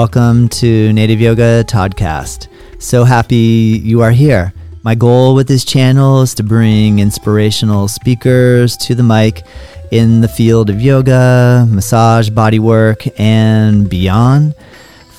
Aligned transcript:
Welcome 0.00 0.48
to 0.60 0.92
Native 0.94 1.20
Yoga 1.20 1.62
Toddcast. 1.64 2.48
So 2.78 3.04
happy 3.04 3.82
you 3.84 4.00
are 4.00 4.12
here. 4.12 4.54
My 4.82 4.94
goal 4.94 5.34
with 5.34 5.46
this 5.46 5.62
channel 5.62 6.22
is 6.22 6.32
to 6.36 6.42
bring 6.42 7.00
inspirational 7.00 7.86
speakers 7.86 8.78
to 8.78 8.94
the 8.94 9.02
mic 9.02 9.42
in 9.90 10.22
the 10.22 10.28
field 10.28 10.70
of 10.70 10.80
yoga, 10.80 11.66
massage, 11.68 12.30
bodywork, 12.30 13.12
and 13.20 13.90
beyond. 13.90 14.54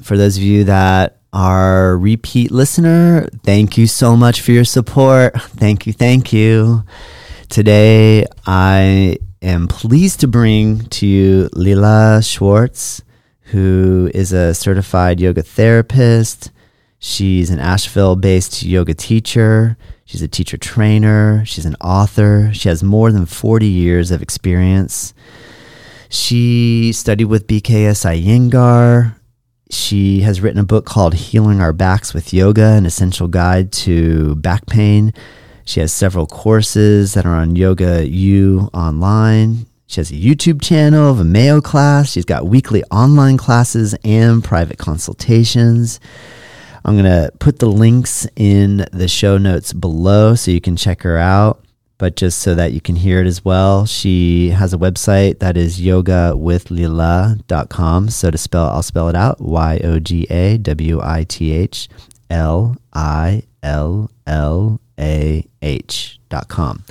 For 0.02 0.16
those 0.16 0.38
of 0.38 0.44
you 0.44 0.64
that 0.64 1.18
are 1.34 1.98
repeat 1.98 2.52
listener, 2.52 3.28
thank 3.44 3.78
you 3.78 3.86
so 3.86 4.16
much 4.16 4.40
for 4.40 4.54
your 4.54 4.64
support. 4.64 5.34
Thank 5.42 5.86
you, 5.86 5.92
thank 5.92 6.32
you. 6.32 6.86
Today, 7.50 8.26
I 8.46 9.18
am 9.42 9.68
pleased 9.68 10.22
to 10.22 10.30
bring 10.30 10.86
to 10.92 11.06
you 11.06 11.50
Lillah 11.52 12.22
Schwartz, 12.24 13.02
who 13.52 14.10
is 14.14 14.32
a 14.32 14.54
certified 14.54 15.20
yoga 15.20 15.44
therapist. 15.44 16.50
She's 16.98 17.50
an 17.50 17.60
Asheville 17.60 18.16
based 18.16 18.64
yoga 18.64 18.94
teacher. 18.94 19.76
She's 20.06 20.22
a 20.22 20.28
teacher 20.28 20.58
trainer. 20.58 21.44
She's 21.46 21.66
an 21.66 21.76
author. 21.82 22.52
She 22.54 22.70
has 22.70 22.84
more 22.84 23.12
than 23.12 23.26
40 23.26 23.66
years 23.66 24.12
of 24.12 24.22
experience. 24.22 25.14
She 26.10 26.92
studied 26.94 27.26
with 27.26 27.48
BKS 27.48 28.06
Iyengar. 28.06 29.16
She 29.72 30.22
has 30.22 30.42
written 30.42 30.60
a 30.60 30.64
book 30.64 30.86
called 30.86 31.16
Healing 31.16 31.60
Our 31.60 31.74
Backs 31.74 32.14
with 32.14 32.34
Yoga, 32.34 32.74
an 32.74 32.86
essential 32.86 33.28
guide 33.28 33.72
to 33.74 34.36
back 34.36 34.68
pain. 34.68 35.12
She 35.66 35.80
has 35.80 35.92
several 35.92 36.28
courses 36.28 37.16
that 37.16 37.26
are 37.26 37.36
on 37.36 37.56
Yoga 37.56 38.08
U 38.08 38.70
online. 38.74 39.66
She 39.88 40.00
has 40.00 40.12
a 40.12 40.16
YouTube 40.16 40.62
channel, 40.62 41.10
of 41.10 41.20
a 41.20 41.24
Vimeo 41.24 41.64
class. 41.64 42.12
She's 42.12 42.26
got 42.26 42.48
weekly 42.48 42.84
online 42.86 43.38
classes 43.38 43.96
and 44.04 44.44
private 44.44 44.78
consultations. 44.78 46.00
I'm 46.86 46.94
going 46.94 47.06
to 47.06 47.32
put 47.40 47.58
the 47.58 47.66
links 47.66 48.28
in 48.36 48.86
the 48.92 49.08
show 49.08 49.40
notes 49.40 49.74
below 49.74 50.36
so 50.36 50.52
you 50.52 50.62
can 50.62 50.76
check 50.76 51.02
her 51.02 51.18
out. 51.18 51.64
But 51.98 52.16
just 52.16 52.38
so 52.40 52.54
that 52.56 52.74
you 52.74 52.82
can 52.82 52.98
hear 52.98 53.22
it 53.22 53.28
as 53.28 53.44
well, 53.44 53.88
she 53.88 54.50
has 54.50 54.72
a 54.74 54.78
website 54.78 55.40
that 55.40 55.58
is 55.58 55.80
yogawithlillah.com. 55.80 58.10
So 58.10 58.30
to 58.30 58.38
spell, 58.38 58.66
I'll 58.66 58.84
spell 58.84 59.10
it 59.10 59.16
out 59.16 59.42
Y 59.42 59.82
O 59.84 59.98
G 60.00 60.28
A 60.30 60.58
W 60.58 61.02
I 61.02 61.24
T 61.24 61.54
H 61.54 61.90
L 62.30 62.76
I 62.94 63.42
L 63.64 64.12
L 64.28 64.80
A 65.00 65.48
H.com. 65.62 66.84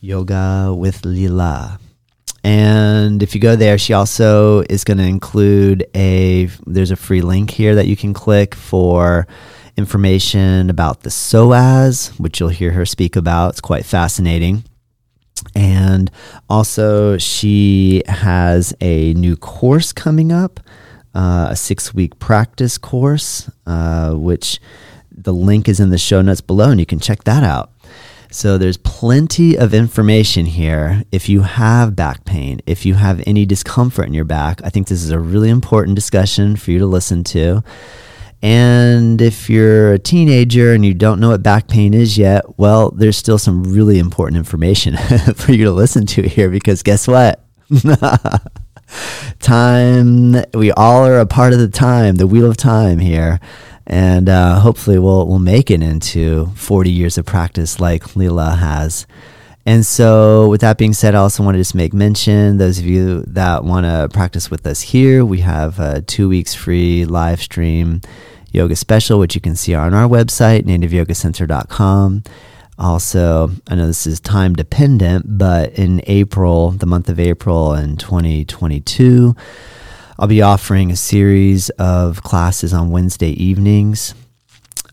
Yoga 0.00 0.72
with 0.74 1.04
Lillah. 1.04 1.78
And 2.42 3.22
if 3.22 3.34
you 3.34 3.40
go 3.40 3.56
there, 3.56 3.76
she 3.76 3.92
also 3.92 4.62
is 4.70 4.84
going 4.84 4.98
to 4.98 5.04
include 5.04 5.86
a 5.94 6.46
there's 6.66 6.90
a 6.90 6.96
free 6.96 7.20
link 7.20 7.50
here 7.50 7.74
that 7.74 7.86
you 7.86 7.96
can 7.96 8.14
click 8.14 8.54
for 8.54 9.26
information 9.76 10.70
about 10.70 11.02
the 11.02 11.10
psoas, 11.10 12.18
which 12.18 12.40
you'll 12.40 12.48
hear 12.48 12.72
her 12.72 12.86
speak 12.86 13.16
about. 13.16 13.50
It's 13.50 13.60
quite 13.60 13.84
fascinating. 13.84 14.64
And 15.54 16.10
also, 16.48 17.18
she 17.18 18.02
has 18.06 18.74
a 18.80 19.14
new 19.14 19.36
course 19.36 19.92
coming 19.92 20.32
up, 20.32 20.60
uh, 21.14 21.48
a 21.50 21.56
six 21.56 21.94
week 21.94 22.18
practice 22.18 22.78
course, 22.78 23.50
uh, 23.66 24.14
which 24.14 24.60
the 25.10 25.32
link 25.32 25.68
is 25.68 25.80
in 25.80 25.90
the 25.90 25.98
show 25.98 26.22
notes 26.22 26.40
below, 26.40 26.70
and 26.70 26.80
you 26.80 26.86
can 26.86 27.00
check 27.00 27.24
that 27.24 27.42
out. 27.42 27.69
So 28.32 28.58
there's 28.58 28.76
plenty 28.76 29.58
of 29.58 29.74
information 29.74 30.46
here. 30.46 31.02
If 31.10 31.28
you 31.28 31.40
have 31.40 31.96
back 31.96 32.24
pain, 32.24 32.60
if 32.64 32.86
you 32.86 32.94
have 32.94 33.20
any 33.26 33.44
discomfort 33.44 34.06
in 34.06 34.14
your 34.14 34.24
back, 34.24 34.60
I 34.62 34.70
think 34.70 34.86
this 34.86 35.02
is 35.02 35.10
a 35.10 35.18
really 35.18 35.50
important 35.50 35.96
discussion 35.96 36.54
for 36.54 36.70
you 36.70 36.78
to 36.78 36.86
listen 36.86 37.24
to. 37.24 37.64
And 38.40 39.20
if 39.20 39.50
you're 39.50 39.94
a 39.94 39.98
teenager 39.98 40.72
and 40.72 40.86
you 40.86 40.94
don't 40.94 41.18
know 41.18 41.30
what 41.30 41.42
back 41.42 41.66
pain 41.66 41.92
is 41.92 42.16
yet, 42.16 42.44
well, 42.56 42.92
there's 42.92 43.16
still 43.16 43.36
some 43.36 43.64
really 43.64 43.98
important 43.98 44.38
information 44.38 44.96
for 45.34 45.50
you 45.52 45.64
to 45.64 45.72
listen 45.72 46.06
to 46.06 46.22
here 46.22 46.50
because 46.50 46.84
guess 46.84 47.08
what? 47.08 47.44
time, 49.40 50.36
we 50.54 50.70
all 50.72 51.04
are 51.04 51.18
a 51.18 51.26
part 51.26 51.52
of 51.52 51.58
the 51.58 51.68
time, 51.68 52.14
the 52.14 52.28
wheel 52.28 52.48
of 52.48 52.56
time 52.56 53.00
here 53.00 53.40
and 53.90 54.28
uh, 54.28 54.60
hopefully 54.60 55.00
we'll 55.00 55.26
we'll 55.26 55.40
make 55.40 55.68
it 55.68 55.82
into 55.82 56.46
40 56.54 56.90
years 56.90 57.18
of 57.18 57.26
practice 57.26 57.80
like 57.80 58.14
Lillah 58.14 58.54
has. 58.54 59.04
And 59.66 59.84
so, 59.84 60.48
with 60.48 60.62
that 60.62 60.78
being 60.78 60.94
said, 60.94 61.14
I 61.14 61.18
also 61.18 61.42
want 61.42 61.56
to 61.56 61.60
just 61.60 61.74
make 61.74 61.92
mention 61.92 62.56
those 62.56 62.78
of 62.78 62.86
you 62.86 63.22
that 63.26 63.64
want 63.64 63.84
to 63.84 64.08
practice 64.12 64.50
with 64.50 64.64
us 64.64 64.80
here, 64.80 65.24
we 65.24 65.40
have 65.40 65.78
a 65.80 66.02
two 66.02 66.28
weeks 66.28 66.54
free 66.54 67.04
live 67.04 67.42
stream 67.42 68.00
yoga 68.52 68.76
special, 68.76 69.18
which 69.18 69.34
you 69.34 69.40
can 69.40 69.56
see 69.56 69.74
on 69.74 69.92
our 69.92 70.08
website, 70.08 70.62
nativeyogacenter.com. 70.62 72.22
Also, 72.78 73.50
I 73.68 73.74
know 73.74 73.88
this 73.88 74.06
is 74.06 74.20
time 74.20 74.54
dependent, 74.54 75.36
but 75.36 75.72
in 75.74 76.00
April, 76.06 76.70
the 76.70 76.86
month 76.86 77.08
of 77.08 77.20
April 77.20 77.74
in 77.74 77.96
2022, 77.96 79.36
I'll 80.20 80.26
be 80.26 80.42
offering 80.42 80.92
a 80.92 80.96
series 80.96 81.70
of 81.70 82.22
classes 82.22 82.74
on 82.74 82.90
Wednesday 82.90 83.30
evenings 83.42 84.14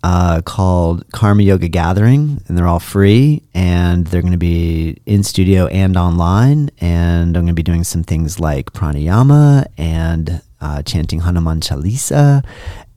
uh, 0.01 0.41
called 0.41 1.03
Karma 1.11 1.43
Yoga 1.43 1.67
Gathering, 1.67 2.41
and 2.47 2.57
they're 2.57 2.65
all 2.65 2.79
free, 2.79 3.43
and 3.53 4.07
they're 4.07 4.21
going 4.21 4.31
to 4.31 4.37
be 4.37 5.01
in 5.05 5.23
studio 5.23 5.67
and 5.67 5.97
online. 5.97 6.69
And 6.79 7.35
I'm 7.35 7.43
going 7.43 7.47
to 7.47 7.53
be 7.53 7.61
doing 7.61 7.83
some 7.83 8.03
things 8.03 8.39
like 8.39 8.71
pranayama 8.71 9.65
and 9.77 10.41
uh, 10.61 10.81
chanting 10.83 11.19
Hanuman 11.19 11.59
Chalisa 11.59 12.45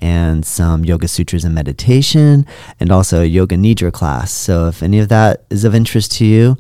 and 0.01 0.47
some 0.47 0.85
yoga 0.85 1.09
sutras 1.09 1.45
and 1.45 1.53
meditation, 1.53 2.47
and 2.79 2.93
also 2.93 3.23
a 3.23 3.27
yoga 3.27 3.57
nidra 3.57 3.93
class. 3.93 4.31
So 4.31 4.69
if 4.69 4.85
any 4.85 5.01
of 5.01 5.09
that 5.09 5.47
is 5.51 5.65
of 5.65 5.75
interest 5.75 6.13
to 6.19 6.25
you, 6.25 6.57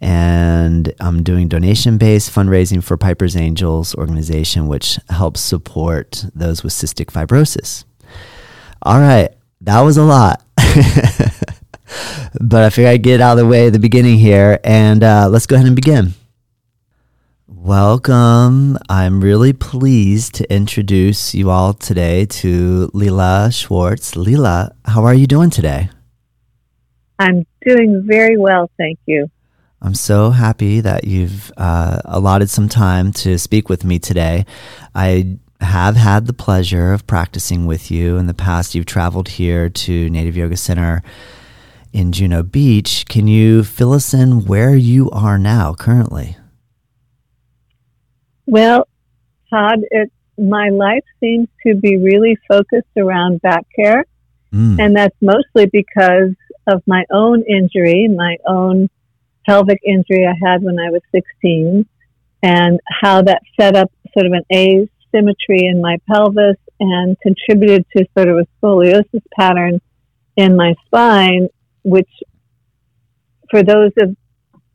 and 0.00 0.92
I'm 1.00 1.22
doing 1.22 1.48
donation 1.48 1.98
based 1.98 2.30
fundraising 2.30 2.82
for 2.82 2.96
Piper's 2.96 3.36
Angels 3.36 3.94
organization, 3.94 4.66
which 4.66 4.98
helps 5.10 5.40
support 5.40 6.24
those 6.34 6.62
with 6.62 6.72
cystic 6.72 7.06
fibrosis. 7.06 7.84
All 8.82 8.98
right, 8.98 9.28
that 9.60 9.80
was 9.80 9.96
a 9.98 10.04
lot. 10.04 10.42
but 12.40 12.62
I 12.62 12.70
figured 12.70 12.92
I'd 12.92 13.02
get 13.02 13.20
out 13.20 13.32
of 13.32 13.38
the 13.38 13.46
way 13.46 13.66
at 13.66 13.72
the 13.72 13.78
beginning 13.78 14.18
here, 14.18 14.58
and 14.64 15.04
uh, 15.04 15.28
let's 15.30 15.46
go 15.46 15.56
ahead 15.56 15.66
and 15.66 15.76
begin. 15.76 16.14
Welcome. 17.46 18.78
I'm 18.88 19.20
really 19.20 19.52
pleased 19.52 20.34
to 20.36 20.50
introduce 20.50 21.34
you 21.34 21.50
all 21.50 21.74
today 21.74 22.24
to 22.24 22.90
Lillah 22.94 23.50
Schwartz. 23.52 24.16
Lillah, 24.16 24.74
how 24.86 25.04
are 25.04 25.12
you 25.12 25.26
doing 25.26 25.50
today? 25.50 25.90
I'm 27.18 27.44
doing 27.66 28.02
very 28.06 28.38
well, 28.38 28.70
thank 28.78 28.98
you. 29.04 29.30
I'm 29.82 29.94
so 29.94 30.30
happy 30.30 30.80
that 30.80 31.04
you've 31.04 31.50
uh, 31.56 32.00
allotted 32.04 32.50
some 32.50 32.68
time 32.68 33.12
to 33.12 33.38
speak 33.38 33.68
with 33.70 33.82
me 33.82 33.98
today. 33.98 34.44
I 34.94 35.38
have 35.60 35.96
had 35.96 36.26
the 36.26 36.34
pleasure 36.34 36.92
of 36.92 37.06
practicing 37.06 37.66
with 37.66 37.90
you 37.90 38.18
in 38.18 38.26
the 38.26 38.34
past. 38.34 38.74
You've 38.74 38.86
traveled 38.86 39.28
here 39.28 39.70
to 39.70 40.10
Native 40.10 40.36
Yoga 40.36 40.56
Center 40.56 41.02
in 41.94 42.12
Juno 42.12 42.42
Beach. 42.42 43.06
Can 43.08 43.26
you 43.26 43.64
fill 43.64 43.94
us 43.94 44.12
in 44.12 44.44
where 44.44 44.74
you 44.74 45.10
are 45.10 45.38
now 45.38 45.74
currently? 45.74 46.36
Well, 48.46 48.86
Todd, 49.48 49.80
it, 49.90 50.12
my 50.36 50.68
life 50.68 51.04
seems 51.20 51.48
to 51.66 51.74
be 51.74 51.96
really 51.96 52.36
focused 52.48 52.96
around 52.98 53.40
back 53.40 53.66
care. 53.74 54.04
Mm. 54.52 54.78
And 54.78 54.96
that's 54.96 55.16
mostly 55.22 55.66
because 55.66 56.34
of 56.66 56.82
my 56.86 57.04
own 57.10 57.44
injury, 57.44 58.08
my 58.08 58.36
own 58.46 58.90
pelvic 59.50 59.80
injury 59.84 60.24
I 60.24 60.34
had 60.48 60.62
when 60.62 60.78
I 60.78 60.90
was 60.90 61.02
16 61.12 61.84
and 62.42 62.80
how 62.88 63.22
that 63.22 63.42
set 63.60 63.74
up 63.74 63.90
sort 64.16 64.26
of 64.26 64.32
an 64.32 64.44
asymmetry 64.52 65.66
in 65.66 65.80
my 65.80 65.96
pelvis 66.08 66.56
and 66.78 67.16
contributed 67.20 67.84
to 67.96 68.06
sort 68.16 68.28
of 68.28 68.38
a 68.38 68.46
scoliosis 68.56 69.22
pattern 69.36 69.80
in 70.36 70.56
my 70.56 70.74
spine, 70.86 71.48
which 71.82 72.08
for 73.50 73.64
those 73.64 73.90
of 73.98 74.16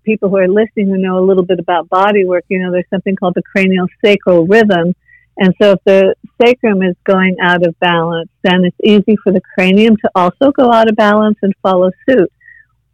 people 0.03 0.29
who 0.29 0.37
are 0.37 0.47
listening 0.47 0.89
who 0.89 0.97
know 0.97 1.17
a 1.19 1.25
little 1.25 1.45
bit 1.45 1.59
about 1.59 1.87
body 1.87 2.25
work, 2.25 2.43
you 2.49 2.59
know, 2.59 2.69
there's 2.69 2.89
something 2.89 3.15
called 3.15 3.33
the 3.33 3.43
cranial 3.43 3.87
sacral 4.03 4.45
rhythm. 4.45 4.93
And 5.37 5.53
so 5.61 5.71
if 5.71 5.79
the 5.85 6.15
sacrum 6.41 6.83
is 6.83 6.95
going 7.05 7.37
out 7.41 7.65
of 7.65 7.79
balance, 7.79 8.29
then 8.43 8.65
it's 8.65 8.77
easy 8.83 9.17
for 9.23 9.31
the 9.31 9.41
cranium 9.53 9.95
to 9.97 10.11
also 10.15 10.51
go 10.51 10.71
out 10.71 10.89
of 10.89 10.97
balance 10.97 11.37
and 11.41 11.53
follow 11.63 11.91
suit 12.07 12.31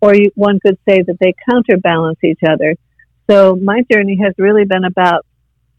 or 0.02 0.16
you, 0.16 0.32
one 0.36 0.60
could 0.60 0.78
say 0.88 1.04
that 1.04 1.18
they 1.20 1.34
counterbalance 1.50 2.20
each 2.24 2.40
other. 2.48 2.76
So 3.30 3.56
my 3.56 3.84
journey 3.92 4.20
has 4.24 4.34
really 4.38 4.66
been 4.66 4.84
about 4.84 5.26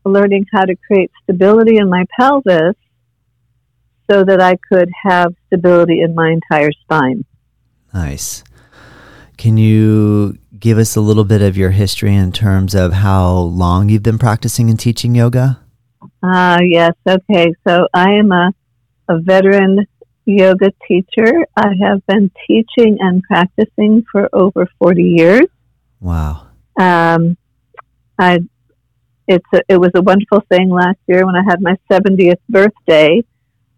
learning 0.05 0.47
how 0.53 0.65
to 0.65 0.75
create 0.77 1.11
stability 1.23 1.77
in 1.77 1.89
my 1.89 2.05
pelvis 2.19 2.75
so 4.11 4.25
that 4.25 4.41
I 4.41 4.57
could 4.57 4.91
have 5.05 5.35
stability 5.47 6.01
in 6.01 6.15
my 6.15 6.31
entire 6.31 6.73
spine. 6.73 7.25
Nice. 7.93 8.43
Can 9.37 9.57
you 9.57 10.39
give 10.59 10.79
us 10.79 10.97
a 10.97 11.01
little 11.01 11.25
bit 11.25 11.43
of 11.43 11.57
your 11.57 11.71
history 11.71 12.15
in 12.15 12.33
terms 12.33 12.75
of 12.75 12.93
how 12.93 13.35
long 13.35 13.89
you've 13.89 14.03
been 14.03 14.19
practicing 14.19 14.71
and 14.71 14.79
teaching 14.79 15.15
yoga? 15.15 15.61
Ah, 16.23 16.55
uh, 16.55 16.59
yes. 16.63 16.93
Okay. 17.09 17.53
So 17.67 17.87
I 17.93 18.13
am 18.13 18.31
a, 18.33 18.53
a 19.09 19.19
veteran 19.21 19.87
yoga 20.25 20.73
teacher. 20.87 21.47
I 21.57 21.71
have 21.83 22.07
been 22.07 22.31
teaching 22.47 22.99
and 23.01 23.23
practicing 23.23 24.05
for 24.11 24.29
over 24.33 24.69
40 24.79 25.03
years. 25.03 25.47
Wow. 26.01 26.49
Um, 26.79 27.37
I, 28.19 28.41
it's 29.27 29.47
a, 29.55 29.61
it 29.69 29.77
was 29.79 29.91
a 29.95 30.03
wonderful 30.03 30.43
thing 30.49 30.71
last 30.71 30.99
year 31.07 31.25
when 31.27 31.37
I 31.37 31.43
had 31.49 31.61
my 31.61 31.77
70th 31.91 32.41
birthday. 32.49 33.23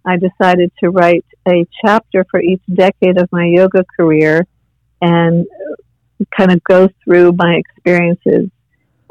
I 0.06 0.16
decided 0.16 0.70
to 0.80 0.90
write 0.90 1.24
a 1.48 1.66
chapter 1.84 2.26
for 2.30 2.40
each 2.40 2.62
decade 2.72 3.18
of 3.18 3.28
my 3.32 3.46
yoga 3.46 3.84
career 3.96 4.46
and 5.00 5.46
kind 6.36 6.52
of 6.52 6.62
go 6.64 6.88
through 7.02 7.32
my 7.32 7.54
experiences 7.54 8.50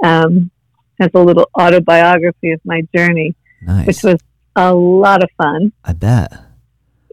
um, 0.03 0.51
as 0.99 1.09
a 1.13 1.19
little 1.19 1.49
autobiography 1.59 2.51
of 2.51 2.61
my 2.63 2.81
journey, 2.95 3.35
nice. 3.61 3.87
which 3.87 4.03
was 4.03 4.19
a 4.55 4.73
lot 4.73 5.23
of 5.23 5.29
fun. 5.37 5.73
I 5.83 5.93
bet. 5.93 6.31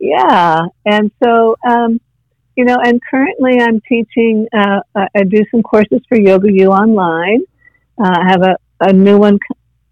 Yeah. 0.01 0.63
And 0.87 1.11
so, 1.23 1.57
um, 1.65 2.01
you 2.57 2.65
know, 2.65 2.79
and 2.83 3.01
currently 3.09 3.61
I'm 3.61 3.81
teaching, 3.83 4.49
uh, 4.53 4.81
I 4.95 5.25
do 5.25 5.45
some 5.51 5.63
courses 5.63 6.01
for 6.09 6.19
Yoga 6.19 6.51
U 6.51 6.71
online. 6.71 7.43
Uh, 7.99 8.17
I 8.19 8.31
have 8.31 8.43
a, 8.43 8.57
a 8.81 8.93
new 8.93 9.19
one 9.19 9.39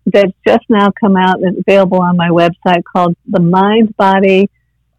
that's 0.07 0.33
just 0.47 0.65
now 0.71 0.91
come 0.99 1.17
out 1.17 1.37
that's 1.43 1.59
available 1.59 2.01
on 2.01 2.17
my 2.17 2.31
website 2.31 2.83
called 2.91 3.15
The 3.27 3.41
Mind 3.41 3.95
Body 3.97 4.51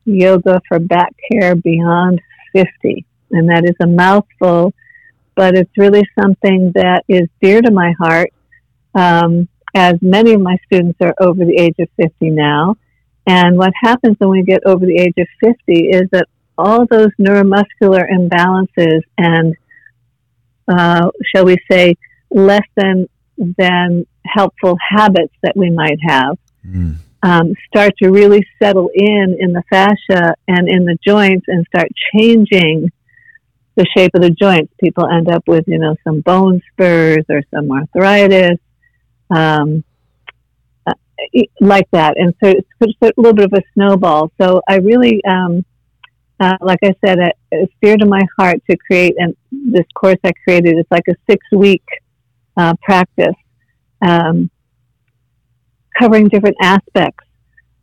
Yoga 0.06 0.62
for 0.68 0.78
Back 0.80 1.16
Care 1.32 1.56
Beyond 1.56 2.22
50. 2.54 3.06
And 3.32 3.50
that 3.50 3.66
is 3.66 3.76
a 3.82 3.88
mouthful, 3.88 4.74
but 5.36 5.56
it's 5.56 5.72
really 5.78 6.04
something 6.20 6.72
that 6.76 7.04
is 7.08 7.28
dear 7.42 7.62
to 7.62 7.72
my 7.72 7.94
heart. 8.00 8.32
Um, 8.94 9.48
as 9.76 9.96
many 10.02 10.34
of 10.34 10.42
my 10.42 10.58
students 10.66 10.98
are 11.02 11.14
over 11.20 11.46
the 11.46 11.58
age 11.58 11.76
of 11.80 11.90
50 11.98 12.30
now. 12.32 12.76
And 13.27 13.57
what 13.57 13.71
happens 13.81 14.16
when 14.19 14.30
we 14.30 14.44
get 14.44 14.62
over 14.66 14.86
the 14.86 14.98
age 14.98 15.13
of 15.18 15.27
50 15.42 15.89
is 15.89 16.10
that 16.12 16.27
all 16.57 16.86
those 16.86 17.10
neuromuscular 17.19 18.06
imbalances 18.12 19.01
and, 19.18 19.56
uh, 20.68 21.10
shall 21.33 21.45
we 21.45 21.57
say, 21.69 21.95
less 22.31 22.68
than, 22.75 23.07
than 23.38 24.06
helpful 24.25 24.77
habits 24.89 25.33
that 25.42 25.56
we 25.56 25.69
might 25.69 25.98
have 26.01 26.38
mm. 26.66 26.95
um, 27.24 27.54
start 27.68 27.94
to 28.01 28.10
really 28.10 28.45
settle 28.62 28.89
in 28.94 29.38
in 29.39 29.54
the 29.54 29.63
fascia 29.69 30.36
and 30.48 30.68
in 30.68 30.86
the 30.86 30.98
joints 31.06 31.45
and 31.48 31.65
start 31.68 31.89
changing 32.13 32.92
the 33.75 33.86
shape 33.95 34.12
of 34.13 34.22
the 34.22 34.30
joints. 34.30 34.74
People 34.80 35.07
end 35.07 35.30
up 35.30 35.48
with, 35.48 35.63
you 35.68 35.80
know, 35.80 35.95
some 36.04 36.22
bone 36.22 36.62
spurs 36.72 37.25
or 37.30 37.42
some 37.54 37.72
arthritis. 37.72 38.60
Um, 39.30 39.83
like 41.60 41.88
that. 41.92 42.18
And 42.18 42.33
so 42.44 42.50
it's 42.50 42.98
a 43.01 43.12
little 43.18 43.33
bit 43.33 43.45
of 43.45 43.54
a 43.54 43.62
snowball. 43.74 44.31
So 44.39 44.62
I 44.68 44.77
really, 44.77 45.21
um, 45.25 45.66
uh, 46.39 46.57
like 46.62 46.80
I 46.83 46.94
said, 47.06 47.19
it, 47.19 47.36
it's 47.51 47.74
dear 47.81 47.98
to 47.98 48.06
my 48.06 48.21
heart 48.38 48.57
to 48.69 48.77
create 48.77 49.16
and 49.18 49.36
this 49.51 49.86
course 49.95 50.19
I 50.24 50.31
created. 50.44 50.77
It's 50.77 50.92
like 50.92 51.07
a 51.10 51.16
six 51.30 51.45
week 51.51 51.83
uh, 52.57 52.74
practice 52.81 53.36
um, 54.01 54.50
covering 55.98 56.27
different 56.27 56.57
aspects 56.62 57.25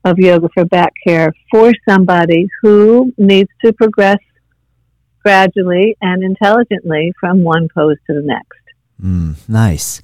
of 0.04 0.18
yoga 0.18 0.48
for 0.54 0.64
back 0.64 0.92
care 1.06 1.32
for 1.50 1.72
somebody 1.88 2.46
who 2.62 3.12
needs 3.18 3.50
to 3.64 3.72
progress 3.72 4.18
gradually 5.24 5.96
and 6.00 6.22
intelligently 6.22 7.12
from 7.18 7.42
one 7.42 7.68
pose 7.74 7.96
to 8.06 8.14
the 8.14 8.22
next. 8.22 8.60
Mm, 9.02 9.36
nice. 9.48 10.00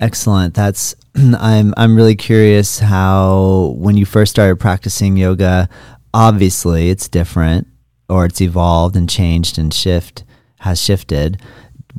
Excellent. 0.00 0.54
That's 0.54 0.94
I'm 1.14 1.72
I'm 1.76 1.96
really 1.96 2.16
curious 2.16 2.78
how 2.78 3.74
when 3.78 3.96
you 3.96 4.04
first 4.04 4.30
started 4.30 4.56
practicing 4.56 5.16
yoga, 5.16 5.68
obviously 6.12 6.90
it's 6.90 7.08
different 7.08 7.66
or 8.08 8.26
it's 8.26 8.40
evolved 8.40 8.96
and 8.96 9.08
changed 9.08 9.58
and 9.58 9.72
shift 9.72 10.24
has 10.60 10.80
shifted. 10.80 11.40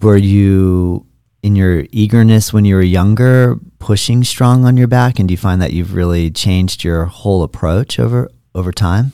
Were 0.01 0.17
you 0.17 1.05
in 1.43 1.55
your 1.55 1.85
eagerness 1.91 2.51
when 2.51 2.65
you 2.65 2.75
were 2.75 2.81
younger 2.81 3.57
pushing 3.79 4.23
strong 4.23 4.65
on 4.65 4.75
your 4.77 4.87
back 4.87 5.19
and 5.19 5.27
do 5.27 5.33
you 5.33 5.37
find 5.37 5.61
that 5.61 5.73
you've 5.73 5.93
really 5.93 6.29
changed 6.29 6.83
your 6.83 7.05
whole 7.05 7.43
approach 7.43 7.99
over 7.99 8.29
over 8.53 8.71
time? 8.71 9.13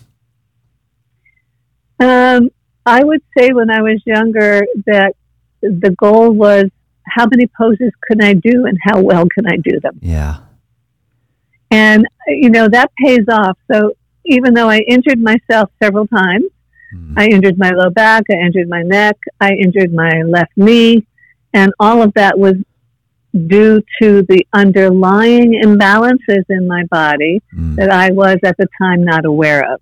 Um, 1.99 2.49
I 2.85 3.03
would 3.03 3.21
say 3.37 3.51
when 3.53 3.69
I 3.69 3.81
was 3.81 4.01
younger 4.05 4.65
that 4.87 5.15
the 5.61 5.95
goal 5.97 6.31
was 6.31 6.65
how 7.05 7.25
many 7.25 7.47
poses 7.47 7.91
can 8.09 8.21
I 8.23 8.33
do 8.33 8.65
and 8.65 8.77
how 8.81 9.01
well 9.01 9.27
can 9.27 9.45
I 9.47 9.57
do 9.57 9.79
them? 9.79 9.99
Yeah. 10.01 10.37
And, 11.71 12.05
you 12.27 12.49
know, 12.49 12.67
that 12.69 12.91
pays 13.03 13.25
off. 13.31 13.57
So 13.71 13.93
even 14.25 14.53
though 14.53 14.69
I 14.69 14.79
injured 14.79 15.19
myself 15.19 15.71
several 15.81 16.07
times, 16.07 16.45
mm. 16.95 17.13
I 17.17 17.27
injured 17.27 17.57
my 17.57 17.71
low 17.71 17.89
back, 17.89 18.23
I 18.29 18.35
injured 18.35 18.69
my 18.69 18.83
neck, 18.83 19.17
I 19.41 19.53
injured 19.53 19.93
my 19.93 20.21
left 20.21 20.51
knee, 20.55 21.05
and 21.53 21.73
all 21.79 22.01
of 22.01 22.13
that 22.13 22.37
was 22.37 22.55
due 23.47 23.81
to 23.99 24.21
the 24.29 24.45
underlying 24.53 25.59
imbalances 25.63 26.43
in 26.49 26.67
my 26.67 26.83
body 26.91 27.41
mm. 27.53 27.75
that 27.75 27.89
I 27.89 28.11
was 28.11 28.37
at 28.43 28.55
the 28.57 28.67
time 28.77 29.03
not 29.03 29.25
aware 29.25 29.73
of. 29.73 29.81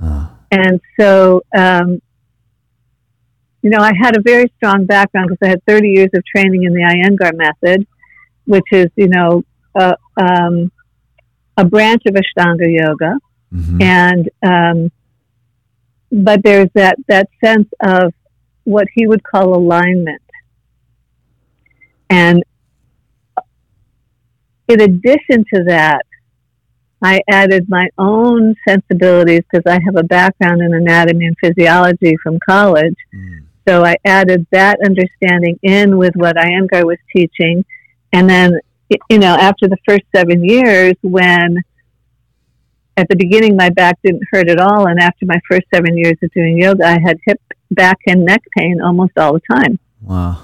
Huh. 0.00 0.26
And 0.52 0.80
so 0.98 1.42
um, 1.56 2.00
you 3.64 3.70
know, 3.70 3.78
I 3.78 3.92
had 3.98 4.14
a 4.14 4.20
very 4.20 4.52
strong 4.58 4.84
background 4.84 5.30
because 5.30 5.46
I 5.46 5.48
had 5.48 5.64
30 5.64 5.88
years 5.88 6.10
of 6.12 6.22
training 6.26 6.64
in 6.64 6.74
the 6.74 6.82
Iyengar 6.82 7.32
method, 7.34 7.86
which 8.44 8.66
is, 8.70 8.88
you 8.94 9.08
know, 9.08 9.42
a, 9.74 9.96
um, 10.18 10.70
a 11.56 11.64
branch 11.64 12.02
of 12.06 12.14
Ashtanga 12.14 12.70
yoga. 12.70 13.14
Mm-hmm. 13.54 13.80
And, 13.80 14.30
um, 14.46 14.92
but 16.12 16.42
there's 16.44 16.68
that, 16.74 16.98
that 17.08 17.30
sense 17.42 17.70
of 17.82 18.12
what 18.64 18.86
he 18.94 19.06
would 19.06 19.22
call 19.24 19.54
alignment. 19.54 20.20
And 22.10 22.44
in 24.68 24.80
addition 24.82 25.46
to 25.54 25.64
that, 25.68 26.02
I 27.00 27.22
added 27.30 27.70
my 27.70 27.88
own 27.96 28.56
sensibilities 28.68 29.40
because 29.50 29.64
I 29.66 29.80
have 29.82 29.96
a 29.96 30.02
background 30.02 30.60
in 30.60 30.74
anatomy 30.74 31.24
and 31.24 31.36
physiology 31.40 32.18
from 32.22 32.38
college. 32.46 32.96
Mm. 33.14 33.46
So 33.66 33.84
I 33.84 33.96
added 34.04 34.46
that 34.50 34.78
understanding 34.84 35.58
in 35.62 35.96
with 35.96 36.14
what 36.14 36.36
Iyengar 36.36 36.84
was 36.84 36.98
teaching. 37.14 37.64
And 38.12 38.28
then, 38.28 38.60
you 39.10 39.18
know, 39.18 39.34
after 39.34 39.68
the 39.68 39.78
first 39.86 40.04
seven 40.14 40.44
years, 40.44 40.94
when 41.02 41.62
at 42.96 43.08
the 43.08 43.16
beginning 43.16 43.56
my 43.56 43.70
back 43.70 43.98
didn't 44.04 44.22
hurt 44.30 44.48
at 44.48 44.60
all, 44.60 44.86
and 44.86 45.00
after 45.00 45.26
my 45.26 45.40
first 45.48 45.64
seven 45.74 45.96
years 45.96 46.16
of 46.22 46.30
doing 46.32 46.58
yoga, 46.58 46.84
I 46.86 46.98
had 47.00 47.18
hip, 47.24 47.40
back, 47.70 47.98
and 48.06 48.24
neck 48.24 48.42
pain 48.56 48.80
almost 48.80 49.16
all 49.18 49.32
the 49.32 49.40
time. 49.50 49.78
Wow. 50.00 50.42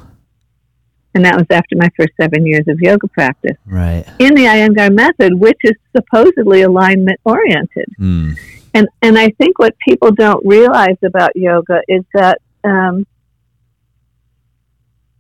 And 1.15 1.25
that 1.25 1.37
was 1.37 1.47
after 1.51 1.77
my 1.77 1.91
first 1.97 2.13
seven 2.21 2.47
years 2.47 2.65
of 2.69 2.81
yoga 2.81 3.09
practice. 3.09 3.57
Right. 3.67 4.05
In 4.19 4.35
the 4.35 4.45
Iyengar 4.45 4.95
method, 4.95 5.35
which 5.35 5.59
is 5.65 5.75
supposedly 5.95 6.63
alignment 6.63 7.21
oriented. 7.25 7.87
Mm. 7.99 8.39
And, 8.75 8.89
and 9.03 9.19
I 9.19 9.31
think 9.31 9.59
what 9.59 9.77
people 9.79 10.13
don't 10.13 10.45
realize 10.47 10.97
about 11.05 11.35
yoga 11.35 11.83
is 11.89 12.05
that 12.15 12.41
um, 12.65 13.07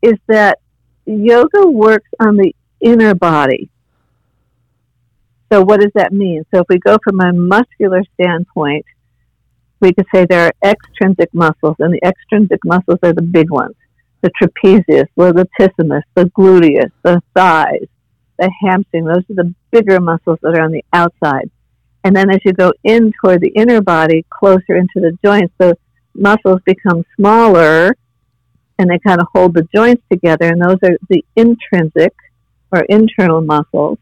is 0.02 0.14
that 0.28 0.58
yoga 1.04 1.66
works 1.66 2.08
on 2.18 2.36
the 2.36 2.54
inner 2.80 3.14
body. 3.14 3.70
So, 5.52 5.62
what 5.62 5.80
does 5.80 5.92
that 5.94 6.12
mean? 6.12 6.44
So, 6.52 6.60
if 6.60 6.66
we 6.68 6.78
go 6.78 6.98
from 7.02 7.20
a 7.20 7.32
muscular 7.32 8.02
standpoint, 8.14 8.86
we 9.80 9.92
could 9.92 10.06
say 10.14 10.26
there 10.26 10.46
are 10.46 10.70
extrinsic 10.70 11.32
muscles, 11.32 11.76
and 11.78 11.92
the 11.92 12.00
extrinsic 12.06 12.60
muscles 12.64 12.98
are 13.02 13.12
the 13.12 13.22
big 13.22 13.50
ones 13.50 13.74
the 14.22 14.30
trapezius, 14.30 15.06
the 15.16 15.32
latissimus, 15.32 16.02
the 16.14 16.24
gluteus, 16.36 16.90
the 17.02 17.22
thighs, 17.34 17.86
the 18.38 18.50
hamstring. 18.62 19.04
Those 19.04 19.24
are 19.30 19.34
the 19.34 19.54
bigger 19.70 20.00
muscles 20.00 20.38
that 20.42 20.58
are 20.58 20.62
on 20.62 20.72
the 20.72 20.84
outside. 20.92 21.50
And 22.04 22.16
then 22.16 22.30
as 22.30 22.40
you 22.44 22.52
go 22.52 22.72
in 22.84 23.12
toward 23.20 23.40
the 23.40 23.48
inner 23.48 23.80
body, 23.80 24.24
closer 24.30 24.76
into 24.76 24.96
the 24.96 25.16
joints, 25.24 25.52
the 25.58 25.76
muscles 26.14 26.60
become 26.64 27.04
smaller 27.16 27.96
and 28.78 28.90
they 28.90 28.98
kind 28.98 29.20
of 29.20 29.26
hold 29.34 29.54
the 29.54 29.68
joints 29.74 30.02
together, 30.10 30.46
and 30.46 30.62
those 30.62 30.78
are 30.82 30.96
the 31.10 31.22
intrinsic 31.36 32.14
or 32.72 32.80
internal 32.88 33.42
muscles. 33.42 33.98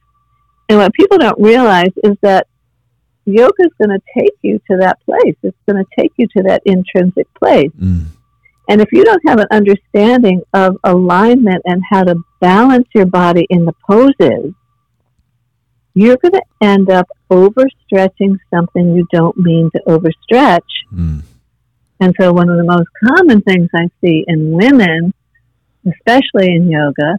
And 0.68 0.78
what 0.78 0.92
people 0.92 1.18
don't 1.18 1.40
realize 1.40 1.90
is 2.04 2.16
that 2.22 2.46
yoga 3.24 3.54
is 3.58 3.72
going 3.78 3.90
to 3.90 4.00
take 4.16 4.36
you 4.42 4.60
to 4.70 4.76
that 4.78 4.98
place. 5.04 5.34
It's 5.42 5.56
going 5.68 5.84
to 5.84 5.90
take 5.98 6.12
you 6.16 6.28
to 6.36 6.42
that 6.44 6.62
intrinsic 6.64 7.26
place. 7.34 7.72
Mm. 7.78 8.06
And 8.68 8.80
if 8.80 8.92
you 8.92 9.02
don't 9.02 9.22
have 9.26 9.40
an 9.40 9.48
understanding 9.50 10.42
of 10.52 10.76
alignment 10.84 11.62
and 11.64 11.82
how 11.90 12.04
to 12.04 12.16
balance 12.40 12.86
your 12.94 13.06
body 13.06 13.46
in 13.50 13.64
the 13.64 13.74
poses, 13.84 14.52
you're 15.94 16.18
going 16.18 16.34
to 16.34 16.42
end 16.62 16.90
up 16.90 17.08
overstretching 17.30 18.36
something 18.54 18.94
you 18.94 19.06
don't 19.10 19.36
mean 19.36 19.70
to 19.74 19.82
overstretch. 19.86 20.60
Mm. 20.94 21.22
And 22.00 22.14
so, 22.20 22.32
one 22.32 22.48
of 22.48 22.56
the 22.56 22.64
most 22.64 22.88
common 23.04 23.40
things 23.42 23.68
I 23.74 23.90
see 24.00 24.24
in 24.26 24.52
women, 24.52 25.12
especially 25.86 26.54
in 26.54 26.70
yoga, 26.70 27.18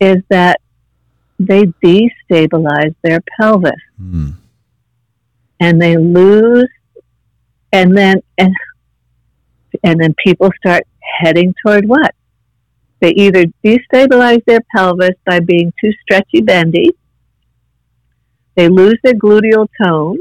is 0.00 0.16
that 0.30 0.60
they 1.38 1.64
destabilize 1.84 2.94
their 3.02 3.20
pelvis 3.38 3.72
mm. 4.00 4.34
and 5.60 5.80
they 5.80 5.96
lose, 5.96 6.68
and 7.72 7.96
then 7.96 8.22
and 8.38 8.54
and 9.84 10.00
then 10.00 10.14
people 10.24 10.50
start 10.58 10.84
heading 11.00 11.54
toward 11.64 11.86
what? 11.86 12.14
They 13.00 13.10
either 13.10 13.44
destabilize 13.64 14.44
their 14.46 14.60
pelvis 14.74 15.16
by 15.24 15.40
being 15.40 15.72
too 15.80 15.92
stretchy 16.02 16.40
bendy, 16.40 16.90
they 18.56 18.68
lose 18.68 18.98
their 19.04 19.14
gluteal 19.14 19.68
tone, 19.80 20.18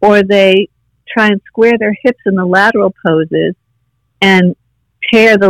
or 0.00 0.22
they 0.22 0.68
try 1.08 1.28
and 1.28 1.40
square 1.46 1.74
their 1.78 1.96
hips 2.02 2.20
in 2.26 2.34
the 2.34 2.44
lateral 2.46 2.94
poses 3.04 3.54
and 4.20 4.56
tear 5.12 5.36
the 5.36 5.46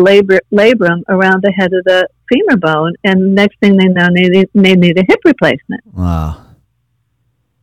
labrum 0.52 1.02
around 1.08 1.42
the 1.42 1.52
head 1.52 1.72
of 1.72 1.84
the 1.84 2.08
femur 2.28 2.56
bone, 2.56 2.94
and 3.04 3.34
next 3.34 3.58
thing 3.60 3.76
they 3.76 3.86
know, 3.86 4.08
they, 4.14 4.46
they 4.54 4.74
need 4.74 4.98
a 4.98 5.04
hip 5.06 5.20
replacement. 5.24 5.82
Wow. 5.92 6.46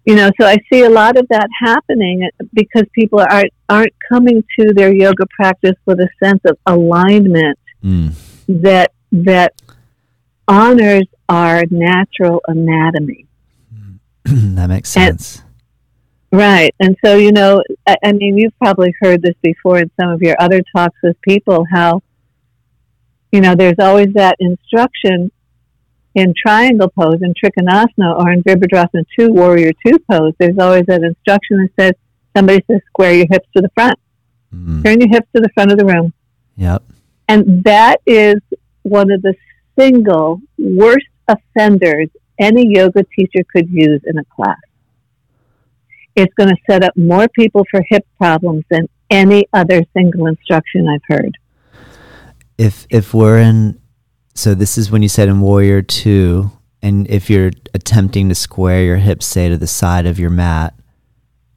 You 0.05 0.15
know, 0.15 0.31
so 0.39 0.48
I 0.48 0.58
see 0.72 0.84
a 0.84 0.89
lot 0.89 1.17
of 1.17 1.27
that 1.29 1.48
happening 1.60 2.27
because 2.53 2.84
people 2.93 3.19
aren't 3.19 3.53
aren't 3.67 3.93
coming 4.10 4.43
to 4.58 4.74
their 4.74 4.93
yoga 4.93 5.25
practice 5.27 5.75
with 5.86 6.00
a 6.00 6.10
sense 6.24 6.39
of 6.46 6.58
alignment 6.65 7.60
mm. 7.84 8.13
that 8.48 8.91
that 9.12 9.53
honors 10.48 11.05
our 11.27 11.63
natural 11.69 12.41
anatomy. 12.48 13.27
that 14.25 14.67
makes 14.67 14.89
sense. 14.89 15.36
And, 15.38 15.49
right. 16.32 16.74
And 16.80 16.96
so, 17.04 17.16
you 17.16 17.32
know, 17.32 17.62
I, 17.88 17.96
I 18.04 18.12
mean, 18.14 18.38
you've 18.38 18.58
probably 18.60 18.94
heard 19.02 19.22
this 19.22 19.36
before 19.42 19.80
in 19.80 19.92
some 20.00 20.10
of 20.10 20.22
your 20.22 20.36
other 20.40 20.62
talks 20.76 20.98
with 21.04 21.20
people 21.22 21.66
how, 21.72 22.02
you 23.32 23.42
know, 23.42 23.56
there's 23.56 23.80
always 23.80 24.14
that 24.14 24.36
instruction 24.40 25.32
in 26.16 26.34
triangle 26.36 26.90
pose 26.90 27.22
in 27.22 27.34
Trikonasana 27.34 28.18
or 28.18 28.32
in 28.32 28.44
Virabhadrasana 28.44 29.06
2, 29.18 29.32
Warrior 29.32 29.72
2 29.86 30.00
pose. 30.10 30.34
There's 30.40 30.58
always 30.60 30.86
that 30.88 31.04
instruction 31.04 31.58
that 31.58 31.70
says, 31.80 31.94
somebody 32.36 32.64
says, 32.70 32.82
square 32.88 33.14
your 33.14 33.28
hips 33.30 33.48
to 33.56 33.62
the 33.62 33.70
front. 33.70 34.00
Mm. 34.54 34.84
Turn 34.84 35.00
your 35.00 35.10
hips 35.10 35.28
to 35.36 35.42
the 35.42 35.50
front 35.54 35.72
of 35.72 35.78
the 35.78 35.86
room. 35.86 36.14
Yep. 36.58 36.84
And 37.28 37.64
that 37.64 38.02
is 38.06 38.36
one 38.84 39.12
of 39.12 39.22
the 39.22 39.36
single 39.78 40.42
worst 40.58 41.06
offenders 41.28 42.10
any 42.40 42.68
yoga 42.68 43.04
teacher 43.16 43.44
could 43.54 43.70
use 43.70 44.02
in 44.06 44.18
a 44.18 44.26
class. 44.26 44.58
It's 46.16 46.34
going 46.34 46.50
to 46.50 46.58
set 46.70 46.84
up 46.84 46.96
more 46.98 47.28
people 47.30 47.66
for 47.72 47.82
hip 47.89 48.06
problems 48.18 48.63
than 48.70 48.88
any 49.10 49.48
other 49.54 49.84
single 49.96 50.28
instruction 50.28 50.88
I've 50.88 51.01
heard. 51.08 51.38
If 52.58 52.86
if 52.89 53.13
we're 53.13 53.39
in 53.39 53.80
so 54.36 54.54
this 54.54 54.78
is 54.78 54.92
when 54.92 55.01
you 55.01 55.10
said 55.10 55.28
in 55.28 55.42
Warrior 55.42 55.82
2 55.82 56.51
and 56.82 57.10
if 57.10 57.30
you're 57.30 57.51
attempting 57.74 58.30
to 58.30 58.36
square 58.36 58.84
your 58.84 58.98
hips 58.98 59.25
say 59.25 59.50
to 59.50 59.58
the 59.58 59.68
side 59.68 60.06
of 60.06 60.20
your 60.20 60.30
mat, 60.30 60.74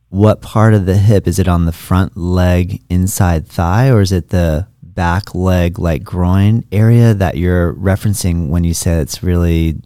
what 0.08 0.42
part 0.42 0.74
of 0.74 0.84
the 0.84 0.96
hip 0.96 1.26
is 1.26 1.38
it 1.38 1.48
on 1.48 1.64
the 1.64 1.72
front 1.72 2.16
leg 2.16 2.82
inside 2.90 3.46
thigh 3.46 3.88
or 3.88 4.00
is 4.00 4.12
it 4.12 4.30
the 4.30 4.66
back 4.82 5.34
leg 5.34 5.78
like 5.78 6.02
groin 6.02 6.64
area 6.70 7.14
that 7.14 7.36
you're 7.36 7.72
referencing 7.74 8.48
when 8.48 8.64
you 8.64 8.74
say 8.74 8.98
it's 8.98 9.22
really 9.22 9.80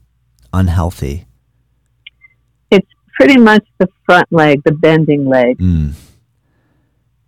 unhealthy? 0.53 1.26
Pretty 3.17 3.39
much 3.39 3.67
the 3.79 3.89
front 4.05 4.31
leg, 4.31 4.63
the 4.65 4.73
bending 4.73 5.27
leg. 5.27 5.59
Mm. 5.59 5.95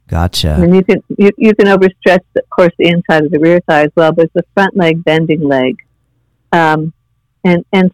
Gotcha. 0.06 0.54
And 0.54 0.74
you 0.74 0.82
can 0.82 1.02
you, 1.16 1.30
you 1.36 1.54
can 1.54 1.66
overstretch, 1.66 2.24
of 2.36 2.48
course, 2.50 2.72
the 2.78 2.88
inside 2.88 3.24
of 3.24 3.30
the 3.30 3.38
rear 3.38 3.60
thigh 3.68 3.84
as 3.84 3.90
well, 3.94 4.12
but 4.12 4.26
it's 4.26 4.34
the 4.34 4.44
front 4.54 4.76
leg 4.76 5.04
bending 5.04 5.42
leg. 5.46 5.76
Um, 6.52 6.94
and 7.44 7.64
and 7.72 7.92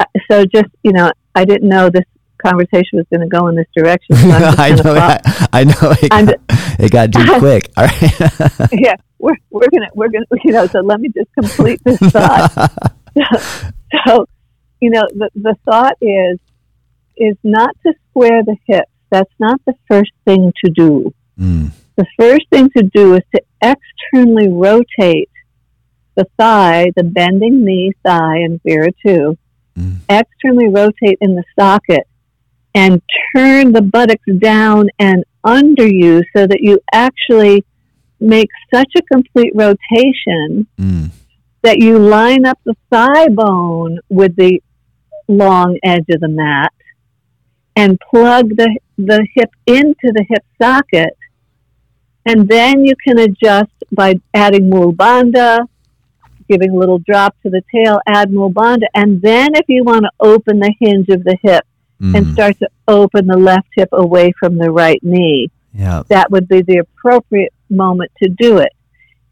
uh, 0.00 0.06
so 0.30 0.44
just 0.44 0.68
you 0.82 0.92
know, 0.92 1.12
I 1.34 1.44
didn't 1.44 1.68
know 1.68 1.90
this 1.90 2.04
conversation 2.44 2.98
was 2.98 3.06
going 3.10 3.20
to 3.20 3.26
go 3.26 3.48
in 3.48 3.56
this 3.56 3.66
direction. 3.76 4.16
So 4.16 4.28
I 4.30 4.70
know. 4.70 4.94
I, 4.94 5.48
I, 5.52 5.64
know. 5.64 5.94
It 6.02 6.10
got, 6.10 6.34
it 6.78 6.90
got 6.90 7.12
too 7.12 7.38
quick. 7.38 7.70
All 7.76 7.84
right. 7.84 8.72
yeah, 8.72 8.94
we're 9.18 9.36
we're 9.50 9.68
gonna 9.70 9.88
we're 9.94 10.08
gonna 10.08 10.26
you 10.44 10.52
know. 10.52 10.66
So 10.66 10.80
let 10.80 11.00
me 11.00 11.10
just 11.10 11.32
complete 11.34 11.80
this 11.84 11.98
thought. 11.98 12.72
so 14.06 14.26
you 14.80 14.90
know, 14.90 15.02
the, 15.14 15.30
the 15.34 15.56
thought 15.64 15.96
is, 16.00 16.38
is 17.16 17.36
not 17.42 17.76
to 17.86 17.92
square 18.10 18.42
the 18.44 18.56
hips. 18.66 18.90
That's 19.10 19.32
not 19.38 19.60
the 19.66 19.74
first 19.88 20.12
thing 20.24 20.52
to 20.64 20.70
do. 20.70 21.14
Mm. 21.38 21.70
The 21.96 22.06
first 22.18 22.48
thing 22.50 22.70
to 22.76 22.82
do 22.82 23.14
is 23.14 23.22
to 23.34 23.42
externally 23.62 24.48
rotate 24.48 25.30
the 26.16 26.26
thigh, 26.38 26.90
the 26.96 27.04
bending 27.04 27.64
knee 27.64 27.92
thigh 28.04 28.38
and 28.38 28.60
Vira 28.62 28.90
too, 29.04 29.36
mm. 29.78 29.96
externally 30.08 30.68
rotate 30.68 31.18
in 31.20 31.34
the 31.34 31.44
socket 31.58 32.06
and 32.74 33.00
turn 33.34 33.72
the 33.72 33.82
buttocks 33.82 34.28
down 34.38 34.88
and 34.98 35.24
under 35.44 35.86
you 35.86 36.22
so 36.36 36.46
that 36.46 36.60
you 36.60 36.80
actually 36.92 37.64
make 38.20 38.48
such 38.72 38.92
a 38.96 39.02
complete 39.02 39.52
rotation 39.54 40.66
mm. 40.78 41.10
that 41.62 41.78
you 41.78 41.98
line 41.98 42.46
up 42.46 42.58
the 42.64 42.74
thigh 42.90 43.28
bone 43.28 43.98
with 44.08 44.34
the 44.36 44.60
long 45.28 45.78
edge 45.84 46.06
of 46.10 46.20
the 46.20 46.28
mat 46.28 46.72
and 47.76 47.98
plug 48.00 48.50
the, 48.50 48.78
the 48.98 49.26
hip 49.34 49.50
into 49.66 50.12
the 50.12 50.24
hip 50.28 50.44
socket. 50.60 51.16
And 52.26 52.48
then 52.48 52.84
you 52.84 52.94
can 52.96 53.18
adjust 53.18 53.72
by 53.92 54.20
adding 54.32 54.70
mul 54.70 54.92
bandha, 54.92 55.66
giving 56.48 56.70
a 56.70 56.76
little 56.76 56.98
drop 56.98 57.36
to 57.42 57.50
the 57.50 57.62
tail, 57.74 58.00
add 58.06 58.32
mul 58.32 58.50
bandha. 58.50 58.86
And 58.94 59.20
then 59.20 59.54
if 59.54 59.66
you 59.68 59.84
want 59.84 60.04
to 60.04 60.10
open 60.20 60.60
the 60.60 60.72
hinge 60.80 61.08
of 61.10 61.24
the 61.24 61.36
hip 61.42 61.64
mm. 62.00 62.16
and 62.16 62.32
start 62.32 62.58
to 62.60 62.68
open 62.88 63.26
the 63.26 63.36
left 63.36 63.68
hip 63.74 63.88
away 63.92 64.32
from 64.38 64.56
the 64.56 64.70
right 64.70 65.02
knee, 65.02 65.50
that 66.08 66.30
would 66.30 66.48
be 66.48 66.62
the 66.62 66.78
appropriate 66.78 67.52
moment 67.68 68.10
to 68.22 68.28
do 68.28 68.58
it. 68.58 68.72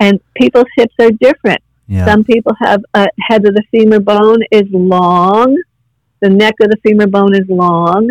And 0.00 0.20
people's 0.34 0.66
hips 0.76 0.94
are 1.00 1.12
different. 1.12 1.62
Yep. 1.86 2.08
Some 2.08 2.24
people 2.24 2.52
have 2.60 2.82
a 2.94 3.06
head 3.20 3.46
of 3.46 3.54
the 3.54 3.62
femur 3.70 4.00
bone 4.00 4.42
is 4.50 4.64
long 4.70 5.56
the 6.22 6.30
neck 6.30 6.54
of 6.60 6.70
the 6.70 6.76
femur 6.84 7.08
bone 7.08 7.34
is 7.34 7.48
long. 7.48 8.08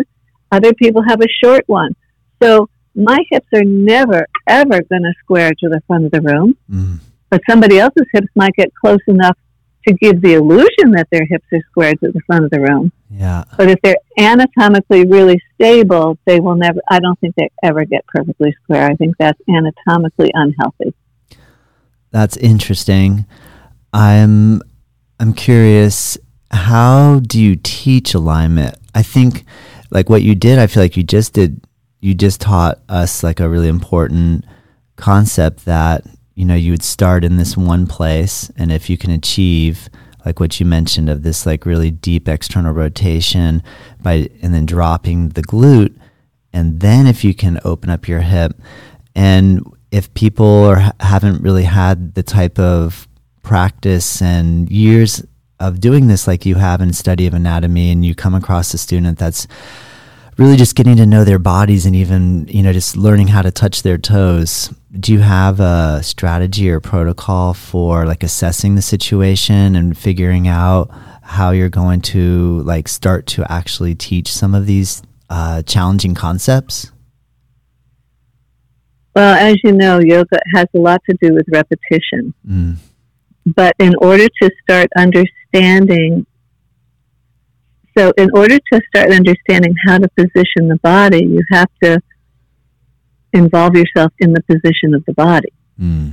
Other 0.52 0.72
people 0.74 1.02
have 1.08 1.20
a 1.20 1.28
short 1.42 1.64
one. 1.66 1.96
So 2.42 2.68
my 2.94 3.18
hips 3.30 3.48
are 3.54 3.64
never, 3.64 4.26
ever 4.46 4.82
going 4.82 5.02
to 5.02 5.12
square 5.20 5.50
to 5.50 5.68
the 5.68 5.80
front 5.86 6.04
of 6.04 6.12
the 6.12 6.20
room. 6.20 6.56
Mm. 6.70 7.00
But 7.30 7.40
somebody 7.48 7.78
else's 7.78 8.06
hips 8.12 8.28
might 8.36 8.54
get 8.54 8.72
close 8.74 9.00
enough 9.08 9.38
to 9.88 9.94
give 9.94 10.20
the 10.20 10.34
illusion 10.34 10.92
that 10.92 11.08
their 11.10 11.24
hips 11.24 11.46
are 11.52 11.62
squared 11.70 11.98
to 12.00 12.12
the 12.12 12.20
front 12.26 12.44
of 12.44 12.50
the 12.50 12.60
room. 12.60 12.92
Yeah. 13.10 13.44
But 13.56 13.70
if 13.70 13.80
they're 13.82 13.96
anatomically 14.18 15.06
really 15.06 15.40
stable, 15.54 16.18
they 16.26 16.38
will 16.38 16.54
never, 16.54 16.80
I 16.88 17.00
don't 17.00 17.18
think 17.20 17.34
they 17.36 17.50
ever 17.62 17.84
get 17.84 18.06
perfectly 18.06 18.54
square. 18.62 18.86
I 18.86 18.94
think 18.94 19.16
that's 19.18 19.40
anatomically 19.48 20.30
unhealthy. 20.34 20.94
That's 22.10 22.36
interesting. 22.36 23.26
I'm, 23.92 24.62
I'm 25.18 25.32
curious 25.32 26.18
how 26.50 27.20
do 27.20 27.40
you 27.40 27.56
teach 27.56 28.14
alignment? 28.14 28.76
I 28.94 29.02
think 29.02 29.44
like 29.92 30.08
what 30.08 30.22
you 30.22 30.34
did, 30.34 30.58
I 30.58 30.66
feel 30.66 30.82
like 30.82 30.96
you 30.96 31.02
just 31.02 31.34
did, 31.34 31.64
you 32.00 32.14
just 32.14 32.40
taught 32.40 32.80
us 32.88 33.22
like 33.22 33.40
a 33.40 33.48
really 33.48 33.68
important 33.68 34.46
concept 34.96 35.66
that, 35.66 36.04
you 36.34 36.46
know, 36.46 36.54
you 36.54 36.72
would 36.72 36.82
start 36.82 37.24
in 37.24 37.36
this 37.36 37.58
one 37.58 37.86
place. 37.86 38.50
And 38.56 38.72
if 38.72 38.88
you 38.88 38.96
can 38.96 39.10
achieve, 39.10 39.90
like 40.24 40.40
what 40.40 40.58
you 40.58 40.64
mentioned 40.64 41.10
of 41.10 41.22
this 41.22 41.44
like 41.44 41.66
really 41.66 41.90
deep 41.90 42.26
external 42.26 42.72
rotation 42.72 43.62
by, 44.00 44.30
and 44.40 44.54
then 44.54 44.64
dropping 44.64 45.30
the 45.30 45.42
glute. 45.42 45.94
And 46.54 46.80
then 46.80 47.06
if 47.06 47.22
you 47.22 47.34
can 47.34 47.60
open 47.62 47.90
up 47.90 48.08
your 48.08 48.20
hip 48.20 48.58
and 49.14 49.62
if 49.90 50.12
people 50.14 50.64
are, 50.64 50.92
haven't 51.00 51.42
really 51.42 51.64
had 51.64 52.14
the 52.14 52.22
type 52.22 52.58
of 52.58 53.06
practice 53.42 54.22
and 54.22 54.70
years 54.70 55.22
of 55.62 55.80
doing 55.80 56.08
this 56.08 56.26
like 56.26 56.44
you 56.44 56.56
have 56.56 56.80
in 56.80 56.92
study 56.92 57.26
of 57.26 57.34
anatomy 57.34 57.90
and 57.90 58.04
you 58.04 58.14
come 58.14 58.34
across 58.34 58.74
a 58.74 58.78
student 58.78 59.18
that's 59.18 59.46
really 60.36 60.56
just 60.56 60.74
getting 60.74 60.96
to 60.96 61.06
know 61.06 61.24
their 61.24 61.38
bodies 61.38 61.86
and 61.86 61.94
even 61.94 62.46
you 62.48 62.62
know 62.62 62.72
just 62.72 62.96
learning 62.96 63.28
how 63.28 63.42
to 63.42 63.50
touch 63.50 63.82
their 63.82 63.98
toes 63.98 64.72
do 64.98 65.12
you 65.12 65.20
have 65.20 65.60
a 65.60 66.00
strategy 66.02 66.68
or 66.68 66.80
protocol 66.80 67.54
for 67.54 68.04
like 68.06 68.22
assessing 68.22 68.74
the 68.74 68.82
situation 68.82 69.76
and 69.76 69.96
figuring 69.96 70.48
out 70.48 70.90
how 71.22 71.50
you're 71.50 71.68
going 71.68 72.00
to 72.00 72.60
like 72.62 72.88
start 72.88 73.26
to 73.26 73.44
actually 73.50 73.94
teach 73.94 74.32
some 74.32 74.54
of 74.54 74.66
these 74.66 75.02
uh, 75.30 75.62
challenging 75.62 76.14
concepts 76.14 76.92
Well, 79.14 79.34
as 79.34 79.56
you 79.62 79.72
know, 79.72 79.98
yoga 80.00 80.40
has 80.54 80.66
a 80.74 80.78
lot 80.78 81.02
to 81.08 81.16
do 81.20 81.34
with 81.34 81.46
repetition. 81.52 82.32
Mm. 82.48 82.76
But 83.44 83.74
in 83.78 83.94
order 83.96 84.26
to 84.40 84.50
start 84.62 84.88
understanding, 84.96 85.41
so 87.96 88.12
in 88.16 88.30
order 88.34 88.58
to 88.58 88.80
start 88.88 89.10
understanding 89.10 89.74
how 89.86 89.98
to 89.98 90.08
position 90.16 90.68
the 90.68 90.78
body, 90.82 91.24
you 91.24 91.42
have 91.50 91.68
to 91.82 92.00
involve 93.32 93.76
yourself 93.76 94.12
in 94.18 94.32
the 94.32 94.42
position 94.42 94.94
of 94.94 95.04
the 95.06 95.12
body. 95.12 95.52
Mm. 95.78 96.12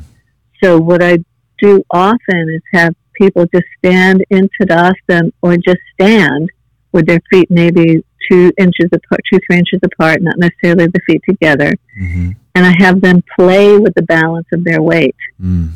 So 0.62 0.78
what 0.78 1.02
I 1.02 1.20
do 1.58 1.84
often 1.92 2.50
is 2.50 2.62
have 2.74 2.94
people 3.14 3.46
just 3.54 3.66
stand 3.78 4.24
in 4.30 4.50
Tadasana 4.60 5.32
or 5.42 5.58
just 5.58 5.80
stand 5.94 6.50
with 6.92 7.06
their 7.06 7.22
feet 7.30 7.50
maybe 7.52 8.04
two 8.30 8.52
inches 8.58 8.90
apart, 8.92 9.22
two, 9.32 9.40
three 9.48 9.60
inches 9.60 9.80
apart, 9.84 10.22
not 10.22 10.38
necessarily 10.38 10.88
the 10.88 11.00
feet 11.06 11.22
together. 11.28 11.74
Mm-hmm. 12.02 12.32
And 12.56 12.66
I 12.66 12.74
have 12.80 13.02
them 13.02 13.24
play 13.38 13.78
with 13.78 13.94
the 13.96 14.02
balance 14.02 14.48
of 14.52 14.64
their 14.64 14.82
weight. 14.82 15.16
Mm. 15.42 15.72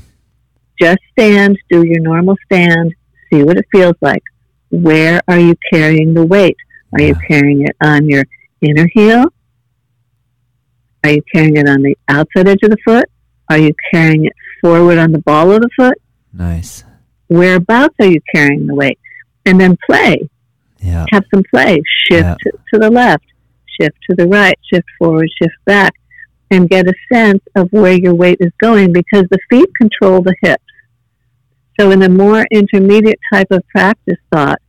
Just 0.79 0.99
stand, 1.11 1.57
do 1.69 1.85
your 1.85 2.01
normal 2.01 2.35
stand, 2.45 2.93
see 3.33 3.43
what 3.43 3.57
it 3.57 3.65
feels 3.71 3.95
like. 4.01 4.23
Where 4.69 5.21
are 5.27 5.39
you 5.39 5.55
carrying 5.71 6.13
the 6.13 6.25
weight? 6.25 6.57
Are 6.93 7.01
yeah. 7.01 7.09
you 7.09 7.15
carrying 7.27 7.61
it 7.61 7.75
on 7.81 8.07
your 8.07 8.23
inner 8.61 8.87
heel? 8.93 9.25
Are 11.03 11.11
you 11.11 11.21
carrying 11.33 11.57
it 11.57 11.67
on 11.67 11.81
the 11.81 11.97
outside 12.07 12.47
edge 12.47 12.63
of 12.63 12.69
the 12.69 12.77
foot? 12.85 13.09
Are 13.49 13.57
you 13.57 13.73
carrying 13.91 14.25
it 14.25 14.33
forward 14.61 14.97
on 14.97 15.11
the 15.11 15.19
ball 15.19 15.51
of 15.51 15.61
the 15.61 15.69
foot? 15.75 15.97
Nice. 16.31 16.83
Whereabouts 17.27 17.95
are 17.99 18.07
you 18.07 18.21
carrying 18.33 18.67
the 18.67 18.75
weight? 18.75 18.99
And 19.45 19.59
then 19.59 19.77
play. 19.85 20.29
Yeah. 20.79 21.05
Have 21.11 21.25
some 21.33 21.43
play. 21.53 21.81
Shift 22.07 22.23
yeah. 22.23 22.35
to, 22.43 22.51
to 22.73 22.79
the 22.79 22.89
left, 22.89 23.25
shift 23.79 23.97
to 24.09 24.15
the 24.15 24.27
right, 24.27 24.57
shift 24.71 24.87
forward, 24.97 25.29
shift 25.41 25.55
back, 25.65 25.93
and 26.51 26.69
get 26.69 26.87
a 26.87 26.93
sense 27.11 27.43
of 27.55 27.67
where 27.71 27.93
your 27.93 28.13
weight 28.13 28.37
is 28.39 28.51
going 28.61 28.93
because 28.93 29.25
the 29.29 29.39
feet 29.49 29.69
control 29.75 30.21
the 30.21 30.35
hips. 30.41 30.63
So, 31.79 31.91
in 31.91 32.01
a 32.03 32.09
more 32.09 32.45
intermediate 32.51 33.19
type 33.31 33.47
of 33.51 33.67
practice 33.69 34.19
thought, 34.31 34.59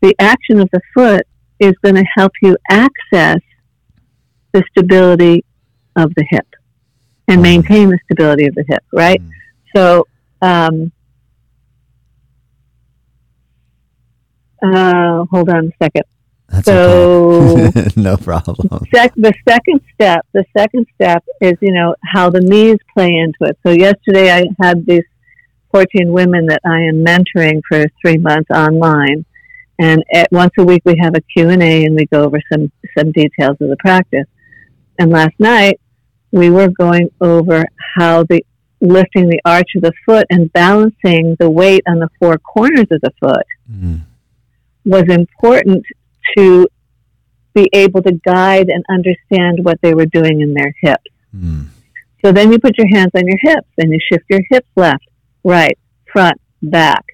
the 0.00 0.14
action 0.18 0.60
of 0.60 0.68
the 0.72 0.80
foot 0.94 1.26
is 1.60 1.74
going 1.82 1.96
to 1.96 2.04
help 2.16 2.32
you 2.42 2.56
access 2.70 3.40
the 4.52 4.62
stability 4.70 5.44
of 5.96 6.14
the 6.14 6.24
hip 6.28 6.46
and 7.26 7.36
mm-hmm. 7.36 7.42
maintain 7.42 7.88
the 7.90 7.98
stability 8.04 8.46
of 8.46 8.54
the 8.54 8.64
hip, 8.68 8.84
right? 8.92 9.20
Mm. 9.20 9.30
So, 9.76 10.06
um, 10.40 10.92
uh, 14.62 15.24
hold 15.30 15.50
on 15.50 15.66
a 15.68 15.84
second. 15.84 16.04
That's 16.48 16.64
so 16.64 17.58
okay. 17.58 17.90
no 17.96 18.16
problem. 18.16 18.68
Sec- 18.94 19.14
the 19.16 19.34
second 19.46 19.82
step, 19.94 20.24
the 20.32 20.44
second 20.56 20.86
step 20.94 21.22
is 21.42 21.54
you 21.60 21.72
know 21.72 21.94
how 22.02 22.30
the 22.30 22.40
knees 22.40 22.78
play 22.94 23.14
into 23.14 23.50
it. 23.50 23.58
So 23.66 23.72
yesterday 23.72 24.32
I 24.32 24.44
had 24.58 24.86
this 24.86 25.04
14 25.72 26.12
women 26.12 26.46
that 26.46 26.60
I 26.64 26.80
am 26.82 27.04
mentoring 27.04 27.60
for 27.68 27.86
three 28.00 28.18
months 28.18 28.50
online. 28.50 29.24
And 29.78 30.02
at, 30.12 30.30
once 30.32 30.52
a 30.58 30.64
week 30.64 30.82
we 30.84 30.96
have 31.00 31.14
a 31.14 31.20
Q&A 31.20 31.84
and 31.84 31.94
we 31.94 32.06
go 32.06 32.24
over 32.24 32.40
some, 32.52 32.72
some 32.96 33.12
details 33.12 33.56
of 33.60 33.68
the 33.68 33.76
practice. 33.78 34.26
And 34.98 35.10
last 35.10 35.34
night 35.38 35.80
we 36.32 36.50
were 36.50 36.68
going 36.68 37.10
over 37.20 37.64
how 37.96 38.24
the 38.24 38.44
lifting 38.80 39.28
the 39.28 39.40
arch 39.44 39.70
of 39.76 39.82
the 39.82 39.92
foot 40.06 40.26
and 40.30 40.52
balancing 40.52 41.36
the 41.38 41.50
weight 41.50 41.82
on 41.88 41.98
the 41.98 42.08
four 42.18 42.38
corners 42.38 42.86
of 42.90 43.00
the 43.00 43.10
foot 43.20 43.46
mm-hmm. 43.70 43.96
was 44.84 45.04
important 45.08 45.84
to 46.36 46.68
be 47.54 47.68
able 47.72 48.02
to 48.02 48.12
guide 48.24 48.68
and 48.68 48.84
understand 48.88 49.64
what 49.64 49.80
they 49.82 49.94
were 49.94 50.06
doing 50.06 50.40
in 50.40 50.54
their 50.54 50.72
hips. 50.80 51.10
Mm. 51.34 51.66
So 52.24 52.30
then 52.32 52.52
you 52.52 52.58
put 52.58 52.78
your 52.78 52.88
hands 52.88 53.10
on 53.16 53.26
your 53.26 53.38
hips 53.40 53.68
and 53.78 53.92
you 53.92 53.98
shift 54.00 54.24
your 54.28 54.42
hips 54.50 54.68
left 54.76 55.07
right, 55.44 55.78
front, 56.12 56.40
back, 56.62 57.04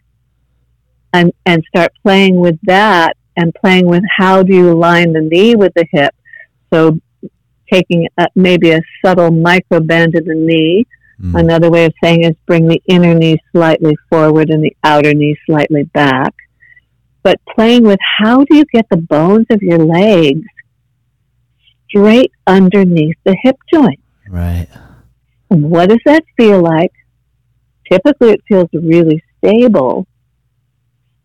and, 1.12 1.32
and 1.46 1.62
start 1.68 1.92
playing 2.02 2.36
with 2.36 2.58
that 2.64 3.16
and 3.36 3.54
playing 3.54 3.86
with 3.86 4.02
how 4.16 4.42
do 4.42 4.54
you 4.54 4.72
align 4.72 5.12
the 5.12 5.20
knee 5.20 5.54
with 5.54 5.72
the 5.74 5.86
hip. 5.92 6.14
So 6.72 6.98
taking 7.72 8.08
a, 8.18 8.26
maybe 8.34 8.70
a 8.72 8.80
subtle 9.04 9.30
micro 9.30 9.80
bend 9.80 10.16
of 10.16 10.24
the 10.24 10.34
knee. 10.34 10.86
Mm. 11.20 11.40
Another 11.40 11.70
way 11.70 11.84
of 11.84 11.94
saying 12.02 12.24
is 12.24 12.34
bring 12.46 12.66
the 12.66 12.82
inner 12.86 13.14
knee 13.14 13.38
slightly 13.52 13.96
forward 14.10 14.50
and 14.50 14.62
the 14.62 14.76
outer 14.82 15.14
knee 15.14 15.36
slightly 15.46 15.84
back 15.84 16.34
but 17.24 17.40
playing 17.56 17.84
with 17.84 17.98
how 18.18 18.44
do 18.44 18.56
you 18.56 18.64
get 18.66 18.86
the 18.90 18.98
bones 18.98 19.46
of 19.50 19.60
your 19.62 19.78
legs 19.78 20.46
straight 21.88 22.30
underneath 22.46 23.16
the 23.24 23.34
hip 23.42 23.56
joint? 23.72 23.98
Right. 24.28 24.68
What 25.48 25.88
does 25.88 26.00
that 26.04 26.22
feel 26.36 26.60
like? 26.60 26.92
Typically, 27.90 28.30
it 28.30 28.40
feels 28.48 28.68
really 28.72 29.22
stable. 29.38 30.06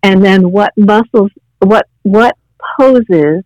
And 0.03 0.23
then, 0.23 0.51
what 0.51 0.73
muscles, 0.77 1.31
what 1.59 1.87
what 2.03 2.37
poses 2.77 3.43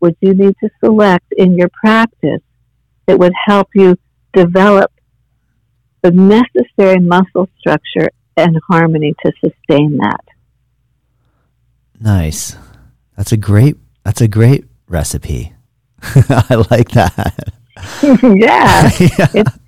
would 0.00 0.16
you 0.20 0.34
need 0.34 0.54
to 0.60 0.70
select 0.82 1.26
in 1.36 1.56
your 1.56 1.68
practice 1.68 2.40
that 3.06 3.18
would 3.18 3.32
help 3.46 3.68
you 3.74 3.96
develop 4.32 4.90
the 6.02 6.10
necessary 6.10 6.98
muscle 6.98 7.48
structure 7.58 8.10
and 8.36 8.58
harmony 8.68 9.14
to 9.24 9.32
sustain 9.44 9.98
that? 9.98 10.24
Nice. 12.00 12.56
That's 13.16 13.32
a 13.32 13.36
great. 13.36 13.76
That's 14.04 14.22
a 14.22 14.28
great 14.28 14.64
recipe. 14.88 15.52
I 16.02 16.64
like 16.70 16.90
that. 16.92 17.52
yeah, 18.02 18.90
yeah. 18.98 19.28
It's, 19.34 19.58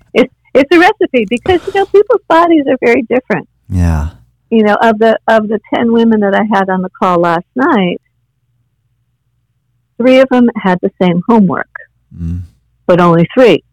it's 0.53 0.75
a 0.75 0.79
recipe 0.79 1.25
because 1.29 1.65
you 1.67 1.73
know 1.73 1.85
people's 1.85 2.21
bodies 2.27 2.65
are 2.67 2.77
very 2.83 3.01
different. 3.03 3.47
Yeah. 3.69 4.11
You 4.49 4.63
know, 4.63 4.75
of 4.75 4.99
the 4.99 5.17
of 5.27 5.47
the 5.47 5.59
ten 5.73 5.91
women 5.91 6.19
that 6.21 6.35
I 6.35 6.43
had 6.53 6.69
on 6.69 6.81
the 6.81 6.89
call 6.89 7.19
last 7.19 7.45
night, 7.55 8.01
three 9.97 10.19
of 10.19 10.29
them 10.29 10.49
had 10.55 10.79
the 10.81 10.91
same 11.01 11.21
homework, 11.27 11.71
mm. 12.15 12.41
but 12.85 12.99
only 12.99 13.27
three 13.33 13.63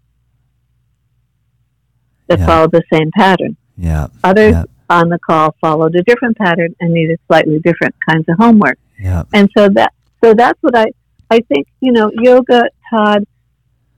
that 2.29 2.39
yeah. 2.39 2.47
followed 2.47 2.73
the 2.73 2.83
same 2.93 3.11
pattern. 3.17 3.57
Yeah. 3.77 4.09
Others 4.25 4.53
yeah 4.53 4.65
on 4.91 5.09
the 5.09 5.19
call 5.21 5.55
followed 5.61 5.95
a 5.95 6.03
different 6.03 6.37
pattern 6.37 6.75
and 6.81 6.93
needed 6.93 7.19
slightly 7.29 7.61
different 7.61 7.95
kinds 8.07 8.29
of 8.29 8.37
homework. 8.39 8.79
Yeah. 8.99 9.23
And 9.33 9.49
so 9.57 9.69
that 9.71 9.93
so 10.23 10.35
that's 10.35 10.59
what 10.61 10.77
I 10.77 10.87
I 11.31 11.41
think, 11.49 11.69
you 11.81 11.93
know, 11.93 12.11
yoga, 12.13 12.65
Todd, 12.91 13.25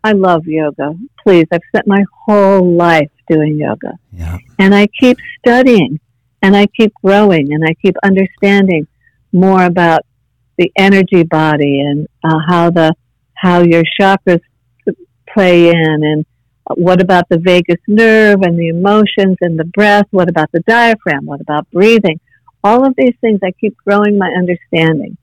I 0.05 0.13
love 0.13 0.47
yoga. 0.47 0.95
Please, 1.23 1.47
I've 1.53 1.61
spent 1.69 1.87
my 1.87 2.05
whole 2.25 2.77
life 2.77 3.11
doing 3.29 3.59
yoga. 3.59 3.99
Yeah. 4.13 4.39
And 4.59 4.75
I 4.75 4.89
keep 4.99 5.17
studying 5.39 6.01
and 6.43 6.57
I 6.57 6.67
keep 6.67 6.93
growing 7.03 7.53
and 7.53 7.65
I 7.65 7.75
keep 7.75 7.95
understanding 8.03 8.87
more 9.33 9.65
about 9.65 10.01
the 10.59 10.73
energy 10.77 11.23
body 11.23 11.81
and 11.81 12.09
uh, 12.25 12.39
how 12.47 12.71
the 12.71 12.95
how 13.35 13.63
your 13.63 13.83
chakras 13.99 14.41
play 15.33 15.69
in 15.69 16.05
and 16.05 16.25
what 16.77 17.01
about 17.01 17.29
the 17.29 17.39
vagus 17.39 17.81
nerve 17.89 18.43
and 18.43 18.59
the 18.59 18.69
emotions 18.69 19.37
and 19.41 19.59
the 19.59 19.65
breath? 19.65 20.07
What 20.11 20.29
about 20.29 20.51
the 20.53 20.61
diaphragm? 20.61 21.27
What 21.27 21.41
about 21.41 21.69
breathing? 21.71 22.21
All 22.63 22.87
of 22.87 22.95
these 22.97 23.15
things, 23.21 23.41
I 23.43 23.51
keep 23.61 23.77
growing 23.85 24.17
my 24.17 24.31
understanding. 24.31 25.17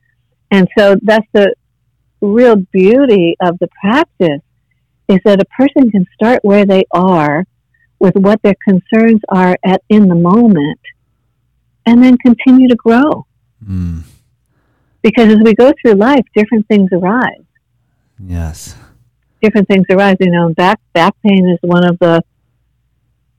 And 0.52 0.68
so 0.78 0.98
that's 1.02 1.26
the 1.34 1.54
real 2.22 2.58
beauty 2.58 3.38
of 3.42 3.58
the 3.60 3.70
practice 3.82 4.42
is 5.10 5.19
that 5.26 5.41
a 5.41 5.45
person 5.45 5.91
can 5.91 6.06
start 6.13 6.39
where 6.43 6.65
they 6.65 6.86
are 6.91 7.45
with 8.00 8.15
what 8.15 8.41
their 8.43 8.56
concerns 8.63 9.22
are 9.30 9.58
at 9.65 9.82
in 9.89 10.08
the 10.08 10.15
moment 10.15 10.80
and 11.86 12.02
then 12.02 12.17
continue 12.17 12.69
to 12.69 12.76
grow. 12.76 13.26
Mm. 13.63 14.04
Because 15.02 15.34
as 15.34 15.39
we 15.43 15.54
go 15.54 15.74
through 15.82 15.93
life, 15.93 16.26
different 16.36 16.67
things 16.67 16.89
arise. 16.93 17.43
Yes 18.17 18.76
different 19.41 19.67
things 19.67 19.86
arise. 19.89 20.17
You 20.19 20.32
know, 20.32 20.54
back 20.54 20.80
back 20.93 21.15
pain 21.24 21.50
is 21.50 21.60
one 21.62 21.86
of 21.86 21.98
the 22.00 22.24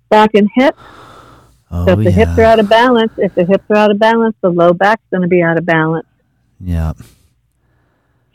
back 0.09 0.31
and 0.35 0.49
hip. 0.55 0.77
Oh, 1.71 1.87
so 1.87 1.93
if 1.93 1.99
the 1.99 2.05
yeah. 2.05 2.11
hips 2.11 2.39
are 2.39 2.43
out 2.43 2.59
of 2.59 2.69
balance, 2.69 3.13
if 3.17 3.35
the 3.35 3.45
hips 3.45 3.65
are 3.71 3.77
out 3.77 3.91
of 3.91 3.99
balance, 3.99 4.35
the 4.41 4.51
low 4.51 4.73
back's 4.73 5.05
going 5.11 5.23
to 5.23 5.29
be 5.29 5.43
out 5.43 5.57
of 5.57 5.65
balance. 5.65 6.07
Yeah. 6.59 6.95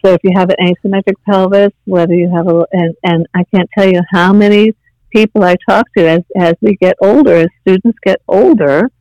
So 0.06 0.14
if 0.14 0.22
you 0.24 0.32
have 0.36 0.52
an 0.52 0.58
asymmetric 0.62 1.16
pelvis, 1.28 1.72
whether 1.86 2.14
you 2.14 2.30
have 2.30 2.48
a 2.48 2.64
and 2.72 2.96
and 3.04 3.28
I 3.34 3.44
can't 3.46 3.68
tell 3.76 3.88
you 3.88 4.02
how 4.12 4.34
many 4.34 4.74
people 5.12 5.44
I 5.44 5.56
talk 5.68 5.88
to 5.98 6.08
as 6.08 6.22
as 6.38 6.54
we 6.62 6.76
get 6.76 6.96
older, 7.02 7.34
as 7.34 7.48
students 7.62 7.98
get 8.06 8.22
older. 8.28 8.92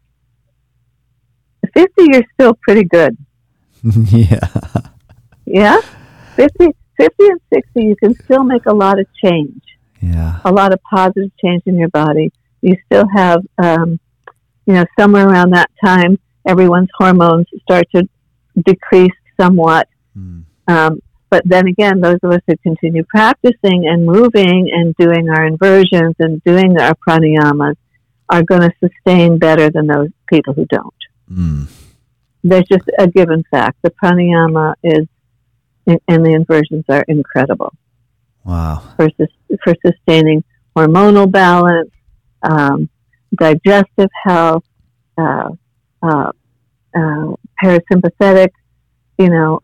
Fifty, 1.75 2.05
you're 2.11 2.25
still 2.33 2.55
pretty 2.63 2.85
good. 2.85 3.19
yeah. 3.83 4.49
Yeah. 5.45 5.81
Fifty 6.37 6.69
50 6.97 7.15
and 7.21 7.41
60, 7.53 7.83
you 7.83 7.97
can 7.97 8.15
still 8.25 8.45
make 8.45 8.65
a 8.67 8.73
lot 8.73 8.99
of 8.99 9.07
change. 9.23 9.61
Yeah. 10.01 10.41
A 10.45 10.53
lot 10.53 10.73
of 10.73 10.81
positive 10.83 11.31
change 11.45 11.65
in 11.67 11.77
your 11.77 11.89
body. 11.89 12.33
You 12.63 12.77
still 12.87 13.05
have, 13.15 13.43
um, 13.59 13.99
you 14.65 14.75
know, 14.75 14.85
somewhere 14.99 15.29
around 15.29 15.51
that 15.51 15.71
time, 15.85 16.19
everyone's 16.47 16.89
hormones 16.97 17.47
start 17.63 17.87
to 17.95 18.09
decrease 18.65 19.11
somewhat. 19.39 19.89
Mm. 20.17 20.45
Um, 20.67 21.01
but 21.31 21.43
then 21.45 21.67
again, 21.67 22.01
those 22.01 22.19
of 22.23 22.31
us 22.31 22.41
who 22.47 22.57
continue 22.59 23.05
practicing 23.05 23.87
and 23.87 24.07
moving 24.07 24.71
and 24.73 24.95
doing 24.97 25.29
our 25.29 25.47
inversions 25.47 26.15
and 26.19 26.43
doing 26.45 26.79
our 26.79 26.95
pranayamas 27.07 27.75
are 28.29 28.43
going 28.43 28.61
to 28.61 28.73
sustain 28.83 29.39
better 29.39 29.71
than 29.71 29.87
those 29.87 30.11
people 30.29 30.55
who 30.55 30.65
don't. 30.67 30.95
Mm. 31.31 31.69
There's 32.43 32.67
just 32.71 32.89
a 32.99 33.09
given 33.09 33.43
fact. 33.51 33.79
The 33.83 33.91
pranayama 33.91 34.75
is, 34.83 35.07
and 35.87 36.25
the 36.25 36.33
inversions 36.33 36.85
are 36.89 37.05
incredible. 37.09 37.73
Wow. 38.45 38.83
For, 38.97 39.09
for 39.63 39.75
sustaining 39.85 40.45
hormonal 40.77 41.31
balance, 41.31 41.91
um, 42.43 42.89
digestive 43.37 44.11
health, 44.25 44.65
uh, 45.19 45.51
uh, 46.03 46.33
uh, 46.95 47.33
parasympathetic, 47.63 48.51
you 49.19 49.31
know, 49.31 49.63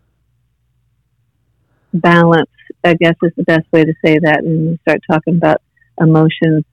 balance, 1.93 2.51
I 2.85 2.95
guess 2.95 3.15
is 3.23 3.33
the 3.37 3.45
best 3.45 3.71
way 3.73 3.85
to 3.85 3.95
say 4.05 4.19
that. 4.19 4.41
And 4.45 4.71
you 4.71 4.79
start 4.83 5.01
talking 5.11 5.37
about 5.37 5.63
emotions 6.01 6.65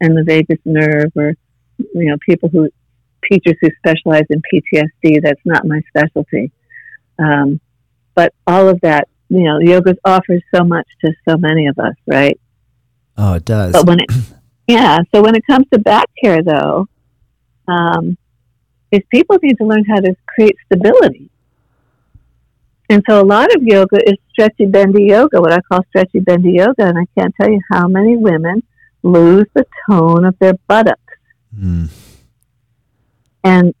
and 0.00 0.16
the 0.16 0.24
vagus 0.24 0.58
nerve 0.64 1.12
or, 1.16 1.34
you 1.78 2.10
know, 2.10 2.16
people 2.24 2.48
who, 2.48 2.68
teachers 3.30 3.56
who 3.60 3.68
specialize 3.78 4.24
in 4.30 4.42
PTSD, 4.52 5.22
that's 5.22 5.40
not 5.44 5.66
my 5.66 5.80
specialty. 5.88 6.52
Um, 7.18 7.60
but 8.14 8.32
all 8.46 8.68
of 8.68 8.80
that, 8.82 9.08
you 9.28 9.42
know, 9.42 9.58
yoga 9.58 9.96
offers 10.04 10.42
so 10.54 10.64
much 10.64 10.86
to 11.04 11.12
so 11.28 11.36
many 11.36 11.66
of 11.66 11.78
us, 11.78 11.94
right? 12.06 12.38
Oh, 13.16 13.34
it 13.34 13.44
does. 13.44 13.72
But 13.72 13.86
when 13.86 14.00
it, 14.00 14.10
yeah, 14.66 14.98
so 15.14 15.22
when 15.22 15.34
it 15.34 15.46
comes 15.46 15.66
to 15.72 15.78
back 15.78 16.08
care, 16.22 16.42
though, 16.42 16.88
um, 17.68 18.16
is 18.92 19.00
people 19.10 19.38
need 19.42 19.58
to 19.58 19.64
learn 19.64 19.84
how 19.84 20.00
to 20.00 20.14
create 20.26 20.56
stability. 20.66 21.30
And 22.88 23.02
so 23.08 23.20
a 23.20 23.24
lot 23.24 23.54
of 23.54 23.62
yoga 23.62 23.98
is 24.08 24.16
stretchy 24.30 24.66
bendy 24.66 25.04
yoga, 25.04 25.40
what 25.40 25.52
I 25.52 25.60
call 25.60 25.84
stretchy 25.88 26.20
bendy 26.20 26.52
yoga. 26.52 26.86
And 26.86 26.98
I 26.98 27.06
can't 27.18 27.34
tell 27.40 27.50
you 27.50 27.60
how 27.70 27.88
many 27.88 28.16
women 28.16 28.62
lose 29.02 29.46
the 29.54 29.66
tone 29.88 30.24
of 30.24 30.38
their 30.38 30.54
buttocks. 30.68 31.00
Mm. 31.54 31.90
And 33.42 33.74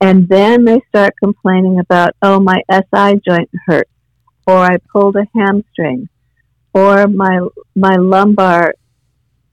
and 0.00 0.28
then 0.28 0.64
they 0.64 0.80
start 0.88 1.14
complaining 1.18 1.78
about, 1.78 2.14
oh, 2.20 2.38
my 2.38 2.60
SI 2.70 3.18
joint 3.26 3.48
hurts, 3.66 3.90
or 4.46 4.58
I 4.58 4.76
pulled 4.92 5.16
a 5.16 5.26
hamstring, 5.34 6.08
or 6.74 7.06
my 7.08 7.40
my 7.74 7.96
lumbar 7.96 8.74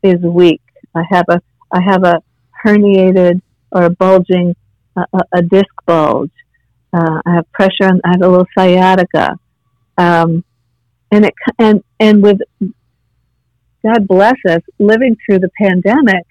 is 0.01 0.19
weak. 0.21 0.61
I 0.93 1.03
have 1.09 1.25
a 1.29 1.41
I 1.71 1.81
have 1.81 2.03
a 2.03 2.21
herniated 2.63 3.41
or 3.71 3.83
a 3.83 3.89
bulging 3.89 4.55
a, 4.95 5.05
a 5.31 5.41
disc 5.41 5.73
bulge. 5.85 6.31
Uh, 6.93 7.21
I 7.25 7.35
have 7.35 7.51
pressure 7.51 7.85
on, 7.85 8.01
I 8.03 8.09
have 8.11 8.21
a 8.21 8.27
little 8.27 8.47
sciatica. 8.57 9.39
Um, 9.97 10.43
and 11.11 11.25
it, 11.25 11.33
and, 11.59 11.83
and 11.99 12.21
with, 12.21 12.39
God 13.83 14.07
bless 14.07 14.35
us, 14.47 14.61
living 14.79 15.17
through 15.25 15.39
the 15.39 15.49
pandemic, 15.59 16.25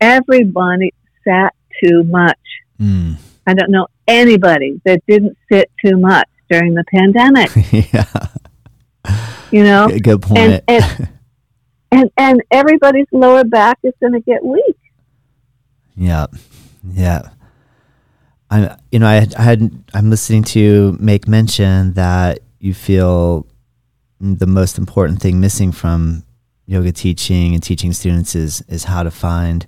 everybody 0.00 0.92
sat 1.26 1.54
too 1.82 2.02
much. 2.04 2.38
Mm. 2.80 3.16
I 3.46 3.54
don't 3.54 3.70
know 3.70 3.88
anybody 4.08 4.80
that 4.84 5.02
didn't 5.06 5.36
sit 5.50 5.70
too 5.84 5.96
much 5.98 6.28
during 6.50 6.74
the 6.74 6.84
pandemic. 6.92 7.50
yeah. 7.92 8.28
You 9.50 9.64
know? 9.64 9.88
Good 9.88 10.22
point. 10.22 10.38
And, 10.38 10.62
and, 10.68 11.08
and, 11.90 12.10
and 12.16 12.42
everybody's 12.50 13.06
lower 13.12 13.44
back 13.44 13.78
is 13.82 13.92
going 14.00 14.14
to 14.14 14.20
get 14.20 14.44
weak. 14.44 14.76
Yeah. 15.94 16.28
Yeah. 16.90 17.28
I, 18.52 18.76
you 18.90 18.98
know, 18.98 19.06
I, 19.06 19.26
I 19.38 19.42
had, 19.42 19.70
I'm 19.94 20.10
listening 20.10 20.44
to 20.44 20.94
make 21.00 21.26
mention 21.26 21.94
that 21.94 22.40
you 22.60 22.74
feel 22.74 23.46
the 24.20 24.46
most 24.46 24.76
important 24.76 25.22
thing 25.22 25.40
missing 25.40 25.72
from 25.72 26.22
yoga 26.66 26.92
teaching 26.92 27.54
and 27.54 27.62
teaching 27.62 27.92
students 27.92 28.34
is 28.34 28.62
is 28.68 28.84
how 28.84 29.02
to 29.02 29.10
find 29.10 29.66